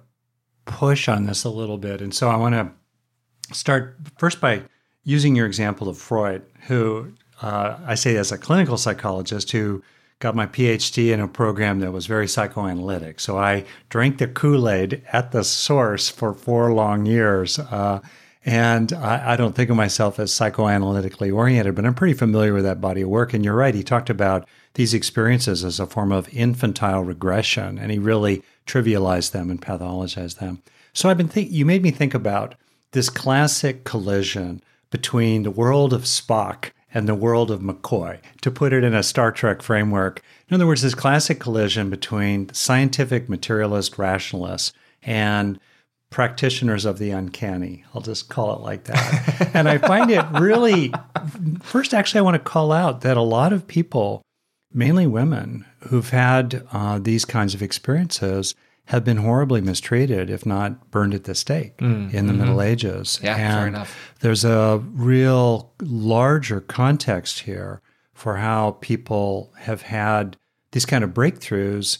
push 0.64 1.08
on 1.08 1.26
this 1.26 1.44
a 1.44 1.50
little 1.50 1.78
bit, 1.78 2.00
and 2.00 2.14
so 2.14 2.28
I 2.28 2.36
want 2.36 2.54
to 2.54 3.54
start 3.54 3.96
first 4.18 4.40
by 4.40 4.62
using 5.04 5.36
your 5.36 5.46
example 5.46 5.88
of 5.88 5.98
Freud, 5.98 6.42
who 6.66 7.12
uh, 7.42 7.78
I 7.86 7.94
say 7.94 8.16
as 8.16 8.32
a 8.32 8.38
clinical 8.38 8.76
psychologist 8.76 9.52
who 9.52 9.82
got 10.20 10.36
my 10.36 10.46
PhD 10.46 11.12
in 11.12 11.20
a 11.20 11.26
program 11.26 11.80
that 11.80 11.92
was 11.92 12.06
very 12.06 12.28
psychoanalytic. 12.28 13.18
So 13.20 13.38
I 13.38 13.64
drank 13.88 14.18
the 14.18 14.28
Kool 14.28 14.68
Aid 14.68 15.02
at 15.12 15.32
the 15.32 15.42
source 15.42 16.08
for 16.10 16.34
four 16.34 16.72
long 16.72 17.06
years. 17.06 17.58
Uh, 17.58 18.00
and 18.44 18.92
I, 18.92 19.32
I, 19.32 19.36
don't 19.36 19.54
think 19.54 19.70
of 19.70 19.76
myself 19.76 20.18
as 20.18 20.30
psychoanalytically 20.30 21.34
oriented, 21.34 21.74
but 21.74 21.84
I'm 21.84 21.94
pretty 21.94 22.14
familiar 22.14 22.54
with 22.54 22.64
that 22.64 22.80
body 22.80 23.02
of 23.02 23.08
work. 23.08 23.34
And 23.34 23.44
you're 23.44 23.54
right, 23.54 23.74
he 23.74 23.82
talked 23.82 24.08
about 24.08 24.46
these 24.74 24.94
experiences 24.94 25.64
as 25.64 25.80
a 25.80 25.86
form 25.86 26.12
of 26.12 26.32
infantile 26.32 27.02
regression, 27.02 27.78
and 27.78 27.90
he 27.90 27.98
really 27.98 28.42
trivialized 28.66 29.32
them 29.32 29.50
and 29.50 29.60
pathologized 29.60 30.38
them. 30.38 30.62
So 30.92 31.08
I've 31.08 31.18
been 31.18 31.28
think 31.28 31.50
you 31.50 31.66
made 31.66 31.82
me 31.82 31.90
think 31.90 32.14
about 32.14 32.54
this 32.92 33.10
classic 33.10 33.84
collision 33.84 34.62
between 34.90 35.42
the 35.42 35.50
world 35.50 35.92
of 35.92 36.02
Spock 36.02 36.70
and 36.92 37.08
the 37.08 37.14
world 37.14 37.50
of 37.50 37.60
McCoy, 37.60 38.18
to 38.40 38.50
put 38.50 38.72
it 38.72 38.84
in 38.84 38.94
a 38.94 39.02
Star 39.02 39.30
Trek 39.30 39.62
framework. 39.62 40.22
In 40.48 40.54
other 40.54 40.66
words, 40.66 40.82
this 40.82 40.94
classic 40.94 41.38
collision 41.38 41.90
between 41.90 42.52
scientific 42.52 43.28
materialist 43.28 43.98
rationalists 43.98 44.72
and 45.02 45.58
practitioners 46.10 46.84
of 46.84 46.98
the 46.98 47.10
uncanny. 47.10 47.84
I'll 47.94 48.02
just 48.02 48.28
call 48.28 48.54
it 48.56 48.60
like 48.60 48.84
that. 48.84 49.50
and 49.54 49.68
I 49.68 49.78
find 49.78 50.10
it 50.10 50.24
really, 50.32 50.92
first, 51.62 51.94
actually, 51.94 52.18
I 52.18 52.22
want 52.22 52.34
to 52.34 52.50
call 52.50 52.72
out 52.72 53.02
that 53.02 53.16
a 53.16 53.22
lot 53.22 53.52
of 53.52 53.66
people, 53.66 54.22
mainly 54.72 55.06
women, 55.06 55.64
who've 55.88 56.10
had 56.10 56.66
uh, 56.72 56.98
these 56.98 57.24
kinds 57.24 57.54
of 57.54 57.62
experiences 57.62 58.54
have 58.90 59.04
been 59.04 59.18
horribly 59.18 59.60
mistreated, 59.60 60.28
if 60.30 60.44
not 60.44 60.90
burned 60.90 61.14
at 61.14 61.22
the 61.22 61.34
stake 61.34 61.76
mm, 61.76 62.12
in 62.12 62.26
the 62.26 62.32
mm-hmm. 62.32 62.40
Middle 62.40 62.60
Ages. 62.60 63.20
Yeah, 63.22 63.36
and 63.36 63.54
fair 63.54 63.66
enough. 63.68 64.14
There's 64.18 64.44
a 64.44 64.82
real 64.84 65.72
larger 65.80 66.60
context 66.60 67.40
here 67.40 67.82
for 68.14 68.38
how 68.38 68.72
people 68.80 69.52
have 69.58 69.82
had 69.82 70.36
these 70.72 70.84
kind 70.84 71.04
of 71.04 71.10
breakthroughs, 71.10 71.98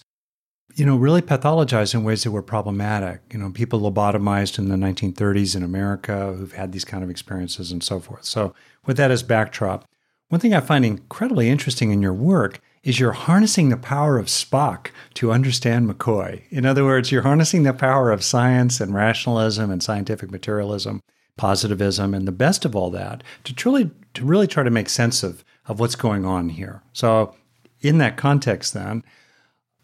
you 0.75 0.85
know, 0.85 0.97
really 0.97 1.23
pathologized 1.23 1.95
in 1.95 2.03
ways 2.03 2.25
that 2.25 2.33
were 2.33 2.43
problematic. 2.43 3.21
You 3.33 3.39
know, 3.39 3.53
people 3.53 3.81
lobotomized 3.81 4.59
in 4.59 4.69
the 4.69 4.75
1930s 4.75 5.55
in 5.55 5.63
America 5.63 6.35
who've 6.37 6.55
had 6.55 6.73
these 6.73 6.85
kind 6.85 7.05
of 7.05 7.11
experiences 7.11 7.71
and 7.71 7.85
so 7.85 8.01
forth. 8.01 8.25
So, 8.25 8.53
with 8.85 8.97
that 8.97 9.13
as 9.13 9.23
backdrop, 9.23 9.85
one 10.29 10.41
thing 10.41 10.55
I 10.55 10.61
find 10.61 10.85
incredibly 10.85 11.51
interesting 11.51 11.93
in 11.93 12.03
your 12.03 12.15
work 12.15 12.61
is 12.83 12.99
you're 12.99 13.13
harnessing 13.13 13.69
the 13.69 13.77
power 13.77 14.19
of 14.19 14.27
Spock 14.27 14.89
to 15.15 15.33
understand 15.33 15.89
McCoy. 15.89 16.43
In 16.51 16.65
other 16.65 16.85
words, 16.85 17.13
you're 17.13 17.23
harnessing 17.23 17.63
the 17.63 17.75
power 17.75 18.11
of 18.11 18.25
science 18.25 18.81
and 18.81 18.95
rationalism 18.95 19.71
and 19.71 19.83
scientific 19.83 20.31
materialism, 20.31 21.03
positivism, 21.37 22.15
and 22.15 22.27
the 22.27 22.33
best 22.33 22.65
of 22.65 22.75
all 22.75 22.91
that 22.91 23.23
to 23.45 23.55
truly 23.55 23.91
to 24.15 24.25
really 24.25 24.47
try 24.47 24.63
to 24.63 24.71
make 24.71 24.89
sense 24.89 25.23
of, 25.23 25.45
of 25.67 25.79
what's 25.79 25.95
going 25.95 26.25
on 26.25 26.49
here. 26.49 26.83
So 26.93 27.37
in 27.81 27.99
that 27.99 28.17
context 28.17 28.75
then, 28.75 29.05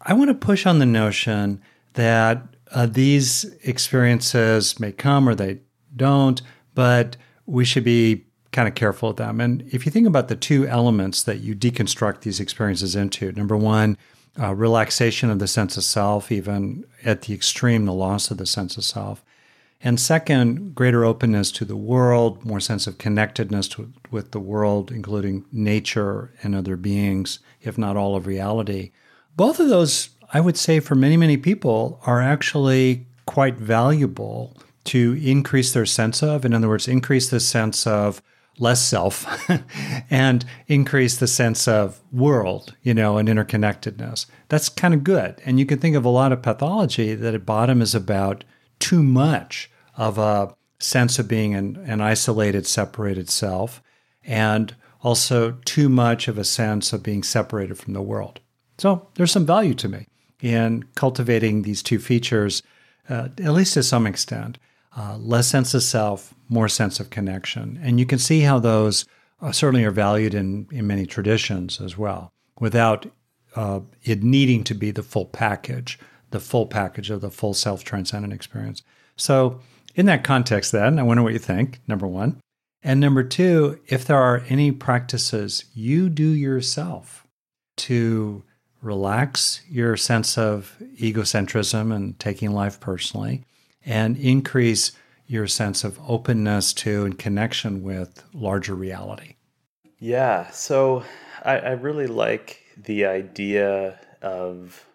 I 0.01 0.13
want 0.13 0.29
to 0.29 0.33
push 0.33 0.65
on 0.65 0.79
the 0.79 0.85
notion 0.85 1.61
that 1.93 2.43
uh, 2.71 2.85
these 2.85 3.45
experiences 3.63 4.79
may 4.79 4.91
come 4.91 5.29
or 5.29 5.35
they 5.35 5.59
don't, 5.95 6.41
but 6.75 7.15
we 7.45 7.63
should 7.63 7.83
be 7.83 8.26
kind 8.57 8.67
of 8.67 8.73
careful 8.73 9.09
with 9.09 9.17
them. 9.17 9.39
And 9.39 9.61
if 9.71 9.85
you 9.85 9.91
think 9.91 10.07
about 10.07 10.29
the 10.29 10.35
two 10.35 10.67
elements 10.67 11.21
that 11.21 11.41
you 11.41 11.55
deconstruct 11.55 12.21
these 12.21 12.39
experiences 12.39 12.95
into, 12.95 13.31
number 13.33 13.55
one, 13.55 13.99
uh, 14.41 14.55
relaxation 14.55 15.29
of 15.29 15.37
the 15.37 15.47
sense 15.47 15.77
of 15.77 15.83
self, 15.83 16.31
even 16.31 16.83
at 17.05 17.21
the 17.21 17.35
extreme, 17.35 17.85
the 17.85 17.93
loss 17.93 18.31
of 18.31 18.39
the 18.39 18.47
sense 18.47 18.75
of 18.75 18.83
self. 18.83 19.23
And 19.79 19.99
second, 19.99 20.73
greater 20.73 21.05
openness 21.05 21.51
to 21.51 21.65
the 21.65 21.75
world, 21.75 22.43
more 22.43 22.59
sense 22.59 22.87
of 22.87 22.97
connectedness 22.97 23.67
to, 23.69 23.93
with 24.09 24.31
the 24.31 24.39
world, 24.39 24.91
including 24.91 25.45
nature 25.51 26.33
and 26.41 26.55
other 26.55 26.77
beings, 26.77 27.37
if 27.61 27.77
not 27.77 27.95
all 27.95 28.15
of 28.15 28.25
reality. 28.25 28.89
Both 29.35 29.59
of 29.59 29.69
those, 29.69 30.09
I 30.33 30.39
would 30.39 30.57
say, 30.57 30.79
for 30.79 30.95
many, 30.95 31.15
many 31.15 31.37
people, 31.37 32.01
are 32.07 32.23
actually 32.23 33.05
quite 33.27 33.57
valuable 33.57 34.57
to 34.85 35.21
increase 35.21 35.73
their 35.73 35.85
sense 35.85 36.23
of. 36.23 36.43
In 36.43 36.55
other 36.55 36.69
words, 36.69 36.87
increase 36.87 37.29
the 37.29 37.39
sense 37.39 37.85
of 37.85 38.19
less 38.59 38.81
self 38.81 39.25
and 40.09 40.45
increase 40.67 41.17
the 41.17 41.27
sense 41.27 41.67
of 41.67 41.99
world, 42.11 42.75
you 42.81 42.93
know, 42.93 43.17
and 43.17 43.29
interconnectedness. 43.29 44.25
That's 44.49 44.69
kind 44.69 44.93
of 44.93 45.03
good. 45.03 45.41
And 45.45 45.59
you 45.59 45.65
can 45.65 45.79
think 45.79 45.95
of 45.95 46.05
a 46.05 46.09
lot 46.09 46.31
of 46.31 46.41
pathology 46.41 47.15
that 47.15 47.33
at 47.33 47.45
bottom 47.45 47.81
is 47.81 47.93
about 47.95 48.43
too 48.79 49.03
much 49.03 49.69
of 49.95 50.17
a 50.17 50.55
sense 50.79 51.19
of 51.19 51.27
being 51.27 51.55
an, 51.55 51.77
an 51.85 52.01
isolated, 52.01 52.65
separated 52.67 53.29
self, 53.29 53.81
and 54.23 54.75
also 55.01 55.51
too 55.65 55.89
much 55.89 56.27
of 56.27 56.37
a 56.37 56.43
sense 56.43 56.93
of 56.93 57.03
being 57.03 57.23
separated 57.23 57.77
from 57.77 57.93
the 57.93 58.01
world. 58.01 58.39
So 58.77 59.07
there's 59.15 59.31
some 59.31 59.45
value 59.45 59.73
to 59.75 59.89
me 59.89 60.07
in 60.41 60.85
cultivating 60.95 61.61
these 61.61 61.81
two 61.81 61.99
features, 61.99 62.61
uh, 63.09 63.29
at 63.39 63.53
least 63.53 63.73
to 63.73 63.83
some 63.83 64.05
extent. 64.05 64.57
Uh, 64.95 65.17
less 65.17 65.47
sense 65.47 65.73
of 65.73 65.83
self, 65.83 66.33
more 66.49 66.67
sense 66.67 66.99
of 66.99 67.09
connection. 67.09 67.79
And 67.81 67.99
you 67.99 68.05
can 68.05 68.19
see 68.19 68.41
how 68.41 68.59
those 68.59 69.05
uh, 69.41 69.51
certainly 69.51 69.85
are 69.85 69.91
valued 69.91 70.33
in, 70.33 70.67
in 70.71 70.87
many 70.87 71.05
traditions 71.05 71.79
as 71.79 71.97
well, 71.97 72.31
without 72.59 73.05
uh, 73.55 73.81
it 74.03 74.23
needing 74.23 74.63
to 74.65 74.73
be 74.73 74.91
the 74.91 75.03
full 75.03 75.25
package, 75.25 75.99
the 76.31 76.39
full 76.39 76.65
package 76.65 77.09
of 77.09 77.21
the 77.21 77.31
full 77.31 77.53
self 77.53 77.83
transcendent 77.83 78.33
experience. 78.33 78.83
So, 79.15 79.59
in 79.95 80.05
that 80.05 80.23
context, 80.23 80.71
then, 80.71 80.99
I 80.99 81.03
wonder 81.03 81.23
what 81.23 81.33
you 81.33 81.39
think, 81.39 81.79
number 81.87 82.05
one. 82.05 82.39
And 82.83 82.99
number 82.99 83.23
two, 83.23 83.79
if 83.87 84.05
there 84.05 84.17
are 84.17 84.43
any 84.47 84.71
practices 84.71 85.65
you 85.73 86.09
do 86.09 86.29
yourself 86.29 87.25
to 87.77 88.43
relax 88.81 89.61
your 89.69 89.97
sense 89.97 90.37
of 90.37 90.77
egocentrism 90.97 91.93
and 91.93 92.17
taking 92.19 92.51
life 92.51 92.79
personally 92.79 93.43
and 93.85 94.17
increase 94.17 94.91
your 95.27 95.45
sense 95.45 95.83
of 95.83 95.99
openness 96.07 96.73
to 96.73 97.05
and 97.05 97.19
connection 97.19 97.83
with 97.83 98.23
larger 98.33 98.73
reality. 98.73 99.35
Yeah, 99.99 100.49
so 100.51 101.03
I, 101.43 101.57
I 101.57 101.71
really 101.71 102.07
like 102.07 102.63
the 102.77 103.05
idea 103.05 103.99
of 104.21 104.85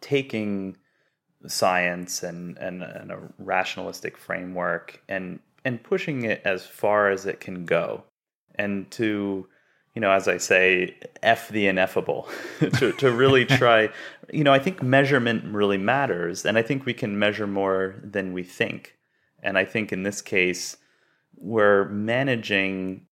taking 0.00 0.76
science 1.46 2.22
and, 2.22 2.56
and, 2.58 2.82
and 2.82 3.12
a 3.12 3.18
rationalistic 3.38 4.16
framework 4.16 5.02
and 5.08 5.40
and 5.64 5.82
pushing 5.82 6.24
it 6.24 6.42
as 6.44 6.66
far 6.66 7.10
as 7.10 7.26
it 7.26 7.40
can 7.40 7.64
go 7.64 8.04
and 8.54 8.90
to 8.90 9.46
you 9.94 10.00
know 10.00 10.10
as 10.10 10.28
i 10.28 10.36
say 10.36 10.94
f 11.22 11.48
the 11.48 11.66
ineffable 11.66 12.28
to, 12.76 12.92
to 12.92 13.10
really 13.10 13.44
try 13.60 13.88
you 14.32 14.44
know 14.44 14.52
i 14.52 14.58
think 14.58 14.82
measurement 14.82 15.44
really 15.54 15.78
matters 15.78 16.44
and 16.44 16.58
i 16.58 16.62
think 16.62 16.84
we 16.84 16.94
can 16.94 17.18
measure 17.18 17.46
more 17.46 17.94
than 18.02 18.32
we 18.32 18.42
think 18.42 18.94
and 19.44 19.56
i 19.58 19.64
think 19.64 19.92
in 19.92 20.02
this 20.02 20.20
case 20.20 20.76
we're 21.36 21.88
managing 21.88 23.06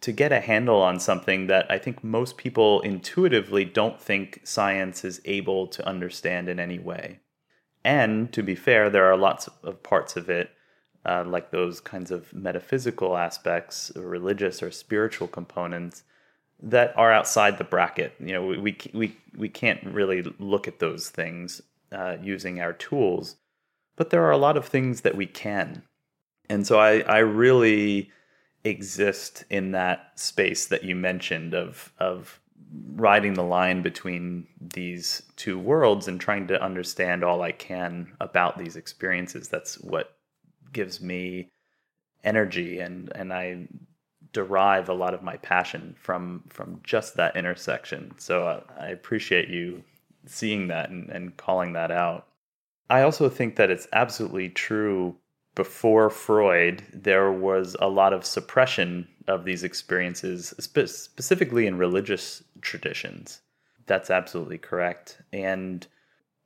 to 0.00 0.12
get 0.12 0.32
a 0.32 0.40
handle 0.40 0.82
on 0.82 1.00
something 1.00 1.46
that 1.46 1.70
i 1.70 1.78
think 1.78 2.04
most 2.04 2.36
people 2.36 2.80
intuitively 2.82 3.64
don't 3.64 4.00
think 4.00 4.40
science 4.44 5.04
is 5.04 5.20
able 5.24 5.66
to 5.66 5.86
understand 5.86 6.48
in 6.48 6.60
any 6.60 6.78
way 6.78 7.20
and 7.84 8.32
to 8.32 8.42
be 8.42 8.54
fair, 8.54 8.90
there 8.90 9.06
are 9.06 9.16
lots 9.16 9.48
of 9.62 9.82
parts 9.82 10.16
of 10.16 10.28
it, 10.28 10.50
uh, 11.06 11.24
like 11.26 11.50
those 11.50 11.80
kinds 11.80 12.10
of 12.10 12.32
metaphysical 12.34 13.16
aspects, 13.16 13.90
or 13.96 14.02
religious 14.02 14.62
or 14.62 14.70
spiritual 14.70 15.28
components, 15.28 16.02
that 16.60 16.92
are 16.98 17.12
outside 17.12 17.56
the 17.56 17.64
bracket. 17.64 18.14
You 18.20 18.32
know, 18.32 18.46
we 18.46 18.76
we 18.92 19.16
we 19.36 19.48
can't 19.48 19.82
really 19.84 20.22
look 20.38 20.68
at 20.68 20.80
those 20.80 21.08
things 21.08 21.62
uh, 21.92 22.16
using 22.20 22.60
our 22.60 22.72
tools, 22.72 23.36
but 23.98 24.10
there 24.10 24.24
are 24.24 24.30
a 24.30 24.38
lot 24.38 24.56
of 24.56 24.64
things 24.64 25.02
that 25.02 25.16
we 25.16 25.26
can. 25.26 25.82
And 26.48 26.66
so 26.66 26.78
I 26.78 27.00
I 27.00 27.18
really 27.18 28.10
exist 28.64 29.44
in 29.50 29.72
that 29.72 30.12
space 30.14 30.66
that 30.66 30.84
you 30.84 30.96
mentioned 30.96 31.52
of 31.52 31.92
of 31.98 32.40
riding 32.94 33.34
the 33.34 33.42
line 33.42 33.82
between 33.82 34.46
these 34.60 35.22
two 35.36 35.58
worlds 35.58 36.08
and 36.08 36.20
trying 36.20 36.46
to 36.46 36.62
understand 36.62 37.24
all 37.24 37.42
I 37.42 37.52
can 37.52 38.12
about 38.20 38.58
these 38.58 38.76
experiences. 38.76 39.48
That's 39.48 39.78
what 39.80 40.16
gives 40.72 41.00
me 41.00 41.50
energy 42.24 42.80
and 42.80 43.12
and 43.14 43.32
I 43.32 43.68
derive 44.32 44.88
a 44.88 44.94
lot 44.94 45.14
of 45.14 45.22
my 45.22 45.36
passion 45.38 45.96
from 45.98 46.44
from 46.48 46.80
just 46.84 47.16
that 47.16 47.36
intersection. 47.36 48.14
So 48.18 48.46
uh, 48.46 48.60
I 48.78 48.88
appreciate 48.88 49.48
you 49.48 49.82
seeing 50.26 50.68
that 50.68 50.90
and, 50.90 51.08
and 51.10 51.36
calling 51.36 51.72
that 51.72 51.90
out. 51.90 52.26
I 52.90 53.02
also 53.02 53.28
think 53.28 53.56
that 53.56 53.70
it's 53.70 53.88
absolutely 53.92 54.48
true 54.48 55.16
before 55.58 56.08
Freud, 56.08 56.84
there 56.92 57.32
was 57.32 57.76
a 57.80 57.88
lot 57.88 58.12
of 58.12 58.24
suppression 58.24 59.08
of 59.26 59.44
these 59.44 59.64
experiences, 59.64 60.54
spe- 60.60 60.86
specifically 60.86 61.66
in 61.66 61.76
religious 61.76 62.44
traditions. 62.60 63.40
That's 63.86 64.08
absolutely 64.08 64.58
correct. 64.58 65.20
And 65.32 65.84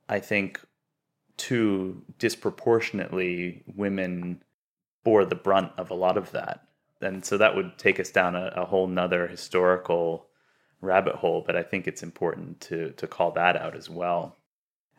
I 0.09 0.19
think, 0.19 0.59
too, 1.37 2.01
disproportionately, 2.17 3.61
women 3.75 4.41
bore 5.03 5.25
the 5.25 5.35
brunt 5.35 5.71
of 5.77 5.91
a 5.91 5.95
lot 5.95 6.17
of 6.17 6.31
that. 6.31 6.67
And 6.99 7.23
so 7.23 7.37
that 7.37 7.55
would 7.55 7.77
take 7.77 7.99
us 7.99 8.09
down 8.09 8.35
a, 8.35 8.51
a 8.55 8.65
whole 8.65 8.87
nother 8.87 9.27
historical 9.27 10.25
rabbit 10.81 11.13
hole, 11.13 11.43
but 11.45 11.55
I 11.55 11.61
think 11.61 11.87
it's 11.87 12.01
important 12.01 12.61
to, 12.61 12.89
to 12.93 13.05
call 13.05 13.29
that 13.33 13.55
out 13.57 13.75
as 13.75 13.91
well. 13.91 14.37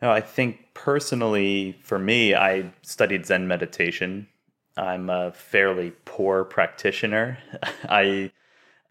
Now, 0.01 0.11
I 0.11 0.21
think 0.21 0.73
personally, 0.73 1.77
for 1.81 1.97
me, 1.97 2.35
I 2.35 2.73
studied 2.81 3.25
Zen 3.25 3.47
meditation. 3.47 4.27
I'm 4.77 5.09
a 5.09 5.31
fairly 5.31 5.93
poor 6.03 6.43
practitioner. 6.43 7.37
I 7.89 8.31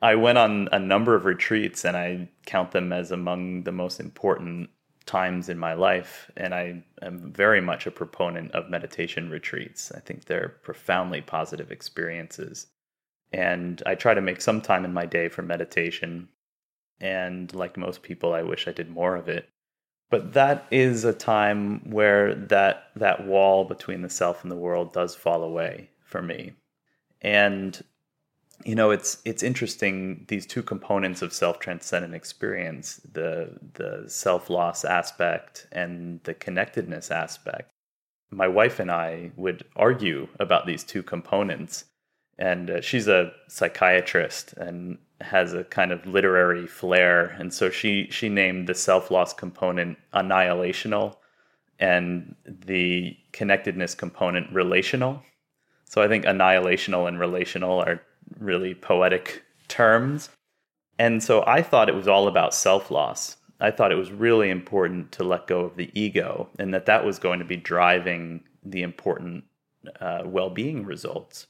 I 0.01 0.17
went 0.17 0.37
on 0.37 0.69
a 0.71 0.79
number 0.79 1.15
of 1.15 1.25
retreats 1.25 1.85
and 1.85 1.97
I 1.97 2.29
count 2.45 2.73
them 2.73 2.93
as 2.93 3.11
among 3.11 3.63
the 3.63 3.73
most 3.73 4.01
important 4.01 4.69
times 5.07 5.49
in 5.49 5.59
my 5.59 5.73
life. 5.75 6.31
And 6.37 6.55
I 6.55 6.85
am 7.01 7.33
very 7.33 7.61
much 7.61 7.87
a 7.87 7.91
proponent 7.91 8.53
of 8.53 8.69
meditation 8.69 9.31
retreats. 9.31 9.93
I 9.95 10.01
think 10.01 10.25
they're 10.25 10.57
profoundly 10.63 11.23
positive 11.23 11.71
experiences. 11.71 12.67
And 13.33 13.83
I 13.87 13.95
try 13.95 14.15
to 14.15 14.21
make 14.21 14.41
some 14.41 14.61
time 14.61 14.85
in 14.85 14.93
my 14.93 15.07
day 15.07 15.29
for 15.29 15.43
meditation. 15.43 16.29
And 17.01 17.55
like 17.55 17.77
most 17.77 18.03
people, 18.03 18.35
I 18.35 18.43
wish 18.43 18.69
I 18.69 18.73
did 18.73 18.91
more 18.91 19.17
of 19.17 19.29
it. 19.29 19.49
But 20.11 20.35
that 20.35 20.67
is 20.71 21.05
a 21.05 21.13
time 21.13 21.91
where 21.91 22.35
that 22.35 22.91
that 22.97 23.27
wall 23.27 23.65
between 23.65 24.03
the 24.03 24.11
self 24.11 24.43
and 24.43 24.51
the 24.51 24.57
world 24.57 24.93
does 24.93 25.15
fall 25.15 25.43
away 25.43 25.91
for 26.05 26.23
me. 26.23 26.53
And 27.21 27.83
you 28.65 28.75
know 28.75 28.91
it's 28.91 29.19
it's 29.25 29.43
interesting 29.43 30.25
these 30.29 30.47
two 30.47 30.63
components 30.63 31.23
of 31.23 31.33
self-transcendent 31.33 32.15
experience 32.15 33.01
the 33.13 33.59
the 33.75 34.05
self-loss 34.09 34.85
aspect 34.85 35.67
and 35.73 36.21
the 36.25 36.35
connectedness 36.35 37.11
aspect 37.11 37.71
my 38.31 38.47
wife 38.47 38.79
and 38.79 38.91
i 38.91 39.31
would 39.37 39.65
argue 39.75 40.29
about 40.39 40.67
these 40.67 40.85
two 40.85 41.03
components 41.03 41.87
and 42.39 42.71
uh, 42.71 42.81
she's 42.81 43.09
a 43.09 43.33
psychiatrist 43.49 44.53
and 44.55 44.99
has 45.25 45.53
a 45.53 45.65
kind 45.65 45.93
of 45.93 46.07
literary 46.07 46.67
flair 46.67 47.37
and 47.39 47.53
so 47.53 47.71
she 47.71 48.09
she 48.11 48.29
named 48.29 48.67
the 48.67 48.75
self-loss 48.75 49.33
component 49.33 49.99
annihilational 50.13 51.17
and 51.79 52.35
the 52.47 53.17
connectedness 53.33 53.95
component 53.95 54.53
relational 54.53 55.23
so 55.85 56.03
i 56.03 56.09
think 56.09 56.25
annihilational 56.25 57.09
and 57.09 57.19
relational 57.19 57.81
are 57.81 58.01
really 58.39 58.75
poetic 58.75 59.43
terms. 59.69 60.31
And 60.99 61.23
so 61.23 61.43
I 61.47 61.63
thought 61.63 61.89
it 61.89 61.95
was 61.95 62.09
all 62.09 62.29
about 62.29 62.55
self 62.55 62.91
loss. 62.91 63.37
I 63.61 63.71
thought 63.71 63.93
it 63.93 63.97
was 63.97 64.13
really 64.13 64.51
important 64.51 65.13
to 65.13 65.25
let 65.25 65.47
go 65.47 65.61
of 65.61 65.77
the 65.77 65.91
ego 65.99 66.49
and 66.59 66.75
that 66.75 66.87
that 66.87 67.05
was 67.05 67.19
going 67.19 67.39
to 67.39 67.45
be 67.45 67.57
driving 67.57 68.45
the 68.65 68.83
important 68.83 69.45
uh, 70.01 70.23
well 70.25 70.51
being 70.51 70.85
results. 70.85 71.47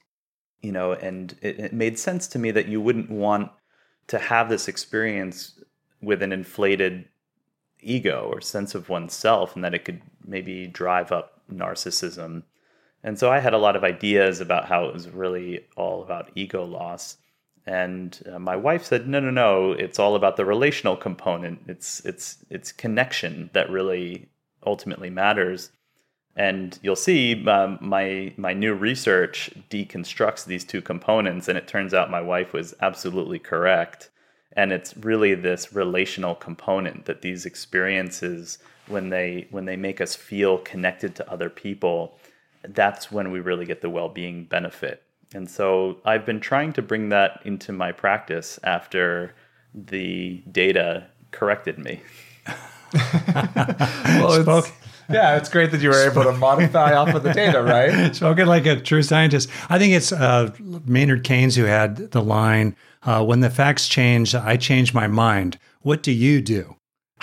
You 0.62 0.72
know, 0.72 0.93
and 0.93 1.37
it, 1.43 1.61
it 1.61 1.72
made 1.72 1.99
sense 1.99 2.27
to 2.29 2.39
me 2.39 2.51
that 2.53 2.68
you 2.68 2.81
wouldn't 2.81 3.11
want 3.11 3.51
to 4.09 4.19
have 4.19 4.49
this 4.49 4.69
experience 4.69 5.61
with 6.03 6.23
an 6.23 6.33
inflated 6.33 7.07
ego 7.81 8.31
or 8.33 8.41
sense 8.41 8.75
of 8.75 8.89
oneself 8.89 9.55
and 9.55 9.65
that 9.65 9.75
it 9.75 9.85
could 9.85 10.01
maybe 10.27 10.67
drive 10.67 11.13
up 11.13 11.41
narcissism 11.53 12.43
And 13.03 13.19
so 13.19 13.31
I 13.31 13.39
had 13.41 13.53
a 13.55 13.59
lot 13.59 13.77
of 13.77 13.85
ideas 13.85 14.41
about 14.41 14.65
how 14.67 14.87
it 14.87 14.95
was 14.95 15.11
really 15.11 15.67
all 15.77 16.03
about 16.03 16.31
ego 16.35 16.65
loss. 16.65 17.19
And 17.67 18.19
uh, 18.31 18.39
my 18.39 18.57
wife 18.57 18.85
said, 18.85 19.09
"No, 19.09 19.21
no, 19.21 19.31
no! 19.31 19.73
It's 19.73 19.99
all 19.99 20.17
about 20.17 20.37
the 20.37 20.45
relational 20.45 20.97
component. 20.97 21.61
It's 21.69 22.05
it's 22.05 22.39
it's 22.51 22.73
connection 22.73 23.51
that 23.55 23.71
really 23.71 24.29
ultimately 24.67 25.11
matters." 25.11 25.71
And 26.37 26.78
you'll 26.82 26.97
see 26.97 27.47
um, 27.47 27.78
my 27.80 28.32
my 28.37 28.53
new 28.53 28.74
research 28.74 29.51
deconstructs 29.70 30.45
these 30.45 30.64
two 30.64 30.82
components, 30.82 31.49
and 31.49 31.57
it 31.57 31.68
turns 31.68 31.95
out 31.95 32.11
my 32.11 32.20
wife 32.20 32.53
was 32.53 32.74
absolutely 32.80 33.39
correct. 33.39 34.11
And 34.57 34.72
it's 34.72 34.97
really 34.97 35.35
this 35.35 35.72
relational 35.72 36.35
component 36.35 37.07
that 37.07 37.22
these 37.22 37.45
experiences, 37.47 38.59
when 38.89 39.11
they 39.11 39.47
when 39.51 39.64
they 39.64 39.76
make 39.76 40.01
us 40.01 40.16
feel 40.16 40.59
connected 40.59 41.14
to 41.16 41.30
other 41.30 41.51
people, 41.51 42.18
that's 42.68 43.12
when 43.12 43.30
we 43.30 43.41
really 43.41 43.64
get 43.64 43.80
the 43.80 43.91
well 43.91 44.09
being 44.09 44.45
benefit. 44.45 45.03
And 45.35 45.51
so 45.51 45.99
I've 46.05 46.24
been 46.24 46.41
trying 46.41 46.72
to 46.74 46.82
bring 46.82 47.09
that 47.09 47.41
into 47.45 47.72
my 47.72 47.93
practice 47.93 48.59
after 48.62 49.35
the 49.74 50.43
data 50.51 51.07
corrected 51.32 51.78
me. 51.78 52.01
well, 52.47 54.32
it's, 54.32 54.72
yeah, 55.11 55.37
it's 55.37 55.49
great 55.49 55.71
that 55.73 55.81
you 55.81 55.89
were 55.89 56.11
able 56.11 56.25
to 56.25 56.33
modify 56.33 56.95
off 56.95 57.15
of 57.15 57.23
the 57.23 57.33
data, 57.33 57.63
right? 57.63 58.15
Spoken 58.17 58.47
like 58.47 58.67
a 58.67 58.81
true 58.81 59.03
scientist. 59.03 59.49
I 59.69 59.79
think 59.79 59.93
it's 59.95 60.13
uh, 60.13 60.53
Maynard 60.85 61.25
Keynes 61.25 61.57
who 61.57 61.65
had 61.65 62.11
the 62.13 62.23
line, 62.23 62.77
uh, 63.03 63.25
"When 63.25 63.41
the 63.41 63.51
facts 63.51 63.89
change, 63.89 64.35
I 64.35 64.57
change 64.57 64.95
my 64.95 65.07
mind. 65.07 65.59
What 65.83 66.03
do 66.03 66.13
you 66.13 66.41
do?" 66.41 66.77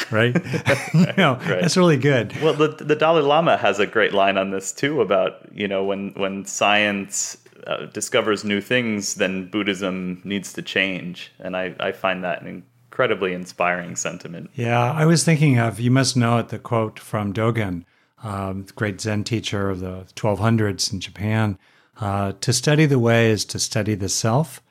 Right? 0.09 0.35
you 0.93 1.13
know, 1.17 1.33
right. 1.35 1.61
that's 1.61 1.77
really 1.77 1.97
good. 1.97 2.39
Well, 2.41 2.53
the 2.53 2.69
the 2.69 2.95
Dalai 2.95 3.21
Lama 3.21 3.57
has 3.57 3.79
a 3.79 3.87
great 3.87 4.13
line 4.13 4.37
on 4.37 4.51
this 4.51 4.71
too 4.71 5.01
about 5.01 5.47
you 5.53 5.67
know 5.67 5.83
when 5.83 6.13
when 6.15 6.45
science 6.45 7.37
uh, 7.67 7.85
discovers 7.87 8.43
new 8.43 8.61
things, 8.61 9.15
then 9.15 9.49
Buddhism 9.49 10.21
needs 10.23 10.53
to 10.53 10.61
change, 10.61 11.31
and 11.39 11.55
I 11.55 11.75
I 11.79 11.91
find 11.91 12.23
that 12.23 12.41
an 12.41 12.63
incredibly 13.01 13.33
inspiring 13.33 13.95
sentiment. 13.95 14.51
Yeah, 14.53 14.79
I 14.79 15.07
was 15.07 15.23
thinking 15.23 15.57
of, 15.57 15.79
you 15.79 15.89
must 15.89 16.15
know 16.15 16.37
it, 16.37 16.49
the 16.49 16.59
quote 16.59 16.99
from 16.99 17.33
Dogen, 17.33 17.83
um, 18.23 18.67
great 18.75 19.01
Zen 19.01 19.23
teacher 19.23 19.71
of 19.71 19.79
the 19.79 20.05
1200s 20.15 20.93
in 20.93 20.99
Japan. 20.99 21.57
Uh, 21.99 22.33
to 22.41 22.53
study 22.53 22.85
the 22.85 22.99
way 22.99 23.31
is 23.31 23.43
to 23.45 23.59
study 23.59 23.95
the 23.95 24.07
self. 24.07 24.61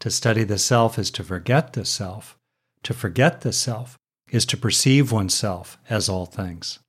To 0.00 0.10
study 0.10 0.44
the 0.44 0.58
self 0.58 0.98
is 0.98 1.10
to 1.12 1.24
forget 1.24 1.72
the 1.72 1.86
self. 1.86 2.36
To 2.82 2.92
forget 2.92 3.40
the 3.40 3.54
self 3.54 3.98
is 4.30 4.44
to 4.46 4.58
perceive 4.58 5.10
oneself 5.10 5.78
as 5.88 6.10
all 6.10 6.26
things. 6.26 6.80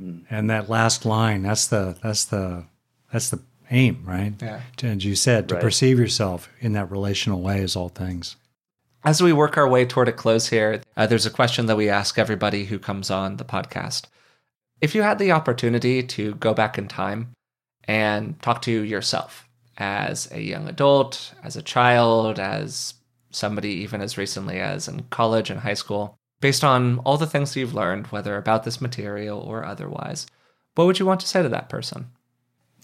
Mm. 0.00 0.24
And 0.30 0.48
that 0.50 0.70
last 0.70 1.04
line, 1.04 1.42
that's 1.42 1.66
the 1.66 1.96
that's 2.00 2.26
the 2.26 2.64
that's 3.12 3.30
the 3.30 3.40
aim, 3.72 4.04
right? 4.04 4.34
Yeah. 4.40 4.60
And 4.84 5.02
you 5.02 5.16
said 5.16 5.48
to 5.48 5.56
right. 5.56 5.62
perceive 5.62 5.98
yourself 5.98 6.48
in 6.60 6.74
that 6.74 6.92
relational 6.92 7.42
way 7.42 7.60
as 7.60 7.74
all 7.74 7.88
things. 7.88 8.36
As 9.08 9.22
we 9.22 9.32
work 9.32 9.56
our 9.56 9.66
way 9.66 9.86
toward 9.86 10.08
a 10.08 10.12
close 10.12 10.48
here, 10.48 10.82
uh, 10.94 11.06
there's 11.06 11.24
a 11.24 11.30
question 11.30 11.64
that 11.64 11.78
we 11.78 11.88
ask 11.88 12.18
everybody 12.18 12.66
who 12.66 12.78
comes 12.78 13.10
on 13.10 13.38
the 13.38 13.44
podcast. 13.44 14.04
If 14.82 14.94
you 14.94 15.00
had 15.00 15.18
the 15.18 15.32
opportunity 15.32 16.02
to 16.02 16.34
go 16.34 16.52
back 16.52 16.76
in 16.76 16.88
time 16.88 17.30
and 17.84 18.38
talk 18.42 18.60
to 18.62 18.70
yourself 18.70 19.48
as 19.78 20.30
a 20.30 20.42
young 20.42 20.68
adult, 20.68 21.32
as 21.42 21.56
a 21.56 21.62
child, 21.62 22.38
as 22.38 22.92
somebody 23.30 23.70
even 23.70 24.02
as 24.02 24.18
recently 24.18 24.60
as 24.60 24.88
in 24.88 25.04
college 25.04 25.48
and 25.48 25.60
high 25.60 25.72
school, 25.72 26.18
based 26.42 26.62
on 26.62 26.98
all 26.98 27.16
the 27.16 27.26
things 27.26 27.56
you've 27.56 27.72
learned, 27.72 28.08
whether 28.08 28.36
about 28.36 28.64
this 28.64 28.78
material 28.78 29.40
or 29.40 29.64
otherwise, 29.64 30.26
what 30.74 30.84
would 30.84 30.98
you 30.98 31.06
want 31.06 31.20
to 31.20 31.26
say 31.26 31.42
to 31.42 31.48
that 31.48 31.70
person? 31.70 32.10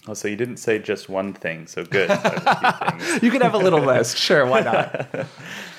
Oh, 0.07 0.15
so 0.15 0.27
you 0.27 0.35
didn't 0.35 0.57
say 0.57 0.79
just 0.79 1.07
one 1.07 1.33
thing. 1.33 1.67
So 1.67 1.85
good. 1.85 2.09
you 3.21 3.29
can 3.29 3.41
have 3.41 3.53
a 3.53 3.59
little 3.59 3.81
list. 3.81 4.17
Sure, 4.17 4.43
why 4.47 4.61
not? 4.61 5.27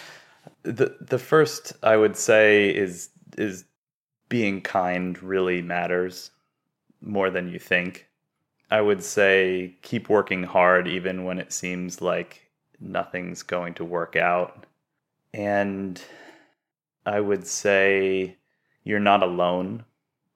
the 0.67 0.97
the 1.01 1.19
first 1.19 1.73
I 1.83 1.97
would 1.97 2.17
say 2.17 2.69
is 2.75 3.11
is 3.39 3.65
being 4.29 4.61
kind 4.61 5.23
really 5.23 5.63
matters 5.63 6.31
more 7.01 7.31
than 7.31 7.49
you 7.49 7.59
think. 7.59 8.07
I 8.71 8.81
would 8.81 9.03
say 9.03 9.77
keep 9.83 10.09
working 10.09 10.43
hard 10.43 10.89
even 10.89 11.25
when 11.25 11.39
it 11.39 11.53
seems 11.53 12.03
like 12.03 12.51
nothing's 12.81 13.43
going 13.43 13.75
to 13.75 13.85
work 13.85 14.17
out. 14.17 14.67
And 15.33 16.03
I 17.05 17.21
would 17.21 17.47
say 17.47 18.37
you're 18.83 18.99
not 18.99 19.23
alone. 19.23 19.85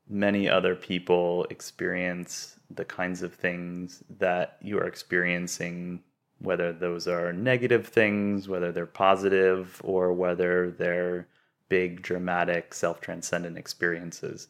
Many 0.09 0.49
other 0.49 0.77
people 0.77 1.47
experience 1.51 2.57
the 2.71 2.85
kinds 2.85 3.23
of 3.23 3.35
things 3.35 4.05
that 4.19 4.59
you 4.63 4.79
are 4.79 4.87
experiencing 4.87 6.03
whether 6.41 6.73
those 6.73 7.07
are 7.07 7.33
negative 7.33 7.87
things, 7.87 8.49
whether 8.49 8.73
they're 8.73 8.87
positive, 8.87 9.81
or 9.85 10.13
whether 10.13 10.71
they're 10.71 11.27
big, 11.69 12.03
dramatic, 12.03 12.75
self 12.75 13.01
transcendent 13.01 13.57
experiences. 13.57 14.49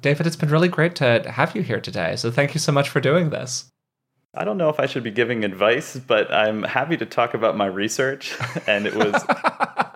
David, 0.00 0.26
it's 0.26 0.36
been 0.36 0.50
really 0.50 0.68
great 0.68 0.94
to 0.96 1.30
have 1.30 1.54
you 1.54 1.62
here 1.62 1.80
today. 1.80 2.16
So 2.16 2.30
thank 2.30 2.54
you 2.54 2.60
so 2.60 2.72
much 2.72 2.88
for 2.88 3.00
doing 3.00 3.30
this. 3.30 3.70
I 4.36 4.44
don't 4.44 4.58
know 4.58 4.68
if 4.68 4.80
I 4.80 4.86
should 4.86 5.04
be 5.04 5.12
giving 5.12 5.44
advice, 5.44 5.96
but 5.96 6.32
I'm 6.32 6.64
happy 6.64 6.96
to 6.96 7.06
talk 7.06 7.34
about 7.34 7.56
my 7.56 7.66
research. 7.66 8.36
And 8.66 8.86
it 8.86 8.94
was 8.94 9.14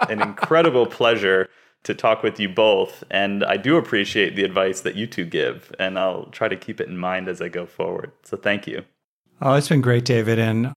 an 0.09 0.21
incredible 0.21 0.87
pleasure 0.87 1.49
to 1.85 1.95
talk 1.95 2.23
with 2.23 2.39
you 2.39 2.49
both. 2.49 3.03
And 3.11 3.45
I 3.45 3.57
do 3.57 3.77
appreciate 3.77 4.37
the 4.37 4.45
advice 4.45 4.83
that 4.83 4.95
you 4.95 5.07
two 5.07 5.25
give, 5.25 5.75
and 5.79 5.99
I'll 5.99 6.27
try 6.27 6.49
to 6.49 6.57
keep 6.57 6.81
it 6.81 6.89
in 6.89 6.99
mind 6.99 7.29
as 7.29 7.41
I 7.41 7.49
go 7.49 7.67
forward. 7.67 8.13
So 8.25 8.37
thank 8.37 8.67
you. 8.67 8.85
Oh, 9.41 9.55
it's 9.55 9.69
been 9.69 9.81
great, 9.81 10.05
David. 10.05 10.39
And 10.39 10.73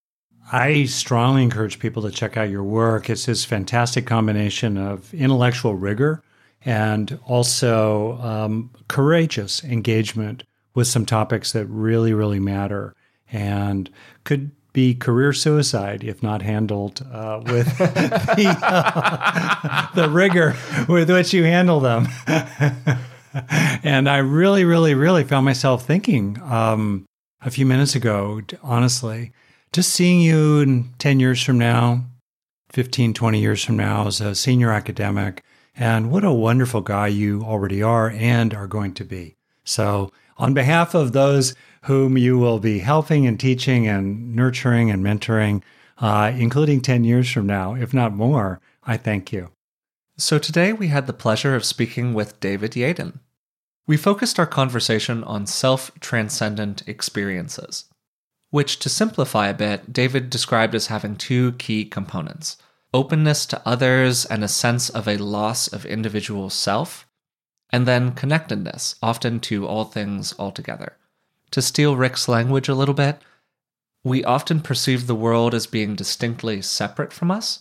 I 0.52 0.84
strongly 0.84 1.42
encourage 1.42 1.78
people 1.78 2.02
to 2.02 2.10
check 2.10 2.36
out 2.36 2.50
your 2.50 2.62
work. 2.62 3.08
It's 3.08 3.24
this 3.24 3.42
fantastic 3.42 4.06
combination 4.06 4.76
of 4.76 5.12
intellectual 5.14 5.74
rigor 5.74 6.22
and 6.62 7.18
also 7.24 8.18
um, 8.20 8.70
courageous 8.86 9.64
engagement 9.64 10.44
with 10.74 10.86
some 10.86 11.06
topics 11.06 11.52
that 11.52 11.64
really, 11.66 12.12
really 12.12 12.38
matter 12.38 12.94
and 13.32 13.88
could 14.24 14.50
be 14.74 14.94
career 14.94 15.32
suicide 15.32 16.04
if 16.04 16.22
not 16.22 16.42
handled 16.42 17.06
uh, 17.10 17.40
with 17.46 17.78
the, 17.78 18.56
uh, 18.62 19.86
the 19.94 20.10
rigor 20.10 20.54
with 20.86 21.10
which 21.10 21.32
you 21.32 21.44
handle 21.44 21.80
them. 21.80 22.08
and 23.82 24.06
I 24.06 24.18
really, 24.18 24.66
really, 24.66 24.94
really 24.94 25.24
found 25.24 25.46
myself 25.46 25.86
thinking 25.86 26.38
um, 26.42 27.06
a 27.40 27.50
few 27.50 27.64
minutes 27.64 27.94
ago, 27.94 28.42
honestly, 28.62 29.32
just 29.72 29.92
seeing 29.92 30.20
you 30.20 30.60
in 30.60 30.90
10 30.98 31.18
years 31.18 31.42
from 31.42 31.58
now, 31.58 32.04
15, 32.72 33.14
20 33.14 33.40
years 33.40 33.64
from 33.64 33.76
now 33.76 34.06
as 34.06 34.20
a 34.20 34.34
senior 34.34 34.70
academic, 34.70 35.42
and 35.74 36.10
what 36.10 36.24
a 36.24 36.32
wonderful 36.32 36.82
guy 36.82 37.06
you 37.06 37.42
already 37.42 37.82
are 37.82 38.10
and 38.10 38.52
are 38.52 38.66
going 38.66 38.92
to 38.94 39.04
be. 39.04 39.34
So, 39.64 40.12
on 40.36 40.54
behalf 40.54 40.94
of 40.94 41.12
those 41.12 41.54
whom 41.84 42.18
you 42.18 42.38
will 42.38 42.58
be 42.58 42.80
helping 42.80 43.26
and 43.26 43.40
teaching 43.40 43.86
and 43.86 44.34
nurturing 44.34 44.90
and 44.90 45.02
mentoring, 45.02 45.62
uh, 45.98 46.32
including 46.36 46.80
10 46.80 47.04
years 47.04 47.30
from 47.30 47.46
now, 47.46 47.74
if 47.74 47.94
not 47.94 48.14
more, 48.14 48.60
I 48.84 48.96
thank 48.96 49.32
you. 49.32 49.50
So, 50.18 50.38
today 50.38 50.74
we 50.74 50.88
had 50.88 51.06
the 51.06 51.12
pleasure 51.14 51.54
of 51.54 51.64
speaking 51.64 52.12
with 52.12 52.40
David 52.40 52.72
Yaden. 52.72 53.20
We 53.86 53.96
focused 53.96 54.38
our 54.38 54.46
conversation 54.46 55.24
on 55.24 55.46
self 55.46 55.90
transcendent 56.00 56.86
experiences 56.86 57.86
which, 58.52 58.78
to 58.78 58.88
simplify 58.90 59.48
a 59.48 59.54
bit, 59.54 59.94
David 59.94 60.28
described 60.28 60.74
as 60.74 60.88
having 60.88 61.16
two 61.16 61.52
key 61.52 61.84
components 61.86 62.58
openness 62.94 63.46
to 63.46 63.62
others 63.66 64.26
and 64.26 64.44
a 64.44 64.48
sense 64.48 64.90
of 64.90 65.08
a 65.08 65.16
loss 65.16 65.66
of 65.66 65.86
individual 65.86 66.50
self, 66.50 67.08
and 67.70 67.88
then 67.88 68.12
connectedness, 68.12 68.96
often 69.02 69.40
to 69.40 69.66
all 69.66 69.86
things 69.86 70.34
altogether. 70.38 70.98
To 71.52 71.62
steal 71.62 71.96
Rick's 71.96 72.28
language 72.28 72.68
a 72.68 72.74
little 72.74 72.94
bit, 72.94 73.18
we 74.04 74.22
often 74.22 74.60
perceive 74.60 75.06
the 75.06 75.14
world 75.14 75.54
as 75.54 75.66
being 75.66 75.96
distinctly 75.96 76.60
separate 76.60 77.14
from 77.14 77.30
us, 77.30 77.60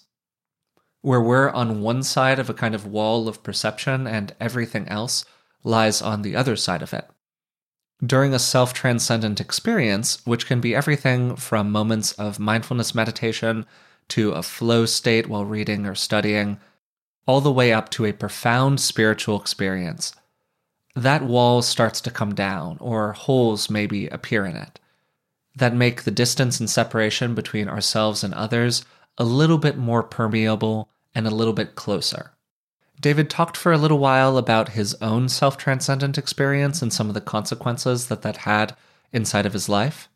where 1.00 1.22
we're 1.22 1.50
on 1.52 1.82
one 1.82 2.04
side 2.04 2.38
of 2.38 2.50
a 2.50 2.54
kind 2.54 2.76
of 2.76 2.86
wall 2.86 3.30
of 3.30 3.42
perception 3.42 4.06
and 4.06 4.36
everything 4.42 4.86
else 4.90 5.24
lies 5.64 6.02
on 6.02 6.24
the 6.24 6.36
other 6.36 6.58
side 6.58 6.82
of 6.82 6.94
it 6.94 7.10
during 8.04 8.34
a 8.34 8.40
self 8.40 8.74
transcendent 8.74 9.40
experience, 9.40 10.26
which 10.26 10.48
can 10.48 10.60
be 10.60 10.76
everything 10.76 11.36
from 11.36 11.72
moments 11.72 12.14
of 12.14 12.40
mindfulness 12.40 12.96
meditation 12.96 13.66
to 14.10 14.32
a 14.32 14.44
flow 14.44 14.86
state 14.86 15.28
while 15.28 15.46
reading 15.46 15.86
or 15.86 15.96
studying, 15.96 16.60
all 17.28 17.42
the 17.42 17.52
way 17.52 17.72
up 17.72 17.90
to 17.90 18.06
a 18.06 18.14
profound 18.14 18.80
spiritual 18.80 19.40
experience. 19.40 20.14
That 20.96 21.24
wall 21.24 21.62
starts 21.62 22.02
to 22.02 22.12
come 22.12 22.36
down, 22.36 22.78
or 22.82 23.14
holes 23.14 23.70
maybe 23.70 24.08
appear 24.08 24.46
in 24.46 24.56
it, 24.56 24.80
that 25.56 25.74
make 25.74 26.04
the 26.04 26.12
distance 26.12 26.60
and 26.60 26.70
separation 26.70 27.36
between 27.36 27.70
ourselves 27.70 28.24
and 28.24 28.34
others 28.34 28.84
a 29.18 29.24
little 29.24 29.58
bit 29.58 29.78
more 29.78 30.04
permeable 30.04 30.90
and 31.14 31.28
a 31.28 31.36
little 31.36 31.54
bit 31.54 31.76
closer. 31.76 32.32
David 33.02 33.32
talked 33.32 33.58
for 33.58 33.72
a 33.74 33.80
little 33.80 33.98
while 33.98 34.38
about 34.38 34.70
his 34.70 34.94
own 35.02 35.28
self 35.28 35.58
transcendent 35.58 36.20
experience 36.20 36.84
and 36.84 36.94
some 36.94 37.08
of 37.08 37.16
the 37.16 37.22
consequences 37.22 38.08
that 38.08 38.22
that 38.22 38.38
had 38.38 38.76
inside 39.12 39.48
of 39.48 39.54
his 39.54 39.68
life. 39.68 40.08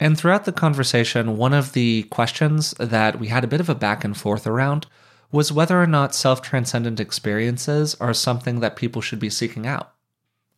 And 0.00 0.18
throughout 0.18 0.44
the 0.44 0.52
conversation, 0.52 1.36
one 1.36 1.54
of 1.54 1.72
the 1.72 2.02
questions 2.04 2.72
that 2.80 3.20
we 3.20 3.28
had 3.28 3.44
a 3.44 3.48
bit 3.48 3.60
of 3.60 3.68
a 3.68 3.76
back 3.76 4.04
and 4.04 4.16
forth 4.16 4.46
around 4.46 4.86
was 5.30 5.52
whether 5.52 5.80
or 5.80 5.86
not 5.86 6.16
self 6.16 6.42
transcendent 6.42 6.98
experiences 6.98 7.94
are 8.00 8.12
something 8.12 8.58
that 8.58 8.74
people 8.74 9.00
should 9.00 9.20
be 9.20 9.30
seeking 9.30 9.66
out. 9.66 9.92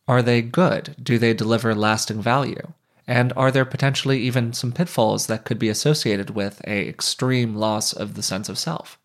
Are 0.07 0.23
they 0.23 0.41
good? 0.41 0.95
Do 1.01 1.19
they 1.19 1.35
deliver 1.35 1.75
lasting 1.75 2.21
value? 2.21 2.73
And 3.05 3.31
are 3.35 3.51
there 3.51 3.65
potentially 3.65 4.19
even 4.21 4.53
some 4.53 4.71
pitfalls 4.71 5.27
that 5.27 5.45
could 5.45 5.59
be 5.59 5.69
associated 5.69 6.31
with 6.31 6.61
a 6.65 6.87
extreme 6.87 7.55
loss 7.55 7.93
of 7.93 8.15
the 8.15 8.23
sense 8.23 8.49
of 8.49 8.57
self? 8.57 8.99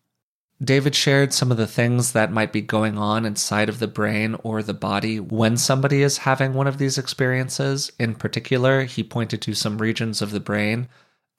David 0.63 0.95
shared 0.95 1.33
some 1.33 1.51
of 1.51 1.57
the 1.57 1.67
things 1.67 2.13
that 2.13 2.31
might 2.31 2.53
be 2.53 2.61
going 2.61 2.97
on 2.97 3.25
inside 3.25 3.67
of 3.67 3.79
the 3.79 3.87
brain 3.87 4.35
or 4.41 4.63
the 4.63 4.73
body 4.73 5.19
when 5.19 5.57
somebody 5.57 6.01
is 6.01 6.19
having 6.19 6.53
one 6.53 6.65
of 6.67 6.77
these 6.77 6.97
experiences. 6.97 7.91
In 7.99 8.15
particular, 8.15 8.83
he 8.83 9.03
pointed 9.03 9.41
to 9.41 9.53
some 9.53 9.79
regions 9.79 10.21
of 10.21 10.31
the 10.31 10.39
brain 10.39 10.87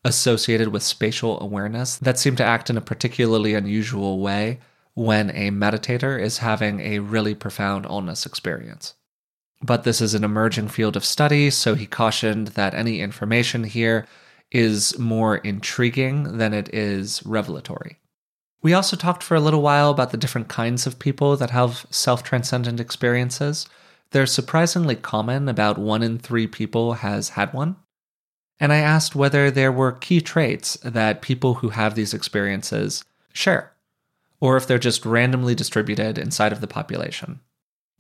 associated 0.05 0.69
with 0.69 0.83
spatial 0.83 1.41
awareness 1.41 1.97
that 1.97 2.19
seem 2.19 2.37
to 2.37 2.45
act 2.45 2.69
in 2.69 2.77
a 2.77 2.83
particularly 2.83 3.55
unusual 3.55 4.21
way 4.21 4.61
when 4.93 5.31
a 5.31 5.51
meditator 5.51 6.21
is 6.21 6.39
having 6.39 6.81
a 6.81 6.99
really 6.99 7.35
profound 7.35 7.87
illness 7.87 8.27
experience. 8.27 8.95
But 9.63 9.85
this 9.85 10.03
is 10.03 10.15
an 10.15 10.25
emerging 10.25 10.69
field 10.69 10.95
of 10.95 11.05
study, 11.05 11.51
so 11.51 11.75
he 11.75 11.87
cautioned 11.87 12.49
that 12.49 12.75
any 12.75 13.01
information 13.01 13.65
here 13.65 14.07
is 14.53 14.99
more 14.99 15.39
intriguing 15.39 16.37
than 16.37 16.53
it 16.53 16.73
is 16.75 17.25
revelatory. 17.25 17.99
We 18.67 18.75
also 18.75 18.97
talked 18.97 19.23
for 19.23 19.37
a 19.37 19.41
little 19.41 19.63
while 19.63 19.91
about 19.91 20.11
the 20.11 20.17
different 20.17 20.49
kinds 20.49 20.89
of 20.89 20.99
people 20.99 21.37
that 21.37 21.51
have 21.51 21.87
self 21.89 22.25
transcendent 22.25 22.81
experiences. 22.81 23.69
They're 24.11 24.27
surprisingly 24.27 24.97
common, 24.97 25.49
about 25.49 25.79
one 25.79 26.03
in 26.03 26.19
three 26.19 26.49
people 26.49 26.95
has 26.95 27.29
had 27.29 27.53
one. 27.53 27.77
And 28.59 28.73
I 28.73 28.79
asked 28.79 29.15
whether 29.15 29.53
there 29.53 29.71
were 29.71 29.93
key 29.93 30.21
traits 30.21 30.77
that 30.83 31.23
people 31.23 31.55
who 31.55 31.69
have 31.69 31.95
these 31.95 32.13
experiences 32.13 33.05
share, 33.33 33.71
or 34.41 34.57
if 34.57 34.67
they're 34.67 34.81
just 34.81 35.07
randomly 35.07 35.55
distributed 35.55 36.19
inside 36.19 36.51
of 36.51 36.61
the 36.61 36.67
population. 36.67 37.39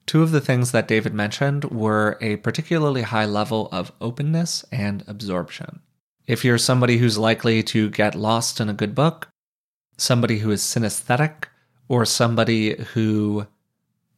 Two 0.04 0.24
of 0.24 0.32
the 0.32 0.40
things 0.40 0.72
that 0.72 0.88
David 0.88 1.14
mentioned 1.14 1.66
were 1.66 2.18
a 2.20 2.38
particularly 2.38 3.02
high 3.02 3.26
level 3.26 3.68
of 3.70 3.92
openness 4.00 4.64
and 4.72 5.04
absorption. 5.06 5.78
If 6.26 6.44
you're 6.44 6.58
somebody 6.58 6.98
who's 6.98 7.16
likely 7.16 7.62
to 7.62 7.88
get 7.88 8.16
lost 8.16 8.58
in 8.58 8.68
a 8.68 8.74
good 8.74 8.96
book, 8.96 9.28
somebody 9.96 10.38
who 10.38 10.50
is 10.50 10.62
synesthetic 10.62 11.44
or 11.88 12.04
somebody 12.04 12.76
who 12.92 13.46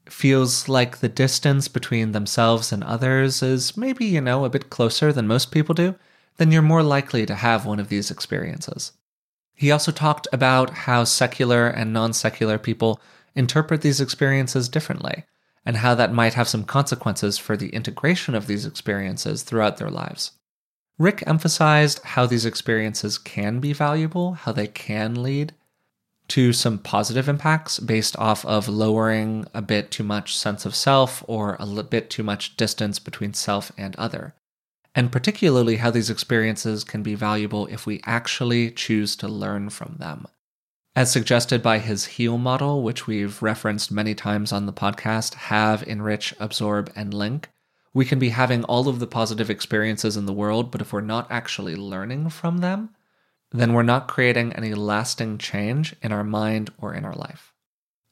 feels 0.06 0.68
like 0.68 0.98
the 0.98 1.08
distance 1.08 1.68
between 1.68 2.12
themselves 2.12 2.72
and 2.72 2.82
others 2.82 3.42
is 3.42 3.76
maybe, 3.76 4.06
you 4.06 4.20
know, 4.20 4.44
a 4.44 4.50
bit 4.50 4.70
closer 4.70 5.12
than 5.12 5.26
most 5.26 5.52
people 5.52 5.74
do, 5.74 5.94
then 6.38 6.50
you're 6.50 6.62
more 6.62 6.82
likely 6.82 7.26
to 7.26 7.34
have 7.34 7.66
one 7.66 7.78
of 7.78 7.88
these 7.88 8.10
experiences. 8.10 8.92
He 9.54 9.70
also 9.70 9.92
talked 9.92 10.26
about 10.32 10.70
how 10.70 11.04
secular 11.04 11.66
and 11.66 11.92
non 11.92 12.12
secular 12.12 12.58
people 12.58 13.00
interpret 13.34 13.82
these 13.82 14.00
experiences 14.00 14.68
differently, 14.68 15.24
and 15.64 15.76
how 15.76 15.94
that 15.94 16.12
might 16.12 16.34
have 16.34 16.48
some 16.48 16.64
consequences 16.64 17.38
for 17.38 17.56
the 17.56 17.68
integration 17.70 18.34
of 18.34 18.46
these 18.46 18.64
experiences 18.64 19.42
throughout 19.42 19.76
their 19.76 19.90
lives. 19.90 20.32
Rick 20.98 21.22
emphasized 21.26 22.00
how 22.02 22.26
these 22.26 22.46
experiences 22.46 23.18
can 23.18 23.60
be 23.60 23.72
valuable, 23.72 24.32
how 24.32 24.52
they 24.52 24.66
can 24.66 25.22
lead 25.22 25.54
to 26.28 26.52
some 26.52 26.78
positive 26.78 27.28
impacts 27.28 27.78
based 27.78 28.16
off 28.16 28.44
of 28.44 28.68
lowering 28.68 29.46
a 29.54 29.62
bit 29.62 29.90
too 29.90 30.04
much 30.04 30.36
sense 30.36 30.66
of 30.66 30.74
self 30.74 31.24
or 31.26 31.56
a 31.58 31.82
bit 31.82 32.10
too 32.10 32.22
much 32.22 32.56
distance 32.56 32.98
between 32.98 33.32
self 33.34 33.72
and 33.78 33.96
other. 33.96 34.34
And 34.94 35.12
particularly 35.12 35.76
how 35.76 35.90
these 35.90 36.10
experiences 36.10 36.84
can 36.84 37.02
be 37.02 37.14
valuable 37.14 37.66
if 37.66 37.86
we 37.86 38.02
actually 38.04 38.70
choose 38.70 39.16
to 39.16 39.28
learn 39.28 39.70
from 39.70 39.96
them. 39.98 40.26
As 40.96 41.12
suggested 41.12 41.62
by 41.62 41.78
his 41.78 42.06
HEAL 42.06 42.38
model, 42.38 42.82
which 42.82 43.06
we've 43.06 43.40
referenced 43.40 43.92
many 43.92 44.14
times 44.14 44.52
on 44.52 44.66
the 44.66 44.72
podcast, 44.72 45.34
have, 45.34 45.86
enrich, 45.86 46.34
absorb, 46.40 46.90
and 46.96 47.14
link, 47.14 47.48
we 47.94 48.04
can 48.04 48.18
be 48.18 48.30
having 48.30 48.64
all 48.64 48.88
of 48.88 48.98
the 48.98 49.06
positive 49.06 49.48
experiences 49.48 50.16
in 50.16 50.26
the 50.26 50.32
world, 50.32 50.70
but 50.70 50.80
if 50.80 50.92
we're 50.92 51.00
not 51.00 51.30
actually 51.30 51.76
learning 51.76 52.30
from 52.30 52.58
them, 52.58 52.90
then 53.50 53.72
we're 53.72 53.82
not 53.82 54.08
creating 54.08 54.52
any 54.52 54.74
lasting 54.74 55.38
change 55.38 55.94
in 56.02 56.12
our 56.12 56.24
mind 56.24 56.70
or 56.78 56.94
in 56.94 57.04
our 57.04 57.14
life. 57.14 57.52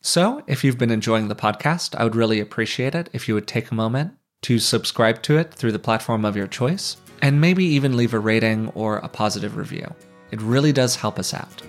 So, 0.02 0.42
if 0.46 0.62
you've 0.62 0.78
been 0.78 0.90
enjoying 0.90 1.28
the 1.28 1.34
podcast, 1.34 1.94
I 1.96 2.04
would 2.04 2.14
really 2.14 2.40
appreciate 2.40 2.94
it 2.94 3.10
if 3.12 3.26
you 3.26 3.34
would 3.34 3.46
take 3.46 3.70
a 3.70 3.74
moment 3.74 4.12
to 4.42 4.58
subscribe 4.58 5.22
to 5.22 5.38
it 5.38 5.52
through 5.52 5.72
the 5.72 5.78
platform 5.78 6.24
of 6.24 6.36
your 6.36 6.46
choice, 6.46 6.96
and 7.22 7.40
maybe 7.40 7.64
even 7.64 7.96
leave 7.96 8.14
a 8.14 8.18
rating 8.18 8.68
or 8.70 8.98
a 8.98 9.08
positive 9.08 9.56
review. 9.56 9.92
It 10.30 10.40
really 10.40 10.72
does 10.72 10.96
help 10.96 11.18
us 11.18 11.34
out. 11.34 11.62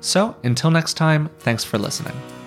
So, 0.00 0.36
until 0.42 0.70
next 0.70 0.94
time, 0.94 1.30
thanks 1.38 1.64
for 1.64 1.78
listening. 1.78 2.37